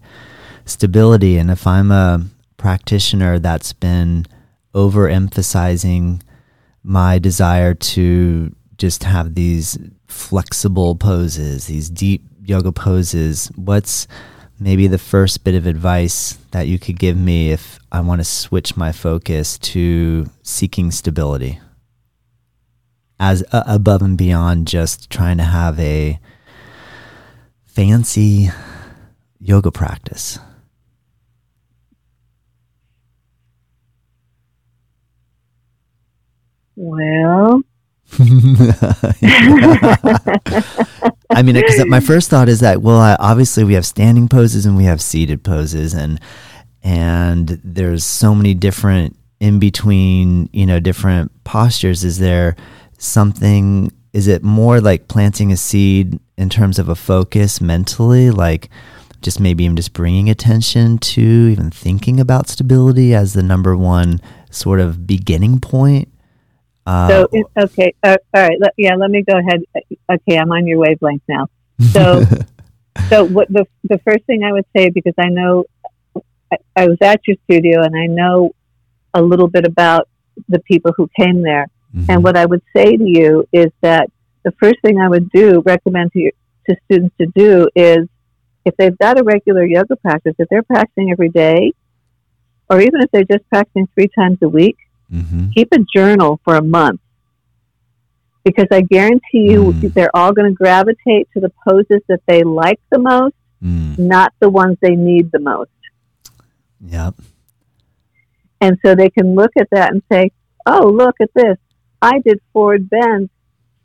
stability. 0.67 1.39
And 1.39 1.51
if 1.51 1.67
I'm 1.67 1.91
a 1.91 2.27
practitioner 2.57 3.39
that's 3.39 3.73
been 3.73 4.27
overemphasizing 4.75 6.21
my 6.83 7.19
desire 7.19 7.75
to 7.75 8.55
just 8.77 9.05
have 9.05 9.35
these 9.35 9.79
flexible 10.09 10.95
poses, 10.95 11.67
these 11.67 11.89
deep 11.89 12.23
yoga 12.45 12.71
poses, 12.71 13.51
what's 13.57 14.07
maybe 14.59 14.87
the 14.87 14.99
first 14.99 15.45
bit 15.45 15.55
of 15.55 15.67
advice 15.67 16.39
that 16.53 16.67
you 16.67 16.79
could 16.79 16.99
give 16.99 17.17
me 17.17 17.51
if 17.51 17.79
I 17.91 18.01
want 18.01 18.21
to 18.21 18.25
switch 18.25 18.77
my 18.77 18.93
focus 18.93 19.59
to 19.59 20.27
seeking 20.43 20.91
stability 20.91 21.61
as 23.19 23.45
uh, 23.53 23.63
above 23.67 24.03
and 24.03 24.19
beyond 24.19 24.67
just 24.67 25.11
trying 25.11 25.39
to 25.39 25.45
have 25.45 25.79
a 25.79 26.19
fancy 27.65 28.51
yoga 29.39 29.71
practice. 29.71 30.39
Well, 36.77 37.63
I 41.35 41.43
mean, 41.43 41.55
because 41.55 41.85
my 41.87 42.01
first 42.01 42.31
thought 42.31 42.49
is 42.49 42.61
that 42.61 42.83
well, 42.83 42.99
I, 42.99 43.17
obviously 43.19 43.65
we 43.65 43.75
have 43.75 43.87
standing 43.87 44.29
poses 44.29 44.67
and 44.67 44.77
we 44.77 44.85
have 44.85 45.03
seated 45.03 45.43
poses, 45.43 45.95
and 45.95 46.21
and 46.83 47.61
there's 47.65 48.05
so 48.05 48.35
many 48.35 48.55
different 48.55 49.17
in 49.41 49.59
between, 49.59 50.49
you 50.53 50.67
know, 50.67 50.81
different 50.81 51.33
postures. 51.45 52.05
Is 52.05 52.19
there 52.19 52.57
something? 52.99 53.91
Is 54.13 54.29
it 54.29 54.43
more 54.43 54.81
like 54.81 55.09
planting 55.09 55.51
a 55.53 55.57
seed 55.57 56.21
in 56.37 56.49
terms 56.49 56.79
of 56.79 56.89
a 56.89 56.95
focus 56.95 57.61
mentally, 57.61 58.31
like? 58.31 58.71
Just 59.23 59.41
maybe 59.41 59.65
I'm 59.65 59.75
just 59.75 59.95
bringing 59.95 60.29
attention 60.29 60.99
to 60.99 61.23
even 61.23 61.71
thinking 61.71 62.21
about 62.21 62.47
stability 62.47 63.15
as 63.15 63.33
the 63.33 63.43
number 63.43 63.75
one 63.75 64.21
sort 64.51 64.81
of 64.81 65.07
beginning 65.07 65.61
point 65.61 66.09
uh, 66.87 67.09
so 67.09 67.29
okay, 67.57 67.95
uh, 68.03 68.17
all 68.35 68.43
right. 68.43 68.59
Let, 68.61 68.73
yeah, 68.77 68.95
let 68.97 69.11
me 69.11 69.23
go 69.23 69.39
ahead. 69.39 69.63
Okay, 70.11 70.39
I'm 70.39 70.51
on 70.53 70.67
your 70.67 70.79
wavelength 70.79 71.23
now. 71.29 71.49
So, 71.93 72.25
so 73.09 73.25
what 73.25 73.49
the 73.49 73.67
the 73.85 73.99
first 73.99 74.25
thing 74.25 74.45
I 74.45 74.53
would 74.53 74.67
say 74.77 74.91
because 74.91 75.15
I 75.19 75.29
know 75.29 75.65
I, 76.53 76.57
I, 76.77 76.89
was 76.89 76.99
at 77.03 77.21
your 77.27 77.37
studio 77.45 77.83
and 77.83 77.97
I 77.97 78.07
know 78.07 78.53
a 79.15 79.23
little 79.23 79.49
bit 79.49 79.65
about 79.67 80.09
the 80.49 80.59
people 80.61 80.93
who 80.97 81.09
came 81.19 81.43
there. 81.43 81.69
Mm-hmm. 81.95 82.11
And 82.11 82.25
what 82.25 82.37
I 82.37 82.45
would 82.45 82.63
say 82.77 82.97
to 82.97 83.05
you 83.05 83.49
is 83.53 83.71
that 83.81 84.11
the 84.45 84.53
first 84.53 84.77
thing 84.83 84.99
I 84.99 85.09
would 85.09 85.31
do 85.31 85.63
recommend 85.65 86.13
to 86.13 86.19
you, 86.19 86.31
to 86.69 86.77
students 86.85 87.15
to 87.19 87.27
do 87.35 87.69
is 87.75 88.09
if 88.65 88.77
they've 88.77 88.97
got 88.99 89.19
a 89.19 89.23
regular 89.23 89.65
yoga 89.65 89.97
practice, 89.97 90.35
if 90.39 90.49
they're 90.49 90.63
practicing 90.63 91.11
every 91.11 91.29
day, 91.29 91.73
or 92.69 92.81
even 92.81 93.01
if 93.03 93.11
they're 93.11 93.25
just 93.25 93.49
practicing 93.49 93.89
three 93.95 94.09
times 94.17 94.39
a 94.43 94.49
week, 94.49 94.77
Mm-hmm. 95.13 95.51
Keep 95.51 95.73
a 95.73 95.79
journal 95.95 96.41
for 96.45 96.57
a 96.57 96.63
month 96.63 97.01
because 98.45 98.67
I 98.71 98.83
guarantee 98.83 99.51
you 99.51 99.73
mm. 99.73 99.95
they're 99.95 100.15
all 100.15 100.33
going 100.33 100.51
to 100.51 100.55
gravitate 100.55 101.29
to 101.33 101.41
the 101.41 101.51
poses 101.67 102.03
that 102.09 102.21
they 102.27 102.43
like 102.43 102.79
the 102.91 102.99
most, 102.99 103.35
mm. 103.63 103.99
not 103.99 104.33
the 104.39 104.51
ones 104.51 104.77
they 104.81 104.95
need 104.95 105.33
the 105.33 105.39
most. 105.39 105.71
Yep. 106.87 107.15
And 108.61 108.79
so 108.85 108.95
they 108.95 109.11
can 109.11 109.35
look 109.35 109.53
at 109.59 109.69
that 109.73 109.93
and 109.93 110.03
say, 110.13 110.31
oh, 110.67 110.89
look 110.89 111.17
at 111.21 111.31
this. 111.35 111.57
I 112.01 112.19
did 112.21 112.41
forward 112.53 112.91
bends 112.91 113.31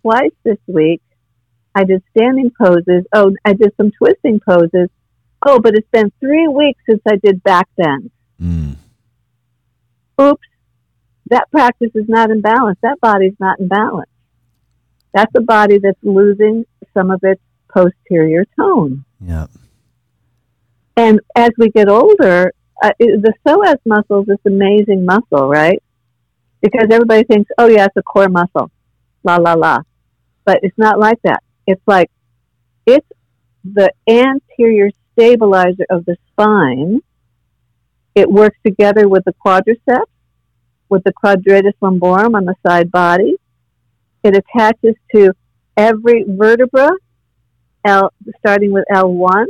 twice 0.01 0.32
this 0.43 0.58
week. 0.67 1.01
I 1.73 1.86
did 1.86 2.03
standing 2.15 2.51
poses. 2.60 3.05
Oh, 3.13 3.34
I 3.45 3.53
did 3.53 3.73
some 3.77 3.91
twisting 3.91 4.41
poses. 4.45 4.89
Oh, 5.45 5.60
but 5.60 5.73
it's 5.75 5.88
been 5.91 6.12
three 6.19 6.47
weeks 6.47 6.82
since 6.89 7.01
I 7.08 7.15
did 7.15 7.41
back 7.43 7.69
bends. 7.77 8.12
Mm. 8.41 8.75
Oops, 10.21 10.47
that 11.30 11.50
practice 11.52 11.92
is 11.96 12.08
not 12.08 12.32
in 12.32 12.42
balance. 12.42 12.78
That 12.82 13.00
body's 13.00 13.36
not 13.39 13.60
in 13.60 13.68
balance. 13.68 14.10
That's 15.13 15.32
a 15.36 15.42
body 15.42 15.80
that's 15.80 15.98
losing 16.04 16.65
some 16.94 17.12
of 17.12 17.20
its 17.24 17.42
posterior 17.74 18.46
tone. 18.56 19.06
Yeah. 19.20 19.48
And 20.96 21.20
as 21.36 21.52
we 21.58 21.70
get 21.70 21.88
older, 21.88 22.54
uh, 22.84 22.92
the 23.00 23.34
psoas 23.46 23.78
muscle 23.86 24.22
is 24.22 24.28
this 24.28 24.39
amazing 24.46 25.06
muscle, 25.06 25.48
right? 25.48 25.82
Because 26.62 26.88
everybody 26.92 27.24
thinks, 27.24 27.50
oh, 27.58 27.68
yeah, 27.68 27.86
it's 27.86 27.96
a 27.96 28.04
core 28.04 28.30
muscle, 28.30 28.72
la, 29.24 29.38
la, 29.38 29.54
la. 29.54 29.80
But 30.46 30.60
it's 30.63 30.78
not 30.78 31.00
like 31.00 31.20
that. 31.24 31.42
It's 31.65 31.82
like 31.88 32.10
it's 32.86 33.08
the 33.63 33.92
anterior 34.08 34.89
stabilizer 35.12 35.86
of 35.89 36.06
the 36.06 36.18
spine. 36.32 37.02
It 38.15 38.30
works 38.30 38.58
together 38.65 39.08
with 39.08 39.24
the 39.26 39.34
quadriceps 39.34 40.10
with 40.89 41.04
the 41.04 41.13
quadratus 41.13 41.73
lumborum 41.82 42.36
on 42.36 42.45
the 42.45 42.56
side 42.65 42.91
body. 42.91 43.36
It 44.23 44.36
attaches 44.36 44.95
to 45.15 45.34
every 45.78 46.25
vertebra, 46.28 46.91
L, 47.86 48.12
starting 48.39 48.73
with 48.73 48.86
L1. 48.91 49.45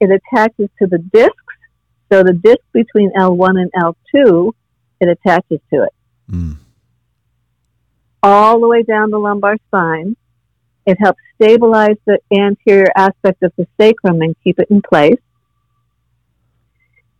It 0.00 0.10
attaches 0.10 0.68
to 0.80 0.86
the 0.86 0.98
discs. 0.98 1.34
So 2.10 2.22
the 2.22 2.32
disc 2.32 2.62
between 2.72 3.12
L1 3.12 3.60
and 3.60 3.70
L2, 3.72 4.52
it 5.00 5.08
attaches 5.08 5.60
to 5.72 5.84
it. 5.84 5.92
Mm. 6.30 6.58
all 8.22 8.60
the 8.60 8.68
way 8.68 8.82
down 8.82 9.10
the 9.10 9.18
lumbar 9.18 9.56
spine. 9.68 10.14
It 10.84 10.98
helps 11.00 11.20
stabilize 11.34 11.96
the 12.06 12.18
anterior 12.32 12.90
aspect 12.96 13.42
of 13.42 13.52
the 13.56 13.66
sacrum 13.80 14.20
and 14.20 14.34
keep 14.42 14.58
it 14.58 14.68
in 14.70 14.82
place. 14.82 15.20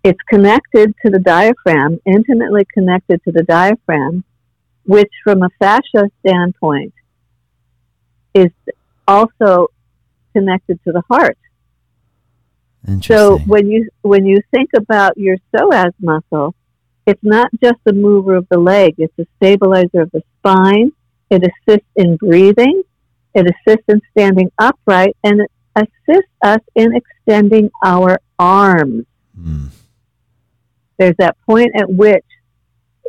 It's 0.04 0.20
connected 0.28 0.94
to 1.04 1.10
the 1.10 1.18
diaphragm, 1.18 1.98
intimately 2.06 2.66
connected 2.72 3.22
to 3.24 3.32
the 3.32 3.42
diaphragm, 3.42 4.24
which 4.84 5.10
from 5.24 5.42
a 5.42 5.50
fascia 5.58 6.10
standpoint 6.20 6.94
is 8.34 8.50
also 9.06 9.68
connected 10.32 10.78
to 10.84 10.92
the 10.92 11.02
heart. 11.08 11.38
So 13.02 13.38
when 13.38 13.68
you 13.68 13.88
when 14.02 14.24
you 14.24 14.40
think 14.50 14.70
about 14.74 15.18
your 15.18 15.36
psoas 15.52 15.92
muscle, 16.00 16.54
it's 17.06 17.22
not 17.22 17.50
just 17.62 17.80
a 17.86 17.92
mover 17.92 18.36
of 18.36 18.46
the 18.48 18.58
leg; 18.58 18.94
it's 18.98 19.18
a 19.18 19.26
stabilizer 19.36 20.02
of 20.02 20.10
the 20.12 20.22
spine. 20.38 20.92
It 21.28 21.42
assists 21.42 21.88
in 21.96 22.16
breathing. 22.16 22.82
It 23.34 23.46
assists 23.46 23.84
in 23.88 24.00
standing 24.12 24.50
upright, 24.58 25.16
and 25.22 25.40
it 25.40 25.50
assists 25.76 26.32
us 26.42 26.60
in 26.74 26.94
extending 26.94 27.70
our 27.84 28.20
arms. 28.38 29.04
Mm. 29.38 29.70
There's 30.98 31.16
that 31.18 31.36
point 31.46 31.72
at 31.74 31.90
which 31.90 32.24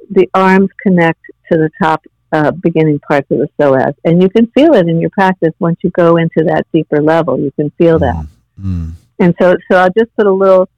the 0.10 0.30
arms 0.34 0.69
connect 0.82 1.21
to 1.52 1.58
the 1.58 1.69
top 1.82 2.04
uh, 2.32 2.52
beginning 2.52 2.99
parts 2.99 3.30
of 3.32 3.39
the 3.39 3.49
psoas, 3.58 3.93
and 4.04 4.21
you 4.21 4.30
can 4.30 4.47
feel 4.47 4.73
it 4.73 4.88
in 4.88 4.99
your 4.99 5.10
practice 5.10 5.54
once 5.60 5.78
you 5.84 5.89
go 5.91 6.17
into 6.17 6.43
that 6.45 6.67
deeper 6.71 7.02
level. 7.02 7.39
You 7.39 7.52
can 7.52 7.71
feel 7.71 7.99
that. 7.99 8.25
Mm. 8.62 8.93
And 9.19 9.36
so, 9.41 9.56
so 9.69 9.78
I'll 9.78 9.91
just 9.97 10.15
put 10.15 10.28
a 10.28 10.32
little 10.32 10.69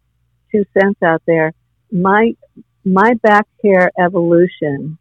two 0.51 0.65
cents 0.77 1.01
out 1.03 1.21
there. 1.25 1.53
My 1.91 2.35
my 2.83 3.13
back 3.21 3.47
care 3.61 3.91
evolution 3.99 4.97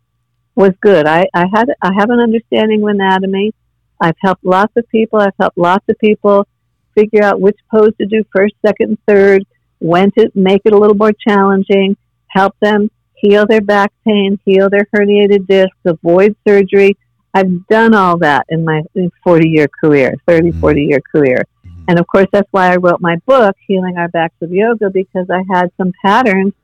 was 0.54 0.72
good. 0.80 1.06
I, 1.06 1.26
I 1.34 1.46
had 1.54 1.66
I 1.80 1.92
have 1.98 2.10
an 2.10 2.20
understanding 2.20 2.82
of 2.82 2.88
anatomy. 2.88 3.54
I've 4.00 4.16
helped 4.20 4.44
lots 4.44 4.72
of 4.76 4.88
people. 4.88 5.20
I've 5.20 5.34
helped 5.38 5.58
lots 5.58 5.84
of 5.88 5.98
people 5.98 6.46
figure 6.94 7.22
out 7.22 7.40
which 7.40 7.58
pose 7.70 7.92
to 8.00 8.06
do 8.06 8.24
first, 8.34 8.54
second, 8.64 8.98
third, 9.06 9.44
when 9.80 10.10
to 10.12 10.30
make 10.34 10.62
it 10.64 10.72
a 10.72 10.78
little 10.78 10.96
more 10.96 11.12
challenging, 11.12 11.96
help 12.28 12.54
them 12.60 12.90
heal 13.14 13.46
their 13.46 13.60
back 13.60 13.92
pain, 14.06 14.38
heal 14.44 14.70
their 14.70 14.86
herniated 14.94 15.46
discs, 15.46 15.76
avoid 15.84 16.36
surgery. 16.46 16.96
I've 17.34 17.66
done 17.68 17.94
all 17.94 18.18
that 18.18 18.46
in 18.48 18.64
my 18.64 18.82
40 19.24 19.48
year 19.48 19.68
career, 19.68 20.14
30, 20.26 20.50
mm-hmm. 20.50 20.60
40 20.60 20.82
year 20.84 21.00
career. 21.00 21.46
Mm-hmm. 21.66 21.84
And 21.88 21.98
of 21.98 22.06
course, 22.06 22.26
that's 22.32 22.48
why 22.50 22.72
I 22.72 22.76
wrote 22.76 23.00
my 23.00 23.16
book, 23.26 23.56
Healing 23.66 23.96
Our 23.98 24.08
Backs 24.08 24.34
with 24.40 24.50
Yoga, 24.50 24.90
because 24.90 25.26
I 25.30 25.42
had 25.52 25.70
some 25.76 25.92
patterns 26.04 26.54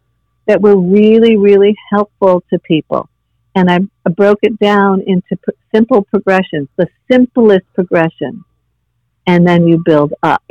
that 0.46 0.60
were 0.60 0.76
really, 0.76 1.36
really 1.36 1.74
helpful 1.90 2.42
to 2.50 2.58
people. 2.60 3.08
And 3.54 3.70
I 3.70 4.10
broke 4.10 4.40
it 4.42 4.58
down 4.58 5.02
into 5.06 5.38
simple 5.74 6.02
progressions, 6.02 6.68
the 6.76 6.88
simplest 7.10 7.64
progression, 7.74 8.44
and 9.26 9.46
then 9.46 9.66
you 9.66 9.82
build 9.84 10.12
up. 10.22 10.44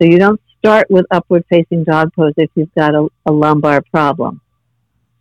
So 0.00 0.08
you 0.08 0.18
don't 0.18 0.40
start 0.58 0.90
with 0.90 1.06
upward 1.10 1.44
facing 1.48 1.84
dog 1.84 2.12
pose 2.14 2.34
if 2.36 2.50
you've 2.54 2.74
got 2.74 2.94
a, 2.94 3.06
a 3.26 3.32
lumbar 3.32 3.82
problem 3.92 4.40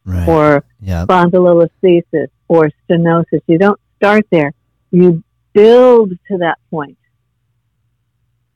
right. 0.06 0.28
or 0.28 0.64
yep. 0.82 1.08
spondylolisthesis 1.08 2.28
or 2.48 2.72
stenosis. 2.90 3.42
You 3.48 3.58
don't 3.58 3.80
start 3.98 4.26
there. 4.32 4.54
You 4.92 5.24
build 5.54 6.12
to 6.12 6.38
that 6.40 6.58
point. 6.70 6.98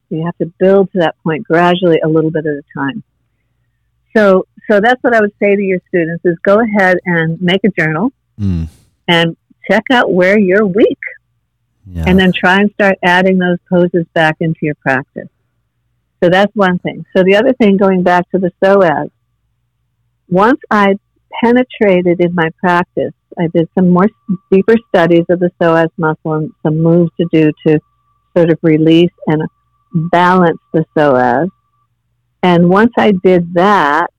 You 0.10 0.26
have 0.26 0.38
to 0.40 0.52
build 0.60 0.92
to 0.94 1.00
that 1.00 1.16
point 1.24 1.46
gradually, 1.46 2.00
a 2.04 2.08
little 2.08 2.32
bit 2.32 2.46
at 2.46 2.54
a 2.54 2.64
time. 2.74 3.04
So, 4.16 4.46
so 4.70 4.82
that's 4.82 5.02
what 5.04 5.14
I 5.14 5.22
would 5.22 5.34
say 5.42 5.56
to 5.56 5.62
your 5.62 5.80
students: 5.88 6.26
is 6.26 6.38
go 6.44 6.60
ahead 6.60 6.98
and 7.06 7.42
make 7.42 7.64
a 7.64 7.70
journal 7.70 8.12
mm. 8.38 8.68
and 9.08 9.38
check 9.70 9.84
out 9.90 10.12
where 10.12 10.38
you're 10.38 10.66
weak, 10.66 11.00
yeah. 11.86 12.04
and 12.08 12.20
then 12.20 12.34
try 12.34 12.60
and 12.60 12.72
start 12.74 12.98
adding 13.04 13.38
those 13.38 13.58
poses 13.70 14.06
back 14.14 14.38
into 14.42 14.60
your 14.64 14.76
practice. 14.76 15.30
So 16.24 16.30
that's 16.30 16.54
one 16.56 16.78
thing. 16.80 17.04
So 17.16 17.24
the 17.24 17.36
other 17.36 17.54
thing, 17.54 17.78
going 17.78 18.04
back 18.04 18.30
to 18.32 18.40
the 18.40 18.52
psoas, 18.62 19.10
once 20.30 20.60
I 20.70 20.96
penetrated 21.44 22.22
in 22.22 22.36
my 22.36 22.50
practice, 22.60 23.14
I 23.40 23.48
did 23.48 23.70
some 23.76 23.90
more 23.90 24.08
deeper 24.52 24.76
studies 24.90 25.26
of 25.30 25.40
the 25.40 25.52
psoas 25.60 25.90
muscle 25.98 26.34
and 26.34 26.52
some 26.64 26.82
moves 26.82 27.12
to 27.20 27.26
do 27.32 27.52
to 27.66 27.80
sort 28.36 28.52
of 28.52 28.60
release 28.62 29.12
and 29.28 29.44
balance 29.94 30.60
the 30.74 30.86
psoas. 30.96 31.50
And 32.44 32.70
once 32.70 32.92
I 32.98 33.14
did 33.24 33.54
that, 33.56 34.12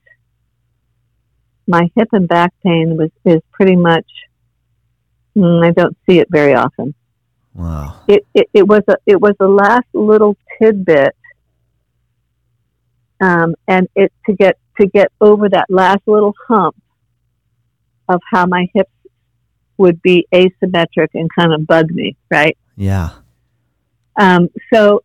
my 1.67 1.89
hip 1.95 2.09
and 2.11 2.27
back 2.27 2.53
pain 2.63 2.97
was 2.97 3.09
is 3.23 3.41
pretty 3.51 3.75
much 3.75 4.05
mm, 5.35 5.65
I 5.65 5.71
don't 5.71 5.95
see 6.07 6.19
it 6.19 6.27
very 6.29 6.53
often. 6.53 6.93
Wow. 7.53 8.01
It, 8.07 8.25
it 8.33 8.49
it 8.53 8.67
was 8.67 8.81
a 8.87 8.95
it 9.05 9.21
was 9.21 9.33
the 9.39 9.47
last 9.47 9.87
little 9.93 10.35
tidbit 10.61 11.15
um, 13.21 13.55
and 13.67 13.87
it 13.95 14.11
to 14.25 14.33
get 14.33 14.57
to 14.79 14.87
get 14.87 15.11
over 15.21 15.49
that 15.49 15.67
last 15.69 16.01
little 16.07 16.33
hump 16.47 16.75
of 18.09 18.21
how 18.31 18.45
my 18.45 18.67
hips 18.73 18.91
would 19.77 20.01
be 20.01 20.27
asymmetric 20.33 21.09
and 21.13 21.29
kind 21.37 21.53
of 21.53 21.65
bug 21.65 21.89
me, 21.91 22.15
right? 22.31 22.57
Yeah. 22.75 23.11
Um, 24.19 24.49
so 24.73 25.03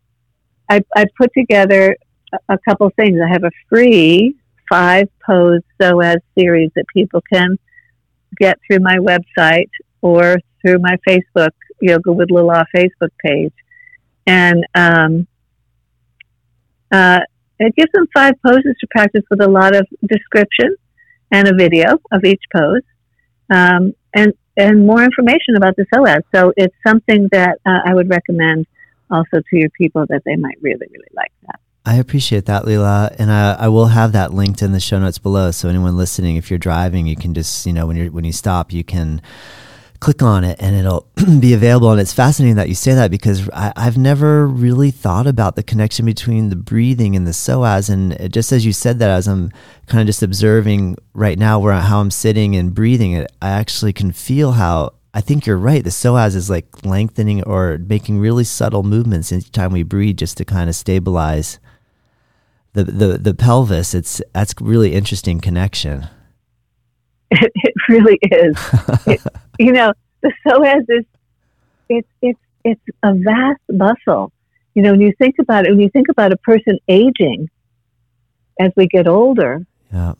I, 0.69 0.81
I 0.95 1.05
put 1.17 1.31
together 1.35 1.95
a, 2.33 2.53
a 2.53 2.57
couple 2.67 2.89
things. 2.95 3.19
I 3.23 3.31
have 3.31 3.43
a 3.43 3.51
free 3.67 4.35
five 4.69 5.07
pose 5.25 5.61
psoas 5.79 6.19
series 6.37 6.69
that 6.75 6.85
people 6.93 7.21
can 7.31 7.57
get 8.39 8.59
through 8.67 8.79
my 8.79 8.97
website 8.97 9.69
or 10.01 10.37
through 10.61 10.79
my 10.79 10.95
Facebook 11.07 11.51
Yoga 11.81 12.11
with 12.11 12.29
Lillah 12.29 12.65
Facebook 12.75 13.09
page, 13.23 13.53
and 14.27 14.65
um, 14.75 15.27
uh, 16.91 17.21
it 17.59 17.75
gives 17.75 17.91
them 17.93 18.07
five 18.13 18.33
poses 18.45 18.75
to 18.79 18.87
practice 18.91 19.23
with 19.29 19.41
a 19.41 19.47
lot 19.47 19.75
of 19.75 19.87
description 20.07 20.75
and 21.31 21.47
a 21.47 21.53
video 21.53 21.99
of 22.11 22.23
each 22.23 22.41
pose, 22.53 22.81
um, 23.53 23.93
and 24.13 24.33
and 24.57 24.85
more 24.85 25.03
information 25.03 25.55
about 25.55 25.75
the 25.75 25.85
psoas. 25.93 26.21
So 26.33 26.53
it's 26.57 26.75
something 26.85 27.29
that 27.31 27.59
uh, 27.65 27.79
I 27.85 27.93
would 27.93 28.09
recommend 28.09 28.65
also 29.11 29.37
to 29.37 29.57
your 29.57 29.69
people 29.69 30.05
that 30.09 30.23
they 30.25 30.35
might 30.35 30.57
really 30.61 30.87
really 30.89 31.11
like 31.13 31.31
that. 31.47 31.59
I 31.85 31.95
appreciate 31.95 32.45
that, 32.45 32.65
Lillah, 32.65 33.15
and 33.17 33.31
I, 33.31 33.53
I 33.53 33.67
will 33.69 33.87
have 33.87 34.11
that 34.11 34.33
linked 34.33 34.61
in 34.61 34.73
the 34.73 34.79
show 34.79 34.99
notes 34.99 35.17
below. 35.17 35.51
So 35.51 35.69
anyone 35.69 35.97
listening, 35.97 36.35
if 36.35 36.51
you're 36.51 36.59
driving, 36.59 37.07
you 37.07 37.15
can 37.15 37.33
just 37.33 37.65
you 37.65 37.73
know 37.73 37.87
when 37.87 37.95
you 37.97 38.11
when 38.11 38.25
you 38.25 38.33
stop, 38.33 38.71
you 38.71 38.83
can 38.83 39.21
click 39.99 40.21
on 40.21 40.43
it 40.43 40.57
and 40.61 40.75
it'll 40.75 41.07
be 41.39 41.53
available. 41.53 41.91
And 41.91 41.99
it's 41.99 42.13
fascinating 42.13 42.55
that 42.55 42.69
you 42.69 42.75
say 42.75 42.93
that 42.93 43.11
because 43.11 43.49
I, 43.49 43.73
have 43.75 43.97
never 43.97 44.47
really 44.47 44.91
thought 44.91 45.27
about 45.27 45.55
the 45.55 45.63
connection 45.63 46.05
between 46.05 46.49
the 46.49 46.55
breathing 46.55 47.15
and 47.15 47.27
the 47.27 47.31
psoas. 47.31 47.89
And 47.89 48.31
just 48.31 48.51
as 48.51 48.65
you 48.65 48.71
said 48.71 48.99
that, 48.99 49.09
as 49.09 49.27
I'm 49.27 49.51
kind 49.87 50.01
of 50.01 50.07
just 50.07 50.23
observing 50.23 50.97
right 51.13 51.37
now 51.37 51.59
where 51.59 51.73
how 51.73 51.99
I'm 51.99 52.11
sitting 52.11 52.55
and 52.55 52.73
breathing, 52.73 53.11
it 53.11 53.31
I 53.41 53.49
actually 53.49 53.93
can 53.93 54.11
feel 54.11 54.53
how 54.53 54.93
I 55.13 55.21
think 55.21 55.45
you're 55.45 55.57
right. 55.57 55.83
The 55.83 55.89
psoas 55.89 56.35
is 56.35 56.49
like 56.49 56.85
lengthening 56.85 57.43
or 57.43 57.77
making 57.77 58.19
really 58.19 58.43
subtle 58.43 58.83
movements 58.83 59.31
each 59.31 59.51
time 59.51 59.73
we 59.73 59.83
breathe, 59.83 60.17
just 60.17 60.37
to 60.37 60.45
kind 60.45 60.69
of 60.69 60.75
stabilize 60.75 61.59
the 62.73 62.83
the, 62.85 63.17
the 63.17 63.33
pelvis. 63.33 63.93
It's 63.93 64.21
that's 64.33 64.53
really 64.61 64.93
interesting 64.93 65.41
connection. 65.41 66.07
It, 67.31 67.51
it 67.55 67.73
really 67.87 68.17
is. 68.21 68.57
It, 69.07 69.21
you 69.57 69.71
know, 69.71 69.93
the 70.21 70.31
psoas 70.45 70.85
is 70.89 71.05
it's 71.89 72.07
it's 72.21 72.39
it's 72.63 72.81
a 73.03 73.13
vast 73.13 73.61
muscle. 73.69 74.31
You 74.73 74.83
know, 74.83 74.91
when 74.91 75.01
you 75.01 75.13
think 75.17 75.35
about 75.39 75.65
it, 75.65 75.71
when 75.71 75.79
you 75.79 75.89
think 75.89 76.07
about 76.09 76.31
a 76.31 76.37
person 76.37 76.77
aging 76.87 77.49
as 78.59 78.71
we 78.75 78.87
get 78.87 79.07
older, 79.07 79.65
yeah. 79.91 80.13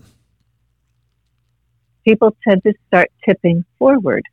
people 2.06 2.36
tend 2.48 2.64
to 2.64 2.74
start 2.88 3.10
tipping 3.24 3.64
forward. 3.78 4.24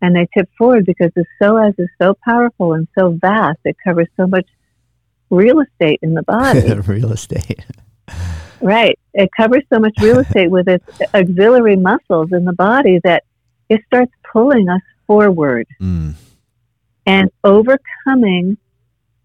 And 0.00 0.14
they 0.14 0.28
tip 0.32 0.48
forward 0.56 0.86
because 0.86 1.10
the 1.16 1.24
psoas 1.40 1.74
is 1.78 1.88
so 2.00 2.14
powerful 2.24 2.74
and 2.74 2.86
so 2.96 3.10
vast. 3.20 3.58
It 3.64 3.76
covers 3.82 4.06
so 4.16 4.28
much 4.28 4.46
real 5.28 5.60
estate 5.60 5.98
in 6.02 6.14
the 6.14 6.22
body. 6.26 6.72
real 6.86 7.12
estate. 7.12 7.66
right. 8.60 8.98
It 9.14 9.30
covers 9.36 9.62
so 9.72 9.78
much 9.78 9.94
real 10.00 10.18
estate 10.20 10.50
with 10.50 10.68
its 10.68 10.84
auxiliary 11.14 11.76
muscles 11.76 12.32
in 12.32 12.44
the 12.44 12.52
body 12.52 13.00
that 13.04 13.24
it 13.68 13.82
starts 13.86 14.12
pulling 14.32 14.68
us 14.68 14.80
forward 15.06 15.66
mm. 15.80 16.14
and 17.06 17.30
overcoming 17.44 18.56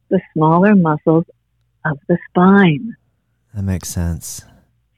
the 0.09 0.21
smaller 0.33 0.75
muscles 0.75 1.25
of 1.85 1.99
the 2.07 2.17
spine. 2.29 2.95
That 3.53 3.63
makes 3.63 3.89
sense. 3.89 4.43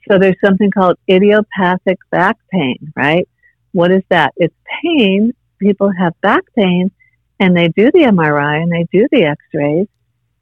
So 0.10 0.20
there's 0.20 0.40
something 0.44 0.72
called 0.72 0.98
idiopathic 1.10 1.98
back 2.12 2.38
pain, 2.52 2.94
right? 2.96 3.28
What 3.72 3.92
is 3.92 4.04
that? 4.10 4.34
It's 4.38 4.56
pain. 4.84 5.34
People 5.60 5.92
have 5.98 6.20
back 6.22 6.44
pain 6.56 6.92
and 7.40 7.56
they 7.56 7.68
do 7.70 7.92
the 7.92 8.04
MRI 8.04 8.62
and 8.62 8.72
they 8.72 8.86
do 8.92 9.08
the 9.12 9.24
x 9.24 9.42
rays, 9.54 9.88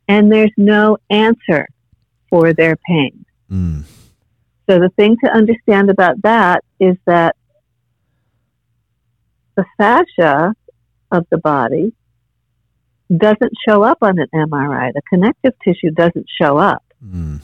and 0.08 0.32
there's 0.32 0.52
no 0.58 0.98
answer 1.10 1.68
for 2.30 2.54
their 2.54 2.76
pain. 2.76 3.23
Mm. 3.54 3.84
So 4.70 4.80
the 4.80 4.90
thing 4.98 5.18
to 5.24 5.32
understand 5.32 5.90
about 5.90 6.22
that 6.24 6.64
is 6.80 6.96
that 7.06 7.36
the 9.56 9.66
fascia 9.78 10.54
of 11.12 11.26
the 11.30 11.38
body 11.38 11.94
doesn't 13.16 13.54
show 13.68 13.84
up 13.84 14.00
on 14.02 14.18
an 14.20 14.28
MRI. 14.34 14.92
The 14.94 15.02
connective 15.10 15.54
tissue 15.64 15.92
doesn't 15.92 16.28
show 16.42 16.58
up. 16.58 16.84
Mm. 17.06 17.42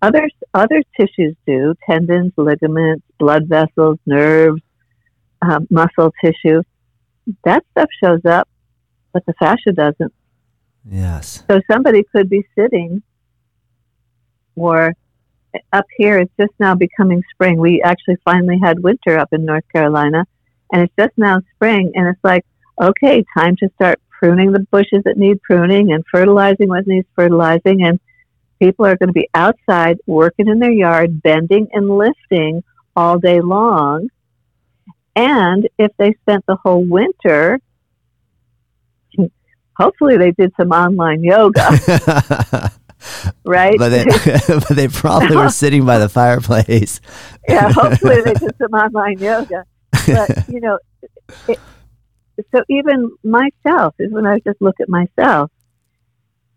Other, 0.00 0.28
other 0.54 0.82
tissues 0.98 1.36
do 1.46 1.74
tendons, 1.88 2.32
ligaments, 2.36 3.04
blood 3.18 3.48
vessels, 3.48 3.98
nerves, 4.06 4.62
uh, 5.42 5.60
muscle 5.70 6.12
tissue. 6.24 6.62
That 7.44 7.64
stuff 7.72 7.88
shows 8.02 8.24
up, 8.24 8.48
but 9.12 9.24
the 9.26 9.34
fascia 9.34 9.72
doesn't. 9.72 10.12
Yes. 10.88 11.44
So 11.50 11.60
somebody 11.70 12.04
could 12.12 12.30
be 12.30 12.44
sitting, 12.56 13.02
or 14.60 14.94
up 15.72 15.86
here, 15.96 16.18
it's 16.18 16.32
just 16.38 16.52
now 16.58 16.74
becoming 16.74 17.22
spring. 17.32 17.58
We 17.58 17.82
actually 17.82 18.16
finally 18.24 18.58
had 18.62 18.82
winter 18.82 19.18
up 19.18 19.32
in 19.32 19.44
North 19.44 19.64
Carolina, 19.72 20.26
and 20.72 20.82
it's 20.82 20.94
just 20.98 21.16
now 21.16 21.40
spring, 21.54 21.92
and 21.94 22.08
it's 22.08 22.22
like, 22.22 22.44
okay, 22.80 23.24
time 23.36 23.56
to 23.56 23.68
start 23.74 24.00
pruning 24.10 24.52
the 24.52 24.66
bushes 24.70 25.02
that 25.04 25.16
need 25.16 25.40
pruning 25.42 25.92
and 25.92 26.04
fertilizing 26.10 26.68
what 26.68 26.86
needs 26.86 27.06
fertilizing. 27.14 27.84
And 27.84 28.00
people 28.60 28.84
are 28.86 28.96
going 28.96 29.08
to 29.08 29.12
be 29.12 29.28
outside 29.34 29.98
working 30.06 30.48
in 30.48 30.58
their 30.58 30.72
yard, 30.72 31.22
bending 31.22 31.68
and 31.72 31.88
lifting 31.88 32.62
all 32.96 33.18
day 33.18 33.40
long. 33.40 34.08
And 35.14 35.68
if 35.78 35.92
they 35.98 36.14
spent 36.22 36.44
the 36.46 36.56
whole 36.56 36.84
winter, 36.84 37.60
hopefully 39.76 40.16
they 40.16 40.32
did 40.32 40.52
some 40.56 40.70
online 40.70 41.22
yoga. 41.22 42.70
right? 43.44 43.78
But 43.78 43.90
they, 43.90 44.04
but 44.48 44.68
they 44.68 44.88
probably 44.88 45.36
were 45.36 45.48
sitting 45.50 45.84
by 45.84 45.98
the 45.98 46.08
fireplace. 46.08 47.00
yeah, 47.48 47.70
hopefully 47.72 48.20
they 48.22 48.34
did 48.34 48.56
some 48.58 48.72
online 48.72 49.18
yoga. 49.18 49.64
But, 50.06 50.48
you 50.48 50.60
know, 50.60 50.78
it, 51.48 51.58
so 52.54 52.62
even 52.68 53.10
myself 53.24 53.94
is 53.98 54.12
when 54.12 54.26
I 54.26 54.38
just 54.40 54.60
look 54.60 54.80
at 54.80 54.88
myself. 54.88 55.50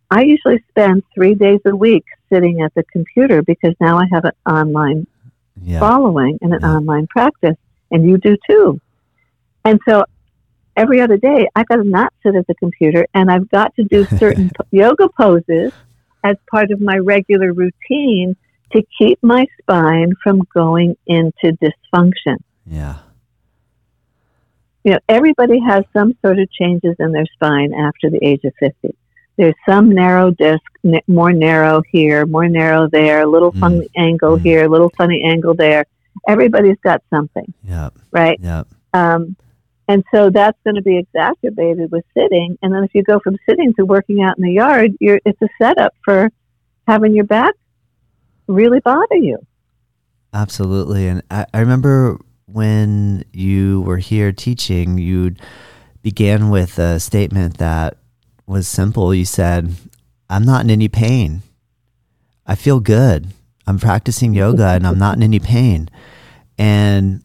I 0.09 0.23
usually 0.23 0.61
spend 0.69 1.03
three 1.13 1.35
days 1.35 1.61
a 1.65 1.73
week 1.73 2.03
sitting 2.31 2.61
at 2.61 2.73
the 2.73 2.83
computer 2.83 3.41
because 3.41 3.73
now 3.79 3.97
I 3.97 4.05
have 4.11 4.25
an 4.25 4.33
online 4.45 5.07
yeah. 5.61 5.79
following 5.79 6.37
and 6.41 6.53
an 6.53 6.59
yeah. 6.61 6.75
online 6.75 7.07
practice, 7.07 7.55
and 7.91 8.05
you 8.05 8.17
do 8.17 8.37
too. 8.47 8.79
And 9.63 9.79
so 9.87 10.03
every 10.75 10.99
other 10.99 11.17
day, 11.17 11.47
I've 11.55 11.67
got 11.67 11.77
to 11.77 11.83
not 11.83 12.13
sit 12.23 12.35
at 12.35 12.45
the 12.47 12.55
computer, 12.55 13.07
and 13.13 13.31
I've 13.31 13.49
got 13.49 13.73
to 13.75 13.83
do 13.83 14.05
certain 14.17 14.51
yoga 14.71 15.07
poses 15.09 15.71
as 16.23 16.35
part 16.49 16.71
of 16.71 16.81
my 16.81 16.97
regular 16.97 17.53
routine 17.53 18.35
to 18.73 18.83
keep 18.97 19.19
my 19.21 19.45
spine 19.61 20.13
from 20.23 20.41
going 20.53 20.95
into 21.07 21.57
dysfunction. 21.61 22.37
Yeah 22.65 22.99
you 24.83 24.91
know, 24.91 24.99
everybody 25.07 25.59
has 25.59 25.83
some 25.93 26.13
sort 26.23 26.39
of 26.39 26.51
changes 26.51 26.95
in 26.99 27.11
their 27.11 27.25
spine 27.33 27.73
after 27.73 28.09
the 28.09 28.19
age 28.23 28.43
of 28.43 28.53
50. 28.59 28.95
There's 29.37 29.55
some 29.67 29.89
narrow 29.89 30.31
disc, 30.31 30.63
more 31.07 31.31
narrow 31.31 31.81
here, 31.91 32.25
more 32.25 32.47
narrow 32.47 32.87
there, 32.89 33.21
a 33.21 33.27
little 33.27 33.51
mm. 33.51 33.59
funny 33.59 33.89
angle 33.95 34.37
mm. 34.37 34.41
here, 34.41 34.65
a 34.65 34.69
little 34.69 34.91
funny 34.97 35.23
angle 35.23 35.53
there. 35.53 35.85
Everybody's 36.27 36.77
got 36.83 37.01
something. 37.09 37.53
Yeah. 37.63 37.89
Right? 38.11 38.39
Yeah. 38.41 38.63
Um, 38.93 39.35
and 39.91 40.05
so 40.09 40.29
that's 40.29 40.57
going 40.63 40.75
to 40.75 40.81
be 40.81 40.97
exacerbated 40.97 41.91
with 41.91 42.05
sitting. 42.17 42.57
And 42.61 42.73
then 42.73 42.85
if 42.85 42.95
you 42.95 43.03
go 43.03 43.19
from 43.19 43.37
sitting 43.45 43.73
to 43.73 43.83
working 43.83 44.23
out 44.23 44.37
in 44.37 44.43
the 44.45 44.53
yard, 44.53 44.91
you're, 45.01 45.19
it's 45.25 45.41
a 45.41 45.49
setup 45.61 45.93
for 46.05 46.31
having 46.87 47.13
your 47.13 47.25
back 47.25 47.53
really 48.47 48.79
bother 48.79 49.17
you. 49.17 49.37
Absolutely. 50.33 51.09
And 51.09 51.23
I, 51.29 51.45
I 51.53 51.59
remember 51.59 52.17
when 52.45 53.25
you 53.33 53.81
were 53.81 53.97
here 53.97 54.31
teaching, 54.31 54.97
you 54.97 55.35
began 56.01 56.49
with 56.49 56.79
a 56.79 56.97
statement 56.97 57.57
that 57.57 57.97
was 58.47 58.69
simple. 58.69 59.13
You 59.13 59.25
said, 59.25 59.73
I'm 60.29 60.45
not 60.45 60.63
in 60.63 60.69
any 60.69 60.87
pain. 60.87 61.41
I 62.47 62.55
feel 62.55 62.79
good. 62.79 63.27
I'm 63.67 63.77
practicing 63.77 64.33
yoga 64.33 64.67
and 64.67 64.87
I'm 64.87 64.97
not 64.97 65.17
in 65.17 65.23
any 65.23 65.39
pain. 65.39 65.89
And 66.57 67.23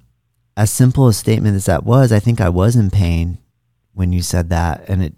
as 0.56 0.70
simple 0.70 1.06
a 1.08 1.12
statement 1.12 1.56
as 1.56 1.66
that 1.66 1.84
was, 1.84 2.12
I 2.12 2.20
think 2.20 2.40
I 2.40 2.48
was 2.48 2.76
in 2.76 2.90
pain 2.90 3.38
when 3.92 4.12
you 4.12 4.22
said 4.22 4.50
that. 4.50 4.88
And 4.88 5.02
it 5.02 5.14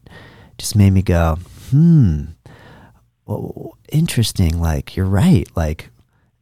just 0.57 0.75
made 0.75 0.91
me 0.91 1.03
go, 1.03 1.39
hmm, 1.71 2.25
well, 3.27 3.77
interesting. 3.93 4.61
Like, 4.61 4.97
you're 4.97 5.07
right. 5.07 5.49
Like, 5.55 5.91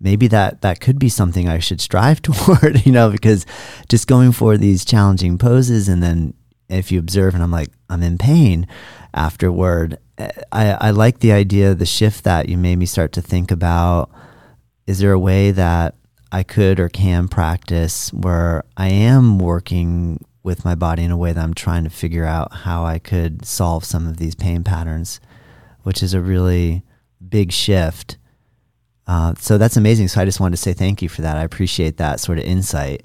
maybe 0.00 0.28
that 0.28 0.62
that 0.62 0.80
could 0.80 0.98
be 0.98 1.09
something 1.09 1.48
I 1.48 1.59
should 1.59 1.80
strive 1.80 2.22
toward, 2.22 2.85
you 2.87 2.92
know, 2.92 3.11
because 3.11 3.46
just 3.88 4.06
going 4.06 4.32
for 4.32 4.56
these 4.56 4.85
challenging 4.85 5.38
poses 5.38 5.88
and 5.88 6.02
then 6.02 6.35
if 6.68 6.90
you 6.90 6.98
observe 6.98 7.35
and 7.35 7.42
I'm 7.42 7.52
like 7.52 7.70
I'm 7.88 8.02
in 8.02 8.18
pain 8.18 8.66
afterward, 9.14 9.98
I 10.18 10.72
I 10.72 10.90
like 10.90 11.20
the 11.20 11.32
idea 11.32 11.74
the 11.74 11.87
shift 11.87 12.24
that 12.24 12.48
you 12.48 12.56
made 12.56 12.76
me 12.76 12.87
start 12.87 13.12
to 13.12 13.22
think 13.22 13.50
about 13.50 14.11
is 14.87 14.98
there 14.98 15.12
a 15.12 15.18
way 15.18 15.50
that 15.52 15.94
I 16.37 16.42
could 16.42 16.79
or 16.79 16.88
can 16.88 17.29
practice 17.29 18.12
where 18.12 18.64
I 18.77 18.88
am 18.88 19.38
working 19.38 20.25
with 20.42 20.64
my 20.64 20.75
body 20.75 21.03
in 21.03 21.11
a 21.11 21.16
way 21.16 21.33
that 21.33 21.42
I'm 21.42 21.55
trying 21.55 21.85
to 21.85 21.90
figure 21.90 22.25
out 22.25 22.53
how 22.53 22.85
I 22.85 22.99
could 22.99 23.44
solve 23.44 23.85
some 23.85 24.07
of 24.07 24.18
these 24.18 24.35
pain 24.35 24.62
patterns, 24.62 25.20
which 25.83 26.03
is 26.03 26.14
a 26.14 26.20
really 26.20 26.83
big 27.29 27.53
shift 27.53 28.18
uh, 29.07 29.35
so 29.38 29.57
that's 29.57 29.77
amazing. 29.77 30.09
So 30.09 30.20
I 30.20 30.25
just 30.25 30.40
wanted 30.40 30.57
to 30.57 30.62
say 30.62 30.72
thank 30.72 31.01
you 31.01 31.09
for 31.09 31.22
that. 31.22 31.37
I 31.37 31.44
appreciate 31.44 31.99
that 31.99 32.20
sort 32.20 32.38
of 32.38 32.44
insight. 32.44 33.05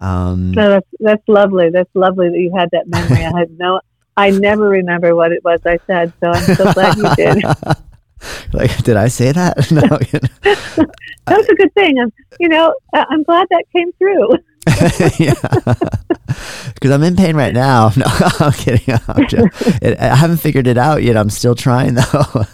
Um, 0.00 0.52
no, 0.52 0.70
that's 0.70 0.88
that's 0.98 1.28
lovely. 1.28 1.68
That's 1.70 1.90
lovely 1.94 2.30
that 2.30 2.38
you 2.38 2.52
had 2.56 2.70
that 2.72 2.88
memory. 2.88 3.24
I 3.24 3.38
had 3.38 3.58
no, 3.58 3.80
I 4.16 4.30
never 4.30 4.68
remember 4.68 5.14
what 5.14 5.32
it 5.32 5.44
was 5.44 5.60
I 5.66 5.78
said. 5.86 6.12
So 6.20 6.30
I'm 6.30 6.56
so 6.56 6.72
glad 6.72 6.96
you 6.96 7.14
did. 7.16 7.44
like, 8.52 8.76
did 8.84 8.96
I 8.96 9.08
say 9.08 9.32
that? 9.32 9.70
No. 9.70 9.80
that 11.26 11.36
was 11.38 11.48
a 11.48 11.54
good 11.54 11.72
thing. 11.74 11.98
I'm, 11.98 12.12
you 12.38 12.48
know, 12.48 12.74
I'm 12.92 13.22
glad 13.22 13.46
that 13.50 13.64
came 13.72 13.92
through. 13.92 14.30
yeah, 15.18 15.34
because 16.74 16.90
I'm 16.90 17.02
in 17.02 17.16
pain 17.16 17.36
right 17.36 17.54
now. 17.54 17.90
No, 17.96 18.04
I'm 18.40 18.52
kidding. 18.52 18.94
I'm 19.08 19.28
just, 19.28 19.82
it, 19.82 19.98
I 19.98 20.14
haven't 20.14 20.38
figured 20.38 20.66
it 20.66 20.76
out 20.76 21.02
yet. 21.02 21.16
I'm 21.16 21.30
still 21.30 21.54
trying 21.54 21.94
though. 21.94 22.44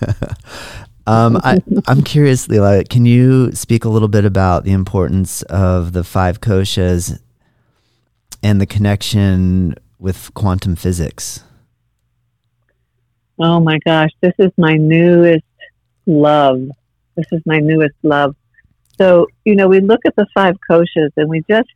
Um, 1.07 1.39
I, 1.45 1.63
I'm 1.87 2.03
curious, 2.03 2.49
Lillah, 2.49 2.85
can 2.85 3.07
you 3.07 3.53
speak 3.53 3.85
a 3.85 3.89
little 3.89 4.09
bit 4.09 4.25
about 4.25 4.65
the 4.65 4.73
importance 4.73 5.43
of 5.43 5.93
the 5.93 6.03
five 6.03 6.41
koshas 6.41 7.21
and 8.43 8.61
the 8.61 8.67
connection 8.67 9.77
with 9.99 10.35
quantum 10.35 10.75
physics? 10.75 11.45
Oh 13.39 13.61
my 13.61 13.79
gosh, 13.85 14.11
this 14.21 14.33
is 14.39 14.51
my 14.57 14.75
newest 14.75 15.45
love. 16.07 16.69
This 17.17 17.27
is 17.33 17.43
my 17.47 17.59
newest 17.59 17.97
love. 18.03 18.37
So, 18.99 19.27
you 19.45 19.55
know, 19.55 19.69
we 19.69 19.81
look 19.81 20.01
at 20.07 20.17
the 20.17 20.27
five 20.35 20.57
koshas 20.69 21.11
and 21.17 21.29
we 21.29 21.43
just 21.49 21.69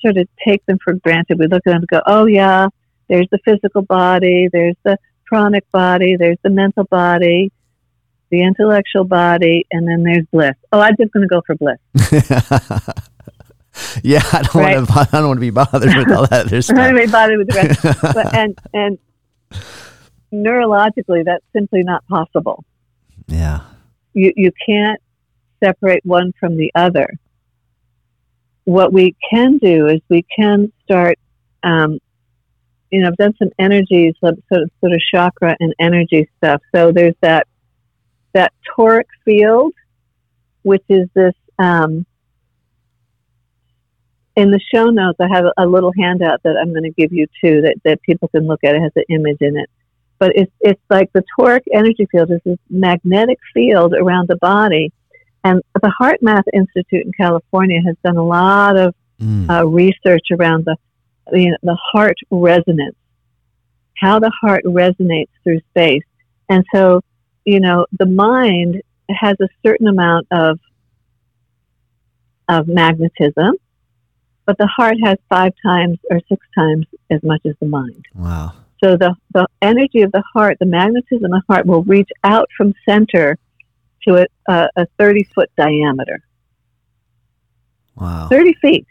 sort 0.00 0.18
of 0.18 0.28
take 0.46 0.64
them 0.66 0.78
for 0.82 0.94
granted. 0.94 1.38
We 1.38 1.46
look 1.46 1.62
at 1.66 1.70
them 1.70 1.76
and 1.76 1.88
go, 1.88 2.02
oh, 2.06 2.26
yeah, 2.26 2.68
there's 3.08 3.28
the 3.30 3.38
physical 3.44 3.82
body, 3.82 4.48
there's 4.52 4.76
the 4.84 4.98
pranic 5.26 5.70
body, 5.72 6.16
there's 6.16 6.38
the 6.42 6.50
mental 6.50 6.84
body, 6.84 7.50
the 8.30 8.42
intellectual 8.42 9.04
body, 9.04 9.66
and 9.70 9.88
then 9.88 10.02
there's 10.02 10.26
bliss. 10.32 10.54
Oh, 10.72 10.80
I'm 10.80 10.96
just 10.98 11.12
going 11.12 11.26
to 11.26 11.28
go 11.28 11.40
for 11.46 11.54
bliss. 11.54 11.78
yeah, 14.02 14.22
I 14.32 14.42
don't 14.42 14.54
right? 14.54 14.76
want 14.76 14.88
to. 14.88 14.98
I 14.98 15.20
don't 15.20 15.28
want 15.28 15.36
to 15.36 15.40
be 15.40 15.50
bothered 15.50 15.96
with 15.96 16.12
all 16.12 16.26
that 16.26 16.46
other 16.46 16.62
stuff. 16.62 16.76
I 16.78 16.86
don't 16.86 16.94
want 16.94 17.02
to 17.02 17.06
be 17.06 17.12
bothered 17.12 17.38
with 17.38 17.48
the 17.48 17.54
rest. 17.54 17.82
but, 18.14 18.34
and 18.34 18.58
and 18.74 18.98
neurologically, 20.32 21.24
that's 21.24 21.44
simply 21.52 21.82
not 21.82 22.06
possible. 22.06 22.64
Yeah, 23.28 23.60
you 24.16 24.32
you 24.34 24.50
can't 24.66 25.00
separate 25.62 26.04
one 26.04 26.32
from 26.40 26.56
the 26.56 26.72
other. 26.74 27.08
What 28.64 28.92
we 28.92 29.14
can 29.30 29.58
do 29.58 29.86
is 29.86 30.00
we 30.08 30.24
can 30.34 30.72
start. 30.82 31.18
Um, 31.62 31.98
you 32.90 33.00
know, 33.00 33.08
I've 33.08 33.16
done 33.16 33.34
some 33.38 33.50
energies, 33.58 34.14
sort 34.20 34.34
of, 34.34 34.70
sort 34.80 34.92
of 34.92 35.00
chakra 35.12 35.56
and 35.58 35.74
energy 35.78 36.28
stuff. 36.38 36.62
So 36.74 36.92
there's 36.92 37.16
that 37.20 37.46
that 38.32 38.52
toric 38.76 39.06
field, 39.24 39.74
which 40.62 40.84
is 40.88 41.08
this. 41.14 41.34
Um, 41.58 42.06
in 44.36 44.50
the 44.50 44.60
show 44.72 44.90
notes, 44.90 45.18
I 45.18 45.28
have 45.32 45.46
a 45.56 45.66
little 45.66 45.92
handout 45.98 46.42
that 46.42 46.56
I'm 46.60 46.70
going 46.70 46.82
to 46.82 46.90
give 46.90 47.10
you 47.10 47.26
too, 47.42 47.62
that, 47.62 47.76
that 47.84 48.02
people 48.02 48.28
can 48.28 48.46
look 48.46 48.62
at. 48.64 48.74
It 48.74 48.82
has 48.82 48.92
an 48.94 49.04
image 49.08 49.38
in 49.40 49.56
it, 49.56 49.70
but 50.18 50.32
it's 50.34 50.52
it's 50.60 50.80
like 50.90 51.12
the 51.12 51.24
toric 51.38 51.62
energy 51.72 52.06
field 52.10 52.30
is 52.30 52.40
this 52.44 52.58
magnetic 52.70 53.38
field 53.52 53.94
around 53.94 54.28
the 54.28 54.36
body, 54.36 54.92
and 55.44 55.62
the 55.74 55.92
HeartMath 56.00 56.44
Institute 56.52 57.06
in 57.06 57.12
California 57.12 57.80
has 57.84 57.96
done 58.04 58.16
a 58.16 58.24
lot 58.24 58.76
of 58.76 58.94
mm. 59.20 59.48
uh, 59.50 59.66
research 59.66 60.28
around 60.32 60.64
the 60.64 60.76
you 61.32 61.50
know, 61.50 61.56
the 61.62 61.78
heart 61.92 62.16
resonance, 62.30 62.96
how 63.96 64.18
the 64.18 64.32
heart 64.40 64.64
resonates 64.64 65.30
through 65.42 65.60
space, 65.70 66.04
and 66.48 66.64
so 66.74 67.02
you 67.44 67.60
know, 67.60 67.86
the 67.98 68.06
mind 68.06 68.82
has 69.10 69.36
a 69.40 69.48
certain 69.64 69.86
amount 69.86 70.26
of 70.30 70.58
of 72.48 72.68
magnetism, 72.68 73.54
but 74.44 74.56
the 74.58 74.68
heart 74.76 74.96
has 75.02 75.18
five 75.28 75.52
times 75.64 75.98
or 76.10 76.20
six 76.28 76.46
times 76.54 76.86
as 77.10 77.22
much 77.22 77.40
as 77.44 77.54
the 77.60 77.66
mind. 77.66 78.04
Wow. 78.14 78.52
So 78.82 78.96
the, 78.96 79.14
the 79.32 79.46
energy 79.62 80.02
of 80.02 80.12
the 80.12 80.22
heart, 80.34 80.58
the 80.60 80.66
magnetism 80.66 81.24
of 81.24 81.30
the 81.30 81.42
heart 81.48 81.66
will 81.66 81.82
reach 81.84 82.10
out 82.24 82.48
from 82.56 82.74
center 82.88 83.38
to 84.06 84.16
a, 84.22 84.52
a, 84.52 84.68
a 84.76 84.86
30 84.98 85.24
foot 85.34 85.50
diameter. 85.56 86.20
Wow. 87.96 88.28
30 88.30 88.54
feet. 88.60 88.86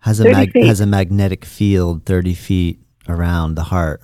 Has 0.00 0.20
a, 0.20 0.24
mag- 0.24 0.54
has 0.54 0.80
a 0.80 0.86
magnetic 0.86 1.44
field 1.44 2.04
30 2.04 2.34
feet 2.34 2.80
around 3.08 3.54
the 3.54 3.62
heart. 3.64 4.02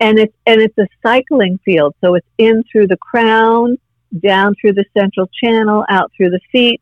And 0.00 0.18
it's, 0.18 0.34
and 0.46 0.60
it's 0.60 0.76
a 0.78 0.86
cycling 1.02 1.58
field. 1.64 1.94
So 2.00 2.14
it's 2.14 2.26
in 2.38 2.64
through 2.70 2.86
the 2.86 2.96
crown, 2.96 3.76
down 4.22 4.54
through 4.60 4.72
the 4.72 4.84
central 4.96 5.28
channel, 5.42 5.84
out 5.88 6.10
through 6.16 6.30
the 6.30 6.40
feet, 6.50 6.80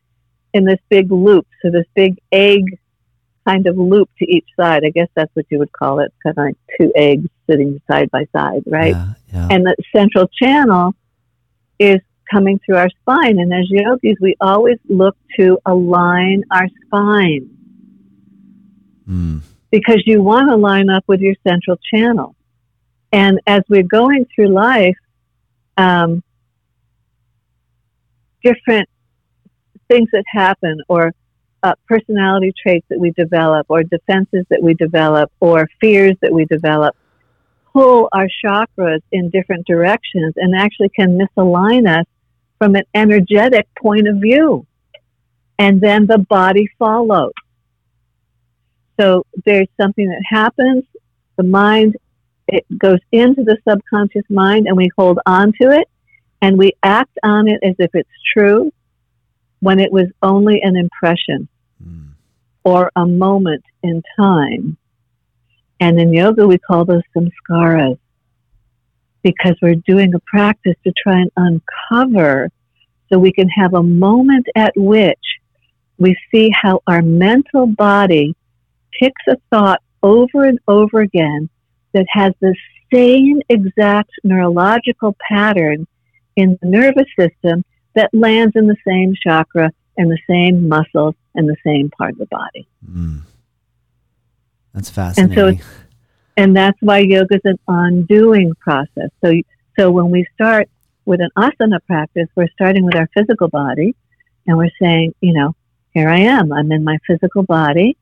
in 0.54 0.64
this 0.64 0.78
big 0.88 1.10
loop. 1.10 1.46
So 1.60 1.70
this 1.70 1.86
big 1.94 2.18
egg 2.32 2.62
kind 3.46 3.66
of 3.66 3.76
loop 3.76 4.10
to 4.18 4.24
each 4.24 4.46
side. 4.58 4.84
I 4.84 4.90
guess 4.90 5.08
that's 5.14 5.34
what 5.34 5.46
you 5.50 5.58
would 5.58 5.72
call 5.72 6.00
it. 6.00 6.12
Kind 6.22 6.38
of 6.38 6.44
like 6.44 6.56
two 6.80 6.92
eggs 6.94 7.28
sitting 7.48 7.80
side 7.90 8.10
by 8.10 8.26
side, 8.34 8.62
right? 8.66 8.94
Yeah, 8.94 9.12
yeah. 9.32 9.48
And 9.50 9.66
the 9.66 9.76
central 9.94 10.28
channel 10.28 10.94
is 11.78 12.00
coming 12.30 12.58
through 12.64 12.76
our 12.76 12.88
spine. 13.00 13.38
And 13.38 13.52
as 13.52 13.66
yogis, 13.68 14.16
we 14.20 14.34
always 14.40 14.78
look 14.88 15.16
to 15.38 15.58
align 15.66 16.42
our 16.50 16.68
spine 16.86 17.50
Mm. 19.08 19.42
because 19.70 20.02
you 20.06 20.22
want 20.22 20.48
to 20.48 20.56
line 20.56 20.88
up 20.88 21.04
with 21.06 21.20
your 21.20 21.34
central 21.46 21.76
channel. 21.92 22.34
And 23.12 23.38
as 23.46 23.60
we're 23.68 23.82
going 23.82 24.26
through 24.34 24.48
life, 24.48 24.96
um, 25.76 26.22
different 28.42 28.88
things 29.88 30.08
that 30.12 30.24
happen 30.26 30.80
or 30.88 31.12
uh, 31.64 31.74
personality 31.88 32.52
traits 32.62 32.86
that 32.90 33.00
we 33.00 33.10
develop 33.12 33.66
or 33.68 33.82
defenses 33.82 34.44
that 34.50 34.62
we 34.62 34.74
develop 34.74 35.32
or 35.40 35.66
fears 35.80 36.14
that 36.20 36.32
we 36.32 36.44
develop 36.44 36.94
pull 37.72 38.08
our 38.12 38.28
chakras 38.44 39.00
in 39.10 39.30
different 39.30 39.66
directions 39.66 40.34
and 40.36 40.54
actually 40.54 40.90
can 40.90 41.18
misalign 41.18 41.88
us 41.88 42.06
from 42.58 42.76
an 42.76 42.84
energetic 42.94 43.66
point 43.74 44.06
of 44.06 44.16
view. 44.16 44.64
And 45.58 45.80
then 45.80 46.06
the 46.06 46.18
body 46.18 46.68
follows. 46.78 47.32
So 48.98 49.26
there's 49.44 49.68
something 49.80 50.06
that 50.08 50.22
happens, 50.24 50.84
the 51.36 51.42
mind, 51.42 51.96
it 52.46 52.64
goes 52.78 53.00
into 53.10 53.42
the 53.42 53.58
subconscious 53.68 54.24
mind 54.30 54.66
and 54.68 54.76
we 54.76 54.88
hold 54.96 55.18
on 55.26 55.52
to 55.60 55.70
it 55.70 55.88
and 56.42 56.56
we 56.56 56.72
act 56.82 57.18
on 57.24 57.48
it 57.48 57.58
as 57.64 57.74
if 57.78 57.90
it's 57.94 58.08
true 58.36 58.70
when 59.60 59.80
it 59.80 59.90
was 59.90 60.06
only 60.22 60.60
an 60.62 60.76
impression 60.76 61.48
Or 62.64 62.90
a 62.96 63.06
moment 63.06 63.64
in 63.82 64.02
time. 64.16 64.76
And 65.80 66.00
in 66.00 66.12
yoga, 66.12 66.46
we 66.46 66.58
call 66.58 66.84
those 66.84 67.02
samskaras 67.14 67.98
because 69.22 69.56
we're 69.60 69.74
doing 69.74 70.14
a 70.14 70.20
practice 70.20 70.76
to 70.84 70.92
try 70.92 71.20
and 71.20 71.30
uncover 71.36 72.50
so 73.10 73.18
we 73.18 73.32
can 73.32 73.48
have 73.48 73.74
a 73.74 73.82
moment 73.82 74.46
at 74.54 74.72
which 74.76 75.18
we 75.98 76.16
see 76.30 76.50
how 76.50 76.80
our 76.86 77.02
mental 77.02 77.66
body 77.66 78.34
picks 78.92 79.22
a 79.28 79.36
thought 79.50 79.82
over 80.02 80.44
and 80.44 80.58
over 80.68 81.00
again 81.00 81.48
that 81.92 82.06
has 82.10 82.32
the 82.40 82.54
same 82.92 83.40
exact 83.48 84.10
neurological 84.22 85.16
pattern 85.26 85.86
in 86.36 86.58
the 86.60 86.68
nervous 86.68 87.06
system 87.18 87.64
that 87.94 88.10
lands 88.12 88.54
in 88.56 88.66
the 88.66 88.76
same 88.86 89.14
chakra 89.20 89.70
and 89.96 90.10
the 90.10 90.18
same 90.28 90.68
muscles 90.68 91.14
and 91.34 91.48
the 91.48 91.56
same 91.64 91.90
part 91.90 92.12
of 92.12 92.18
the 92.18 92.26
body. 92.26 92.68
Mm. 92.88 93.22
That's 94.72 94.90
fascinating. 94.90 95.38
And 95.38 95.60
so, 95.60 95.66
and 96.36 96.56
that's 96.56 96.78
why 96.80 96.98
yoga 96.98 97.36
is 97.36 97.40
an 97.44 97.58
undoing 97.68 98.54
process. 98.60 99.10
So, 99.24 99.32
so 99.78 99.90
when 99.90 100.10
we 100.10 100.26
start 100.34 100.68
with 101.04 101.20
an 101.20 101.30
asana 101.36 101.78
practice, 101.86 102.28
we're 102.34 102.48
starting 102.48 102.84
with 102.84 102.96
our 102.96 103.08
physical 103.14 103.48
body, 103.48 103.94
and 104.46 104.56
we're 104.56 104.70
saying, 104.80 105.14
you 105.20 105.32
know, 105.32 105.54
here 105.92 106.08
I 106.08 106.20
am. 106.20 106.52
I'm 106.52 106.72
in 106.72 106.82
my 106.82 106.98
physical 107.06 107.44
body, 107.44 107.96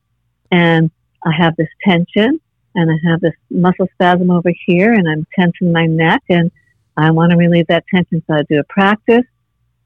and 0.51 0.89
I 1.25 1.31
have 1.37 1.55
this 1.55 1.69
tension, 1.83 2.39
and 2.75 2.91
I 2.91 3.09
have 3.09 3.21
this 3.21 3.35
muscle 3.49 3.87
spasm 3.93 4.31
over 4.31 4.51
here, 4.65 4.93
and 4.93 5.07
I'm 5.07 5.27
tensing 5.35 5.71
my 5.71 5.85
neck, 5.85 6.23
and 6.29 6.51
I 6.97 7.11
want 7.11 7.31
to 7.31 7.37
relieve 7.37 7.67
that 7.67 7.85
tension. 7.93 8.23
So 8.27 8.35
I 8.35 8.43
do 8.43 8.59
a 8.59 8.63
practice. 8.63 9.25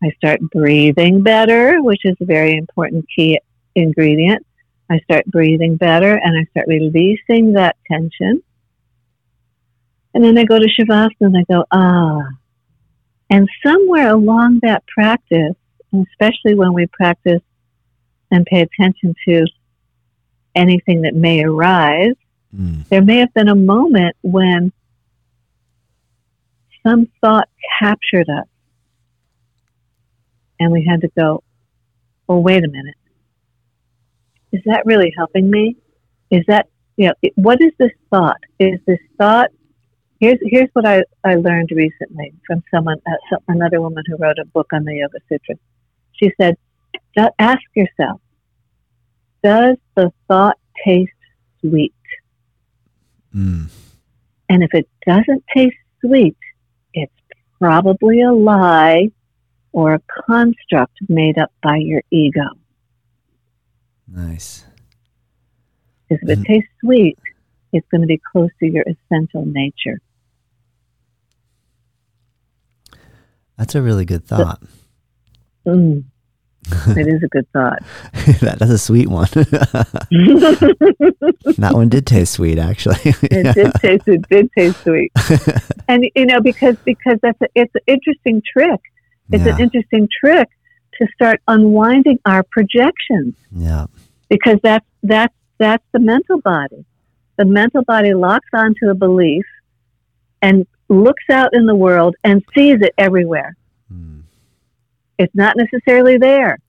I 0.03 0.11
start 0.11 0.39
breathing 0.41 1.23
better, 1.23 1.81
which 1.81 2.01
is 2.03 2.15
a 2.21 2.25
very 2.25 2.55
important 2.55 3.05
key 3.13 3.39
ingredient. 3.75 4.45
I 4.89 4.99
start 4.99 5.25
breathing 5.25 5.75
better 5.75 6.15
and 6.15 6.37
I 6.37 6.45
start 6.51 6.67
releasing 6.67 7.53
that 7.53 7.75
tension. 7.91 8.41
And 10.13 10.23
then 10.23 10.37
I 10.37 10.45
go 10.45 10.59
to 10.59 10.67
Shavasana 10.67 11.11
and 11.21 11.37
I 11.37 11.43
go, 11.51 11.65
ah. 11.71 12.21
And 13.29 13.49
somewhere 13.65 14.09
along 14.09 14.59
that 14.63 14.85
practice, 14.87 15.55
and 15.91 16.07
especially 16.11 16.55
when 16.55 16.73
we 16.73 16.87
practice 16.87 17.41
and 18.31 18.45
pay 18.45 18.61
attention 18.61 19.15
to 19.27 19.45
anything 20.55 21.01
that 21.01 21.15
may 21.15 21.43
arise, 21.43 22.15
Mm. 22.55 22.87
there 22.87 23.01
may 23.01 23.17
have 23.17 23.33
been 23.33 23.49
a 23.49 23.55
moment 23.55 24.15
when 24.21 24.71
some 26.81 27.07
thought 27.21 27.49
captured 27.79 28.29
us. 28.29 28.47
And 30.59 30.71
we 30.71 30.85
had 30.85 31.01
to 31.01 31.09
go, 31.17 31.43
well, 32.27 32.41
wait 32.41 32.63
a 32.63 32.67
minute. 32.67 32.95
Is 34.51 34.61
that 34.65 34.85
really 34.85 35.13
helping 35.15 35.49
me? 35.49 35.77
Is 36.31 36.43
that, 36.47 36.67
you 36.95 37.07
know, 37.07 37.13
it- 37.21 37.33
what 37.35 37.61
is 37.61 37.71
this 37.77 37.91
thought? 38.09 38.39
Is 38.59 38.79
this 38.85 38.99
thought, 39.17 39.49
here's, 40.19 40.39
here's 40.41 40.69
what 40.73 40.85
I, 40.85 41.03
I 41.23 41.35
learned 41.35 41.69
recently 41.71 42.33
from 42.45 42.63
someone, 42.73 42.97
uh, 43.05 43.11
some, 43.29 43.39
another 43.47 43.81
woman 43.81 44.03
who 44.07 44.17
wrote 44.17 44.39
a 44.39 44.45
book 44.45 44.67
on 44.73 44.83
the 44.83 44.95
Yoga 44.95 45.19
Sutras. 45.29 45.59
She 46.13 46.31
said, 46.39 46.57
ask 47.39 47.61
yourself, 47.75 48.21
does 49.43 49.77
the 49.95 50.11
thought 50.27 50.57
taste 50.85 51.11
sweet? 51.61 51.93
Mm. 53.35 53.69
And 54.49 54.63
if 54.63 54.73
it 54.73 54.87
doesn't 55.05 55.43
taste 55.53 55.75
sweet, 56.03 56.37
it's 56.93 57.11
probably 57.59 58.21
a 58.21 58.31
lie 58.31 59.09
or 59.71 59.93
a 59.95 60.01
construct 60.25 60.97
made 61.09 61.37
up 61.37 61.51
by 61.61 61.77
your 61.77 62.01
ego. 62.11 62.41
Nice. 64.07 64.65
Because 66.09 66.23
if 66.29 66.29
it 66.29 66.39
Mhm. 66.39 66.45
tastes 66.45 66.69
sweet, 66.79 67.17
it's 67.73 67.87
going 67.89 68.01
to 68.01 68.07
be 68.07 68.17
close 68.31 68.49
to 68.59 68.65
your 68.65 68.83
essential 68.87 69.45
nature. 69.45 69.99
That's 73.57 73.75
a 73.75 73.81
really 73.81 74.05
good 74.05 74.25
thought. 74.25 74.61
Mm. 75.65 76.03
it 76.97 77.07
is 77.07 77.23
a 77.23 77.27
good 77.29 77.47
thought. 77.53 77.79
that, 78.41 78.57
that's 78.59 78.71
a 78.71 78.77
sweet 78.77 79.07
one. 79.07 79.27
that 81.57 81.71
one 81.73 81.89
did 81.89 82.05
taste 82.05 82.33
sweet, 82.33 82.59
actually. 82.59 82.97
It 83.03 83.55
did 83.55 83.73
taste. 83.75 84.07
It 84.07 84.27
did 84.29 84.49
taste 84.57 84.81
sweet, 84.83 85.11
and 85.87 86.05
you 86.15 86.25
know 86.25 86.41
because 86.41 86.75
because 86.83 87.17
that's 87.21 87.39
a, 87.41 87.47
it's 87.55 87.73
an 87.75 87.81
interesting 87.87 88.41
trick. 88.51 88.81
It's 89.31 89.45
yeah. 89.45 89.55
an 89.55 89.61
interesting 89.61 90.07
trick 90.23 90.47
to 90.99 91.07
start 91.13 91.41
unwinding 91.47 92.19
our 92.25 92.43
projections. 92.43 93.35
yeah. 93.51 93.85
because 94.29 94.57
that's 94.63 94.85
that's 95.03 95.33
that's 95.57 95.83
the 95.91 95.99
mental 95.99 96.39
body. 96.41 96.85
The 97.37 97.45
mental 97.45 97.83
body 97.83 98.13
locks 98.13 98.49
onto 98.53 98.89
a 98.89 98.95
belief 98.95 99.45
and 100.41 100.65
looks 100.89 101.23
out 101.31 101.49
in 101.53 101.65
the 101.65 101.75
world 101.75 102.15
and 102.23 102.43
sees 102.55 102.77
it 102.81 102.93
everywhere. 102.97 103.55
Mm. 103.91 104.23
It's 105.17 105.33
not 105.35 105.55
necessarily 105.57 106.17
there. 106.17 106.59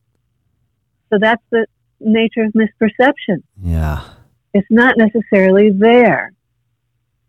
So 1.10 1.18
that's 1.20 1.42
the 1.50 1.66
nature 2.00 2.42
of 2.44 2.52
misperception. 2.52 3.42
Yeah. 3.62 4.04
It's 4.54 4.66
not 4.70 4.96
necessarily 4.96 5.70
there. 5.70 6.32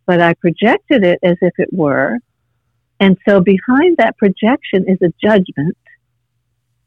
But 0.05 0.21
I 0.21 0.34
projected 0.34 1.03
it 1.03 1.19
as 1.23 1.38
if 1.41 1.53
it 1.57 1.69
were. 1.71 2.17
And 2.99 3.17
so 3.27 3.39
behind 3.39 3.97
that 3.97 4.17
projection 4.17 4.85
is 4.87 4.97
a 5.01 5.13
judgment. 5.21 5.77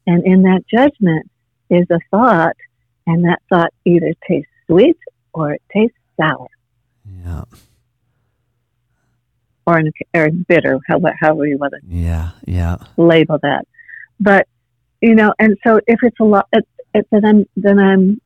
And 0.05 0.23
in 0.25 0.43
that 0.43 0.63
judgment 0.71 1.29
is 1.69 1.85
a 1.89 1.99
thought. 2.11 2.55
And 3.07 3.25
that 3.25 3.41
thought 3.49 3.73
either 3.85 4.13
tastes 4.27 4.51
sweet 4.67 4.97
or 5.33 5.53
it 5.53 5.61
tastes 5.73 5.97
sour 6.19 6.47
Yeah. 7.25 7.43
or, 9.65 9.79
in, 9.79 9.91
or 10.13 10.29
bitter, 10.47 10.79
however, 10.87 11.13
however 11.19 11.47
you 11.47 11.57
want 11.57 11.73
to 11.73 11.79
Yeah. 11.87 12.31
Yeah. 12.45 12.77
label 12.97 13.39
that. 13.41 13.67
But 14.19 14.47
you 15.01 15.15
know, 15.15 15.33
and 15.37 15.57
so 15.65 15.81
if 15.85 15.99
it's 16.01 16.19
a 16.21 16.23
lot, 16.23 16.47
it, 16.53 16.65
it, 16.93 17.05
then 17.11 17.25
I'm 17.25 17.45
then 17.57 17.77
I'm 17.77 18.21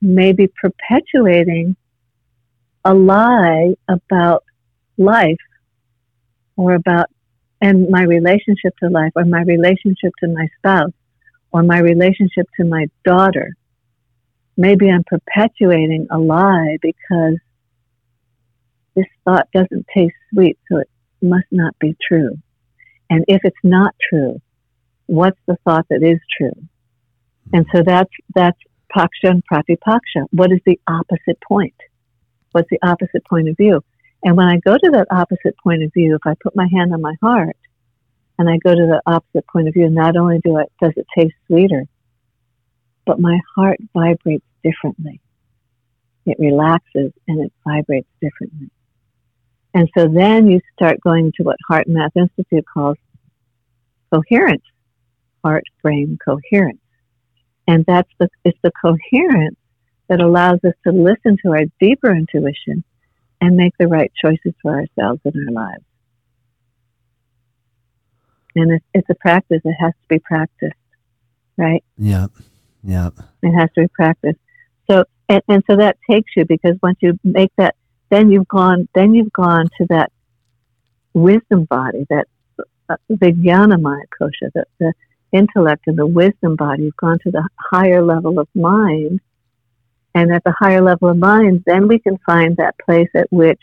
maybe 0.00 0.46
perpetuating 0.60 1.74
a 2.84 2.94
lie 2.94 3.74
about 3.88 4.44
life 4.96 5.36
or 6.56 6.74
about 6.74 7.06
and 7.60 7.88
my 7.88 8.02
relationship 8.02 8.76
to 8.82 8.88
life 8.90 9.12
or 9.16 9.24
my 9.24 9.42
relationship 9.42 10.12
to 10.20 10.28
my 10.28 10.46
spouse 10.58 10.92
or 11.52 11.62
my 11.62 11.78
relationship 11.78 12.46
to 12.58 12.64
my 12.64 12.86
daughter 13.04 13.54
maybe 14.56 14.90
I'm 14.90 15.04
perpetuating 15.04 16.06
a 16.10 16.18
lie 16.18 16.78
because 16.80 17.38
this 18.94 19.06
thought 19.24 19.48
doesn't 19.52 19.86
taste 19.94 20.14
sweet, 20.32 20.58
so 20.70 20.78
it 20.78 20.88
must 21.20 21.46
not 21.50 21.78
be 21.78 21.94
true. 22.06 22.38
And 23.10 23.24
if 23.28 23.42
it's 23.44 23.56
not 23.62 23.94
true, 24.08 24.40
what's 25.06 25.38
the 25.46 25.56
thought 25.64 25.86
that 25.90 26.02
is 26.02 26.18
true? 26.36 26.54
And 27.52 27.66
so 27.72 27.82
that's, 27.84 28.10
that's 28.34 28.58
paksha 28.94 29.30
and 29.30 29.42
pratipaksha. 29.50 30.26
What 30.30 30.50
is 30.50 30.60
the 30.64 30.80
opposite 30.88 31.40
point? 31.46 31.74
What's 32.52 32.70
the 32.70 32.78
opposite 32.82 33.24
point 33.28 33.48
of 33.48 33.56
view? 33.56 33.84
And 34.26 34.36
when 34.36 34.48
I 34.48 34.56
go 34.56 34.76
to 34.76 34.90
that 34.90 35.06
opposite 35.12 35.56
point 35.62 35.84
of 35.84 35.92
view, 35.92 36.16
if 36.16 36.26
I 36.26 36.34
put 36.42 36.56
my 36.56 36.66
hand 36.72 36.92
on 36.92 37.00
my 37.00 37.14
heart 37.22 37.56
and 38.36 38.50
I 38.50 38.56
go 38.56 38.74
to 38.74 38.86
the 38.86 39.00
opposite 39.06 39.46
point 39.46 39.68
of 39.68 39.74
view, 39.74 39.88
not 39.88 40.16
only 40.16 40.40
do 40.44 40.58
it, 40.58 40.66
does 40.82 40.92
it 40.96 41.06
taste 41.16 41.36
sweeter, 41.46 41.84
but 43.06 43.20
my 43.20 43.38
heart 43.54 43.78
vibrates 43.94 44.44
differently. 44.64 45.20
It 46.26 46.38
relaxes 46.40 47.12
and 47.28 47.44
it 47.44 47.52
vibrates 47.64 48.08
differently. 48.20 48.68
And 49.74 49.88
so 49.96 50.08
then 50.08 50.48
you 50.48 50.60
start 50.74 51.00
going 51.02 51.30
to 51.36 51.44
what 51.44 51.58
HeartMath 51.70 52.16
Institute 52.16 52.64
calls 52.66 52.96
coherence, 54.12 54.64
heart 55.44 55.66
brain 55.84 56.18
coherence. 56.24 56.80
And 57.68 57.84
that's 57.86 58.10
the, 58.18 58.28
it's 58.44 58.58
the 58.64 58.72
coherence 58.72 59.58
that 60.08 60.20
allows 60.20 60.58
us 60.64 60.74
to 60.84 60.92
listen 60.92 61.36
to 61.44 61.52
our 61.52 61.66
deeper 61.78 62.10
intuition 62.10 62.82
and 63.40 63.56
make 63.56 63.74
the 63.78 63.86
right 63.86 64.12
choices 64.14 64.54
for 64.62 64.72
ourselves 64.72 65.20
in 65.24 65.32
our 65.46 65.52
lives. 65.52 65.84
And 68.54 68.72
it's, 68.72 68.84
it's 68.94 69.10
a 69.10 69.14
practice. 69.14 69.60
It 69.64 69.76
has 69.78 69.92
to 69.92 70.08
be 70.08 70.18
practiced, 70.18 70.74
right? 71.56 71.84
Yeah. 71.98 72.28
Yeah. 72.82 73.10
It 73.42 73.52
has 73.52 73.68
to 73.74 73.82
be 73.82 73.88
practiced. 73.88 74.38
So, 74.88 75.04
and, 75.28 75.42
and 75.48 75.62
so 75.68 75.76
that 75.76 75.98
takes 76.08 76.32
you 76.36 76.44
because 76.44 76.76
once 76.82 76.98
you 77.00 77.18
make 77.22 77.52
that, 77.58 77.74
then 78.08 78.30
you've 78.30 78.48
gone, 78.48 78.88
then 78.94 79.14
you've 79.14 79.32
gone 79.32 79.68
to 79.78 79.86
that 79.90 80.12
wisdom 81.12 81.64
body, 81.64 82.06
that 82.08 82.26
uh, 82.88 82.96
Vijnanamaya 83.10 84.04
kosha, 84.18 84.50
the, 84.54 84.64
the 84.78 84.92
intellect 85.32 85.84
and 85.86 85.98
the 85.98 86.06
wisdom 86.06 86.56
body. 86.56 86.84
You've 86.84 86.96
gone 86.96 87.18
to 87.24 87.30
the 87.30 87.48
higher 87.58 88.02
level 88.02 88.38
of 88.38 88.48
mind. 88.54 89.20
And 90.16 90.32
at 90.32 90.42
the 90.44 90.54
higher 90.58 90.80
level 90.80 91.10
of 91.10 91.18
mind, 91.18 91.64
then 91.66 91.88
we 91.88 91.98
can 91.98 92.16
find 92.24 92.56
that 92.56 92.74
place 92.78 93.10
at 93.14 93.30
which 93.30 93.60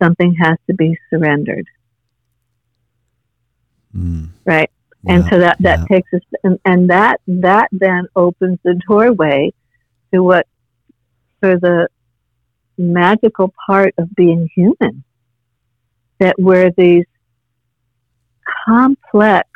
something 0.00 0.34
has 0.42 0.58
to 0.66 0.74
be 0.74 0.98
surrendered. 1.08 1.66
Mm. 3.96 4.28
Right? 4.44 4.70
and 5.08 5.24
so 5.24 5.38
that, 5.38 5.56
that 5.60 5.80
yeah. 5.80 5.84
takes 5.96 6.12
us, 6.12 6.20
and, 6.44 6.60
and 6.66 6.90
that, 6.90 7.22
that 7.26 7.68
then 7.72 8.08
opens 8.14 8.58
the 8.62 8.78
doorway 8.86 9.54
to 10.12 10.22
what, 10.22 10.46
for 11.40 11.58
the 11.58 11.88
magical 12.76 13.54
part 13.66 13.94
of 13.96 14.14
being 14.14 14.50
human, 14.54 15.02
that 16.20 16.36
we're 16.38 16.70
these 16.72 17.06
complex 18.66 19.48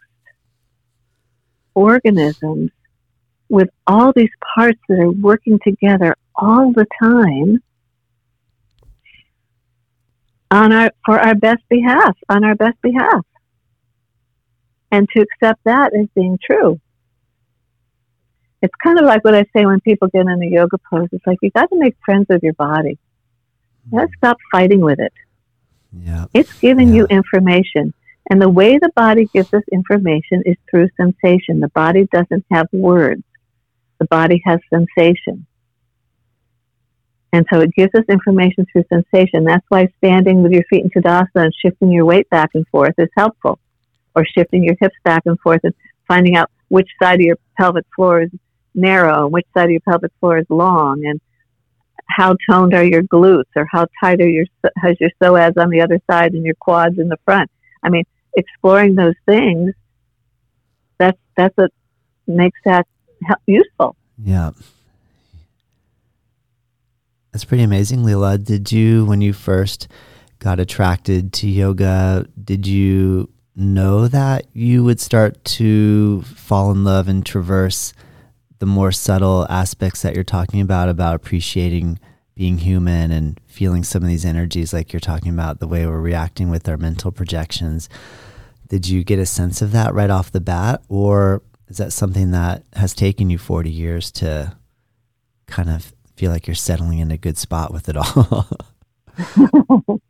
organisms 1.74 2.70
with 3.49 3.69
all 3.87 4.13
these 4.15 4.31
parts 4.55 4.81
that 4.89 4.99
are 4.99 5.11
working 5.11 5.59
together 5.63 6.17
all 6.35 6.73
the 6.73 6.87
time 7.01 7.63
on 10.51 10.73
our 10.73 10.91
for 11.05 11.19
our 11.19 11.35
best 11.35 11.63
behalf 11.69 12.17
on 12.29 12.45
our 12.45 12.55
best 12.55 12.81
behalf 12.83 13.25
and 14.93 15.09
to 15.15 15.21
accept 15.21 15.63
that 15.65 15.95
as 15.95 16.07
being 16.15 16.39
true. 16.43 16.81
It's 18.63 18.75
kind 18.83 18.99
of 18.99 19.05
like 19.05 19.25
what 19.25 19.35
I 19.35 19.45
say 19.55 19.67
when 19.67 19.81
people 19.81 20.09
get 20.09 20.23
in 20.23 20.43
a 20.43 20.47
yoga 20.47 20.79
pose. 20.91 21.09
It's 21.13 21.27
like 21.27 21.39
you 21.43 21.51
got 21.51 21.69
to 21.71 21.79
make 21.79 21.97
friends 22.05 22.27
with 22.29 22.43
your 22.43 22.55
body. 22.55 22.99
You 23.91 23.99
got 23.99 24.07
to 24.07 24.17
stop 24.17 24.39
fighting 24.51 24.81
with 24.81 24.99
it. 24.99 25.13
Yeah. 25.93 26.27
It's 26.33 26.53
giving 26.59 26.89
yeah. 26.89 26.95
you 26.95 27.07
information. 27.07 27.93
And 28.29 28.43
the 28.43 28.49
way 28.49 28.79
the 28.79 28.91
body 28.97 29.27
gives 29.33 29.53
us 29.55 29.63
information 29.71 30.43
is 30.47 30.57
through 30.69 30.89
sensation. 30.97 31.61
The 31.61 31.69
body 31.69 32.09
doesn't 32.11 32.45
have 32.51 32.67
words. 32.73 33.23
The 33.99 34.07
body 34.07 34.43
has 34.45 34.61
sensation. 34.73 35.47
And 37.33 37.47
so 37.53 37.61
it 37.61 37.75
gives 37.75 37.95
us 37.95 38.05
information 38.09 38.67
through 38.73 38.85
sensation. 38.89 39.45
That's 39.45 39.65
why 39.69 39.89
standing 39.99 40.43
with 40.43 40.53
your 40.53 40.65
feet 40.71 40.85
in 40.85 40.91
Tadasana 40.91 41.29
and 41.35 41.55
shifting 41.55 41.91
your 41.91 42.05
weight 42.05 42.29
back 42.31 42.51
and 42.55 42.67
forth 42.69 42.95
is 42.99 43.09
helpful 43.17 43.59
or 44.15 44.25
shifting 44.25 44.65
your 44.65 44.77
hips 44.81 44.97
back 45.05 45.23
and 45.27 45.39
forth 45.41 45.61
and 45.65 45.75
finding 46.09 46.37
out 46.37 46.51
which 46.69 46.89
side 47.03 47.21
of 47.21 47.27
your 47.27 47.37
pelvic 47.59 47.85
floor 47.95 48.23
is 48.23 48.31
narrow 48.75 49.25
and 49.25 49.33
which 49.33 49.47
side 49.55 49.65
of 49.65 49.71
your 49.71 49.81
pelvic 49.81 50.13
floor 50.21 50.39
is 50.39 50.47
long 50.49 51.05
and 51.05 51.21
how 52.09 52.37
toned 52.49 52.73
are 52.73 52.85
your 52.85 53.03
glutes 53.03 53.45
or 53.57 53.67
how 53.71 53.87
tight 54.01 54.21
are 54.21 54.29
your 54.29 54.47
has 54.77 54.97
your 55.01 55.11
psoas 55.21 55.53
on 55.59 55.71
the 55.71 55.81
other 55.81 55.99
side 56.09 56.33
and 56.33 56.45
your 56.45 56.55
quads 56.55 56.99
in 56.99 57.09
the 57.09 57.19
front. 57.25 57.51
I 57.83 57.89
mean, 57.89 58.05
exploring 58.37 58.95
those 58.95 59.15
things 59.27 59.75
that's 60.99 61.19
that's 61.37 61.57
what 61.57 61.71
makes 62.27 62.59
that 62.65 62.87
useful. 63.47 63.97
Yeah. 64.23 64.51
That's 67.33 67.45
pretty 67.45 67.64
amazing, 67.64 68.03
Lillah. 68.03 68.39
Did 68.39 68.73
you, 68.73 69.05
when 69.05 69.21
you 69.21 69.33
first 69.33 69.89
got 70.39 70.59
attracted 70.59 71.33
to 71.35 71.49
yoga, 71.49 72.27
did 72.43 72.67
you 72.67 73.31
know 73.55 74.07
that 74.09 74.47
you 74.53 74.85
would 74.85 75.01
start 75.01 75.43
to 75.45 76.23
fall 76.23 76.71
in 76.71 76.85
love 76.85 77.09
and 77.09 77.25
traverse 77.25 77.93
the 78.59 78.67
more 78.67 78.93
subtle 78.93 79.47
aspects 79.51 80.03
that 80.03 80.14
you're 80.14 80.25
talking 80.25 80.61
about 80.61 80.89
about 80.89 81.14
appreciating 81.14 81.99
being 82.35 82.59
human 82.59 83.11
and 83.11 83.41
feeling 83.47 83.83
some 83.83 84.03
of 84.03 84.09
these 84.09 84.27
energies 84.27 84.73
like 84.75 84.93
you're 84.93 85.01
talking 85.01 85.33
about 85.33 85.59
the 85.59 85.67
way 85.67 85.87
we're 85.87 86.01
reacting 86.01 86.51
with 86.51 86.69
our 86.69 86.77
mental 86.77 87.11
projections 87.11 87.89
did 88.69 88.87
you 88.89 89.05
get 89.05 89.19
a 89.19 89.27
sense 89.27 89.62
of 89.62 89.73
that 89.73 89.95
right 89.95 90.11
off 90.11 90.33
the 90.33 90.41
bat 90.41 90.83
or 90.89 91.43
is 91.69 91.79
that 91.79 91.93
something 91.93 92.31
that 92.31 92.64
has 92.75 92.95
taken 92.95 93.31
you 93.31 93.39
40 93.39 93.71
years 93.71 94.11
to 94.12 94.57
kind 95.47 95.71
of 95.71 95.93
feel 96.17 96.31
like 96.31 96.47
you're 96.47 96.55
settling 96.55 96.99
in 96.99 97.11
a 97.11 97.17
good 97.17 97.39
spot 97.39 97.73
with 97.73 97.89
it 97.89 97.97
all 97.97 98.49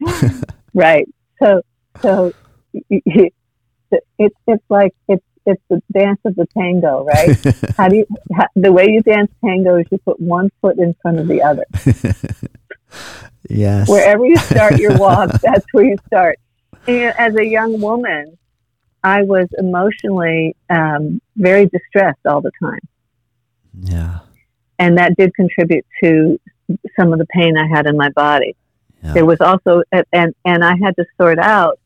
right 0.75 1.09
so 1.39 1.63
so 2.03 2.33
it's 2.81 4.37
it's 4.47 4.65
like 4.69 4.95
it's 5.09 5.25
it's 5.47 5.63
the 5.71 5.81
dance 5.93 6.21
of 6.25 6.35
the 6.35 6.47
tango, 6.59 7.05
right? 7.05 7.39
how 7.77 7.89
do 7.89 7.97
you 7.97 8.07
how, 8.35 8.47
the 8.57 8.73
way 8.73 8.87
you 8.91 9.01
dance 9.03 9.31
tango 9.45 9.77
is 9.77 9.87
you 9.91 9.99
put 9.99 10.21
one 10.21 10.51
foot 10.61 10.79
in 10.79 10.95
front 11.01 11.19
of 11.19 11.29
the 11.29 11.41
other. 11.43 11.65
yes. 13.49 13.89
Wherever 13.89 14.27
you 14.27 14.37
start 14.37 14.79
your 14.79 14.99
walk, 14.99 15.31
that's 15.41 15.65
where 15.73 15.85
you 15.85 15.97
start. 16.07 16.39
And 16.89 17.15
as 17.17 17.37
a 17.37 17.45
young 17.45 17.81
woman, 17.81 18.37
I 19.03 19.23
was 19.23 19.49
emotionally 19.57 20.57
um, 20.69 21.21
very 21.37 21.67
distressed 21.67 22.25
all 22.27 22.41
the 22.41 22.51
time. 22.61 22.81
Yeah. 23.81 24.19
And 24.79 24.99
that 24.99 25.17
did 25.17 25.35
contribute 25.35 25.87
to 26.03 26.41
some 26.99 27.13
of 27.13 27.19
the 27.19 27.27
pain 27.27 27.57
I 27.57 27.67
had 27.67 27.87
in 27.87 27.97
my 27.97 28.11
body. 28.11 28.57
Yeah. 29.03 29.13
There 29.13 29.27
was 29.27 29.41
also, 29.41 29.83
and 30.13 30.35
and 30.45 30.65
I 30.65 30.75
had 30.83 30.97
to 30.97 31.05
sort 31.21 31.39
out 31.39 31.79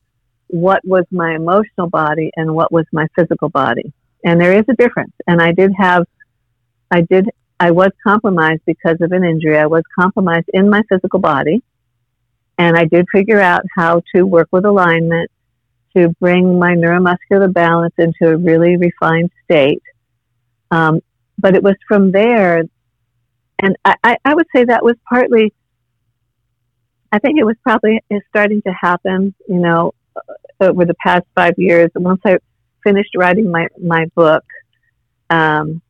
what 0.49 0.85
was 0.85 1.05
my 1.11 1.35
emotional 1.35 1.89
body 1.89 2.31
and 2.37 2.55
what 2.55 2.73
was 2.73 2.87
my 2.93 3.07
physical 3.15 3.49
body. 3.49 3.93
And 4.25 4.41
there 4.41 4.53
is 4.53 4.65
a 4.69 4.75
difference. 4.75 5.13
And 5.27 5.41
I 5.41 5.53
did 5.53 5.73
have, 5.79 6.07
I 6.91 7.03
did, 7.03 7.31
I 7.59 7.71
was 7.71 7.91
compromised 8.03 8.63
because 8.67 9.01
of 9.01 9.13
an 9.13 9.25
injury. 9.25 9.57
I 9.57 9.67
was 9.67 9.83
compromised 9.99 10.49
in 10.53 10.69
my 10.69 10.83
physical 10.89 11.21
body. 11.21 11.63
And 12.59 12.77
I 12.77 12.85
did 12.85 13.07
figure 13.13 13.41
out 13.41 13.63
how 13.75 14.03
to 14.15 14.25
work 14.25 14.49
with 14.51 14.65
alignment 14.65 15.31
to 15.97 16.09
bring 16.21 16.59
my 16.59 16.75
neuromuscular 16.75 17.53
balance 17.53 17.95
into 17.99 18.33
a 18.33 18.37
really 18.37 18.77
refined 18.77 19.31
state. 19.45 19.83
Um, 20.71 21.01
but 21.39 21.55
it 21.55 21.63
was 21.63 21.77
from 21.89 22.13
there, 22.13 22.63
and 23.63 23.77
I, 23.85 24.17
I 24.25 24.35
would 24.35 24.47
say 24.55 24.65
that 24.65 24.85
was 24.85 24.97
partly 25.09 25.53
I 27.13 27.19
think 27.19 27.39
it 27.39 27.45
was 27.45 27.57
probably 27.63 28.03
starting 28.29 28.63
to 28.63 28.73
happen, 28.73 29.35
you 29.49 29.59
know, 29.59 29.95
over 30.61 30.85
the 30.85 30.95
past 30.95 31.25
five 31.35 31.55
years. 31.57 31.91
Once 31.95 32.21
I 32.25 32.39
finished 32.85 33.11
writing 33.17 33.51
my, 33.51 33.67
my 33.83 34.07
book, 34.15 34.45
um, 35.29 35.83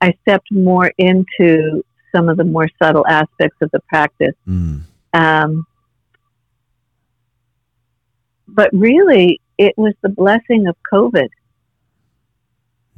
I 0.00 0.14
stepped 0.22 0.50
more 0.50 0.92
into 0.98 1.82
some 2.14 2.28
of 2.28 2.36
the 2.36 2.44
more 2.44 2.68
subtle 2.82 3.06
aspects 3.06 3.56
of 3.62 3.70
the 3.70 3.80
practice. 3.88 4.34
Mm. 4.46 4.82
Um, 5.14 5.66
but 8.52 8.70
really, 8.72 9.40
it 9.58 9.74
was 9.76 9.94
the 10.02 10.08
blessing 10.08 10.66
of 10.66 10.76
COVID. 10.92 11.28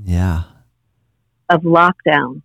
Yeah. 0.02 0.44
Of 1.48 1.62
lockdown. 1.62 2.42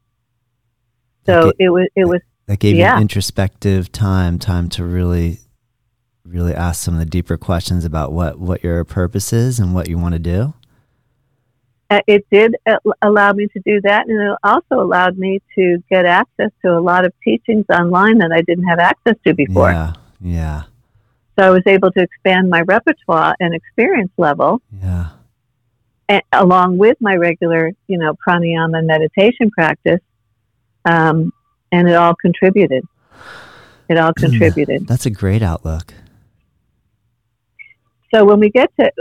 So 1.26 1.52
it 1.60 1.70
was. 1.70 1.88
It 1.96 2.06
was. 2.06 2.22
That 2.48 2.60
gave 2.60 2.76
yeah. 2.76 2.96
you 2.96 3.02
introspective 3.02 3.92
time, 3.92 4.40
time 4.40 4.70
to 4.70 4.84
really 4.84 5.40
really 6.26 6.54
ask 6.54 6.84
some 6.84 6.94
of 6.94 7.00
the 7.00 7.06
deeper 7.06 7.38
questions 7.38 7.86
about 7.86 8.12
what 8.12 8.40
what 8.40 8.64
your 8.64 8.84
purpose 8.84 9.34
is 9.34 9.60
and 9.60 9.74
what 9.74 9.88
you 9.88 9.98
want 9.98 10.14
to 10.14 10.20
do? 10.20 10.54
uh, 11.90 12.02
it 12.08 12.26
did 12.32 12.56
allow 13.02 13.34
me 13.34 13.48
to 13.48 13.60
do 13.66 13.82
that, 13.82 14.08
and 14.08 14.22
it 14.22 14.38
also 14.44 14.82
allowed 14.82 15.18
me 15.18 15.42
to 15.56 15.84
get 15.90 16.06
access 16.06 16.52
to 16.64 16.78
a 16.78 16.80
lot 16.80 17.04
of 17.04 17.14
teachings 17.24 17.66
online 17.70 18.20
that 18.20 18.32
I 18.32 18.42
didn't 18.42 18.66
have 18.66 18.80
access 18.80 19.16
to 19.26 19.34
before. 19.34 19.72
Yeah, 19.72 19.94
yeah. 20.22 20.64
So 21.40 21.46
I 21.46 21.52
was 21.52 21.64
able 21.68 21.90
to 21.94 22.02
expand 22.02 22.50
my 22.50 22.62
repertoire 22.64 23.34
and 23.40 23.56
experience 23.56 24.12
level. 24.18 24.62
Yeah. 24.84 25.12
And, 26.10 26.22
along 26.34 26.78
with 26.78 26.98
my 27.00 27.16
regular, 27.16 27.72
you 27.88 27.98
know, 27.98 28.14
pranayama 28.28 28.86
meditation 28.86 29.50
practice, 29.50 30.02
um, 30.84 31.32
and 31.72 31.88
it 31.88 31.96
all 31.96 32.14
contributed. 32.16 32.84
It 33.88 33.98
all 33.98 34.12
hmm. 34.18 34.26
contributed. 34.26 34.86
That's 34.86 35.06
a 35.06 35.10
great 35.10 35.42
outlook. 35.42 35.94
So 38.14 38.26
when 38.26 38.40
we 38.42 38.50
get 38.50 38.72
to 38.78 38.92